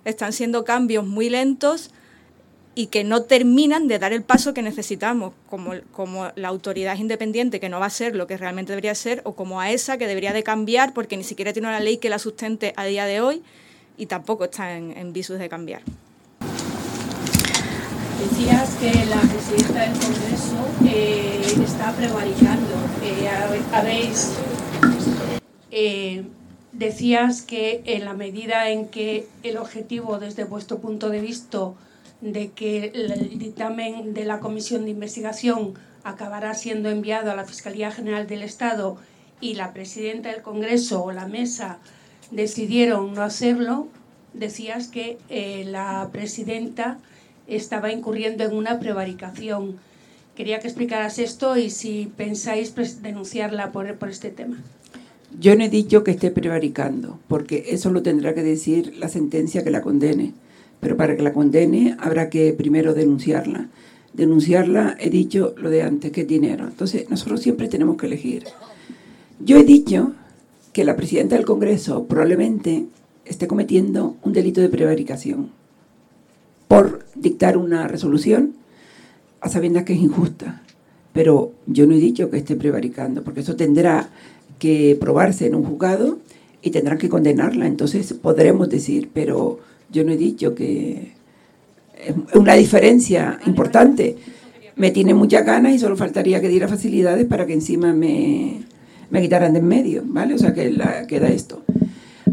están 0.04 0.32
siendo 0.32 0.64
cambios 0.64 1.06
muy 1.06 1.28
lentos 1.28 1.90
y 2.74 2.86
que 2.86 3.04
no 3.04 3.22
terminan 3.22 3.86
de 3.86 3.98
dar 3.98 4.12
el 4.12 4.22
paso 4.22 4.54
que 4.54 4.62
necesitamos, 4.62 5.34
como, 5.50 5.72
como 5.92 6.30
la 6.36 6.48
autoridad 6.48 6.96
independiente, 6.96 7.60
que 7.60 7.68
no 7.68 7.80
va 7.80 7.86
a 7.86 7.90
ser 7.90 8.16
lo 8.16 8.26
que 8.26 8.38
realmente 8.38 8.72
debería 8.72 8.94
ser, 8.94 9.20
o 9.24 9.34
como 9.34 9.60
a 9.60 9.70
esa, 9.70 9.98
que 9.98 10.06
debería 10.06 10.32
de 10.32 10.42
cambiar, 10.42 10.94
porque 10.94 11.16
ni 11.16 11.24
siquiera 11.24 11.52
tiene 11.52 11.68
una 11.68 11.80
ley 11.80 11.98
que 11.98 12.08
la 12.08 12.18
sustente 12.18 12.72
a 12.76 12.84
día 12.84 13.04
de 13.04 13.20
hoy 13.20 13.42
y 13.98 14.06
tampoco 14.06 14.44
está 14.44 14.74
en, 14.76 15.12
visos 15.12 15.38
de 15.38 15.48
cambiar. 15.50 15.82
Decías 18.18 18.74
que 18.76 18.92
la 19.06 19.20
presidenta 19.20 19.80
del 19.82 19.98
Congreso 19.98 20.56
eh, 20.86 21.42
está 21.62 21.92
prevaricando. 21.92 22.70
Eh, 23.02 23.28
habéis, 23.72 24.32
eh, 25.70 26.24
decías 26.72 27.42
que 27.42 27.82
en 27.84 28.04
la 28.04 28.14
medida 28.14 28.70
en 28.70 28.88
que 28.88 29.26
el 29.42 29.58
objetivo, 29.58 30.18
desde 30.18 30.44
vuestro 30.44 30.78
punto 30.78 31.10
de 31.10 31.20
vista, 31.20 31.72
de 32.22 32.52
que 32.52 32.92
el 32.94 33.38
dictamen 33.38 34.14
de 34.14 34.24
la 34.24 34.38
comisión 34.38 34.84
de 34.84 34.92
investigación 34.92 35.74
acabará 36.04 36.54
siendo 36.54 36.88
enviado 36.88 37.30
a 37.30 37.34
la 37.34 37.44
Fiscalía 37.44 37.90
General 37.90 38.26
del 38.26 38.42
Estado 38.42 38.96
y 39.40 39.54
la 39.54 39.74
presidenta 39.74 40.30
del 40.30 40.40
Congreso 40.40 41.02
o 41.02 41.12
la 41.12 41.26
mesa 41.26 41.78
decidieron 42.30 43.12
no 43.12 43.22
hacerlo, 43.22 43.88
decías 44.34 44.86
que 44.86 45.18
eh, 45.28 45.64
la 45.66 46.08
presidenta 46.12 46.98
estaba 47.48 47.92
incurriendo 47.92 48.44
en 48.44 48.56
una 48.56 48.78
prevaricación. 48.78 49.78
Quería 50.36 50.60
que 50.60 50.68
explicaras 50.68 51.18
esto 51.18 51.56
y 51.56 51.70
si 51.70 52.10
pensáis 52.16 52.72
denunciarla 53.02 53.72
por, 53.72 53.92
por 53.96 54.08
este 54.08 54.30
tema. 54.30 54.58
Yo 55.40 55.56
no 55.56 55.64
he 55.64 55.68
dicho 55.68 56.04
que 56.04 56.12
esté 56.12 56.30
prevaricando, 56.30 57.18
porque 57.26 57.64
eso 57.70 57.90
lo 57.90 58.02
tendrá 58.02 58.32
que 58.32 58.42
decir 58.42 58.96
la 58.96 59.08
sentencia 59.08 59.64
que 59.64 59.70
la 59.70 59.82
condene 59.82 60.34
pero 60.82 60.96
para 60.96 61.14
que 61.16 61.22
la 61.22 61.32
condene 61.32 61.96
habrá 62.00 62.28
que 62.28 62.52
primero 62.54 62.92
denunciarla. 62.92 63.68
Denunciarla, 64.14 64.96
he 64.98 65.10
dicho 65.10 65.54
lo 65.56 65.70
de 65.70 65.82
antes, 65.84 66.10
que 66.10 66.22
es 66.22 66.26
dinero. 66.26 66.66
Entonces, 66.66 67.08
nosotros 67.08 67.40
siempre 67.40 67.68
tenemos 67.68 67.96
que 67.96 68.06
elegir. 68.06 68.46
Yo 69.38 69.58
he 69.58 69.62
dicho 69.62 70.10
que 70.72 70.82
la 70.82 70.96
presidenta 70.96 71.36
del 71.36 71.44
Congreso 71.44 72.06
probablemente 72.06 72.86
esté 73.24 73.46
cometiendo 73.46 74.16
un 74.24 74.32
delito 74.32 74.60
de 74.60 74.70
prevaricación 74.70 75.50
por 76.66 77.06
dictar 77.14 77.56
una 77.56 77.86
resolución 77.86 78.54
a 79.40 79.48
sabiendas 79.48 79.84
que 79.84 79.92
es 79.92 80.00
injusta. 80.00 80.62
Pero 81.12 81.52
yo 81.68 81.86
no 81.86 81.94
he 81.94 81.98
dicho 81.98 82.28
que 82.28 82.38
esté 82.38 82.56
prevaricando, 82.56 83.22
porque 83.22 83.40
eso 83.40 83.54
tendrá 83.54 84.08
que 84.58 84.98
probarse 85.00 85.46
en 85.46 85.54
un 85.54 85.62
juzgado 85.62 86.18
y 86.60 86.70
tendrán 86.70 86.98
que 86.98 87.08
condenarla. 87.08 87.68
Entonces 87.68 88.12
podremos 88.14 88.68
decir, 88.68 89.10
pero 89.14 89.60
yo 89.92 90.04
no 90.04 90.12
he 90.12 90.16
dicho 90.16 90.54
que 90.54 91.12
es 92.04 92.14
una 92.34 92.54
diferencia 92.54 93.38
importante. 93.46 94.16
Me 94.74 94.90
tiene 94.90 95.14
muchas 95.14 95.44
ganas 95.44 95.74
y 95.74 95.78
solo 95.78 95.96
faltaría 95.96 96.40
que 96.40 96.48
diera 96.48 96.66
facilidades 96.66 97.26
para 97.26 97.46
que 97.46 97.52
encima 97.52 97.92
me, 97.92 98.62
me 99.10 99.20
quitaran 99.20 99.52
de 99.52 99.58
en 99.58 99.68
medio, 99.68 100.02
¿vale? 100.06 100.34
O 100.34 100.38
sea, 100.38 100.54
que 100.54 100.74
queda 101.06 101.28
esto. 101.28 101.62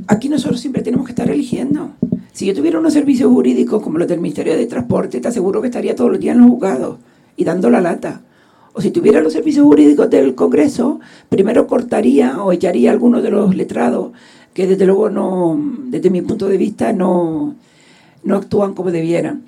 Aquí 0.08 0.30
nosotros 0.30 0.60
siempre 0.60 0.82
tenemos 0.82 1.06
que 1.06 1.12
estar 1.12 1.30
eligiendo. 1.30 1.92
Si 2.32 2.46
yo 2.46 2.56
tuviera 2.56 2.80
unos 2.80 2.94
servicios 2.94 3.30
jurídicos 3.30 3.84
como 3.84 3.98
los 3.98 4.08
del 4.08 4.22
Ministerio 4.22 4.56
de 4.56 4.66
Transporte, 4.66 5.20
te 5.20 5.28
aseguro 5.28 5.62
que 5.62 5.68
estaría 5.68 5.96
todos 5.96 6.10
los 6.10 6.20
días 6.20 6.36
en 6.36 6.42
los 6.42 6.52
juzgados 6.52 6.98
y 7.36 7.44
dando 7.44 7.70
la 7.70 7.82
lata. 7.82 8.22
O 8.72 8.82
si 8.82 8.92
tuviera 8.92 9.20
los 9.20 9.34
servicios 9.34 9.66
jurídicos 9.66 10.10
del 10.10 10.36
Congreso, 10.36 11.02
primero 11.28 11.68
cortaría 11.68 12.42
o 12.42 12.54
echaría 12.54 12.92
a 12.92 12.94
algunos 12.94 13.22
de 13.24 13.32
los 13.32 13.54
letrados 13.54 14.14
que 14.54 14.68
desde 14.68 14.86
luego 14.86 15.10
no, 15.10 15.60
desde 15.88 16.10
mi 16.10 16.22
punto 16.22 16.48
de 16.48 16.58
vista, 16.58 16.94
no, 16.94 17.56
no 18.24 18.36
actúan 18.36 18.74
como 18.74 18.92
debieran. 18.92 19.44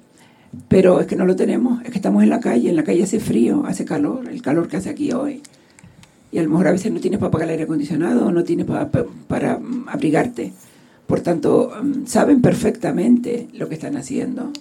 Pero 0.67 0.99
es 0.99 1.07
que 1.07 1.15
no 1.15 1.25
lo 1.25 1.35
tenemos, 1.35 1.81
es 1.83 1.91
que 1.91 1.97
estamos 1.97 2.23
en 2.23 2.29
la 2.29 2.39
calle, 2.39 2.69
en 2.69 2.75
la 2.75 2.83
calle 2.83 3.03
hace 3.03 3.19
frío, 3.19 3.63
hace 3.65 3.85
calor, 3.85 4.27
el 4.27 4.41
calor 4.41 4.67
que 4.67 4.77
hace 4.77 4.89
aquí 4.89 5.11
hoy. 5.13 5.41
Y 6.31 6.39
a 6.39 6.43
lo 6.43 6.49
mejor 6.49 6.67
a 6.67 6.71
veces 6.71 6.91
no 6.91 6.99
tienes 6.99 7.19
para 7.19 7.31
pagar 7.31 7.47
el 7.47 7.51
aire 7.51 7.63
acondicionado, 7.63 8.31
no 8.31 8.43
tienes 8.43 8.65
para, 8.65 8.89
para 8.89 9.59
abrigarte. 9.87 10.53
Por 11.07 11.21
tanto, 11.21 11.71
mm, 11.81 12.05
saben 12.05 12.41
perfectamente 12.41 13.47
lo 13.53 13.67
que 13.69 13.75
están 13.75 13.97
haciendo 13.97 14.51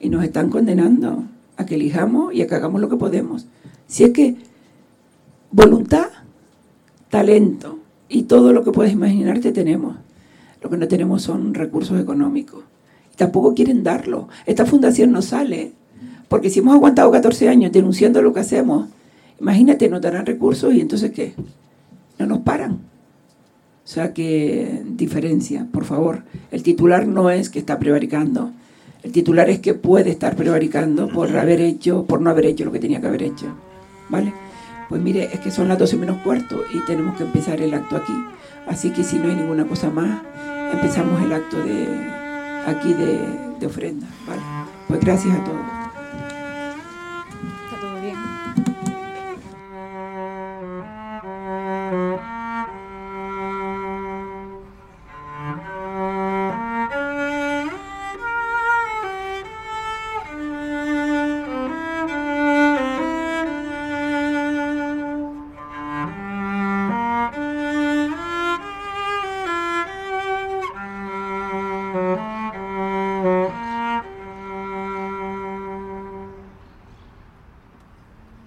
y 0.00 0.08
nos 0.08 0.24
están 0.24 0.50
condenando 0.50 1.24
a 1.56 1.66
que 1.66 1.76
elijamos 1.76 2.34
y 2.34 2.42
a 2.42 2.46
que 2.46 2.54
hagamos 2.54 2.80
lo 2.80 2.88
que 2.88 2.96
podemos. 2.96 3.46
Si 3.86 4.04
es 4.04 4.10
que 4.10 4.36
voluntad, 5.50 6.08
talento, 7.08 7.78
y 8.14 8.22
todo 8.22 8.52
lo 8.52 8.62
que 8.62 8.70
puedes 8.70 8.92
imaginarte 8.92 9.50
tenemos. 9.50 9.96
Lo 10.62 10.70
que 10.70 10.76
no 10.76 10.86
tenemos 10.86 11.22
son 11.22 11.52
recursos 11.52 12.00
económicos. 12.00 12.62
Y 13.12 13.16
tampoco 13.16 13.54
quieren 13.54 13.82
darlo. 13.82 14.28
Esta 14.46 14.64
fundación 14.64 15.10
no 15.10 15.20
sale. 15.20 15.72
Porque 16.28 16.48
si 16.48 16.60
hemos 16.60 16.76
aguantado 16.76 17.10
14 17.10 17.48
años 17.48 17.72
denunciando 17.72 18.22
lo 18.22 18.32
que 18.32 18.38
hacemos, 18.38 18.88
imagínate, 19.40 19.88
nos 19.88 20.00
darán 20.00 20.26
recursos 20.26 20.72
y 20.72 20.80
entonces 20.80 21.10
¿qué? 21.10 21.34
No 22.20 22.26
nos 22.26 22.38
paran. 22.38 22.74
O 22.74 23.88
sea 23.88 24.14
que 24.14 24.82
diferencia, 24.84 25.66
por 25.72 25.84
favor. 25.84 26.22
El 26.52 26.62
titular 26.62 27.08
no 27.08 27.30
es 27.30 27.50
que 27.50 27.58
está 27.58 27.80
prevaricando. 27.80 28.52
El 29.02 29.10
titular 29.10 29.50
es 29.50 29.58
que 29.58 29.74
puede 29.74 30.10
estar 30.10 30.36
prevaricando 30.36 31.08
por 31.08 31.36
haber 31.36 31.60
hecho, 31.60 32.04
por 32.04 32.20
no 32.20 32.30
haber 32.30 32.46
hecho 32.46 32.64
lo 32.64 32.70
que 32.70 32.78
tenía 32.78 33.00
que 33.00 33.08
haber 33.08 33.24
hecho. 33.24 33.46
¿Vale? 34.08 34.32
Pues 34.88 35.00
mire, 35.00 35.30
es 35.32 35.40
que 35.40 35.50
son 35.50 35.68
las 35.68 35.78
12 35.78 35.96
menos 35.96 36.18
cuarto 36.18 36.64
y 36.72 36.80
tenemos 36.80 37.16
que 37.16 37.24
empezar 37.24 37.60
el 37.60 37.74
acto 37.74 37.96
aquí. 37.96 38.14
Así 38.66 38.90
que 38.90 39.04
si 39.04 39.18
no 39.18 39.28
hay 39.28 39.36
ninguna 39.36 39.64
cosa 39.64 39.90
más, 39.90 40.22
empezamos 40.72 41.22
el 41.22 41.32
acto 41.32 41.58
de 41.58 41.86
aquí 42.66 42.94
de, 42.94 43.66
ofrenda. 43.66 44.06
Pues 44.88 45.00
gracias 45.00 45.34
a 45.38 45.44
todos. 45.44 45.83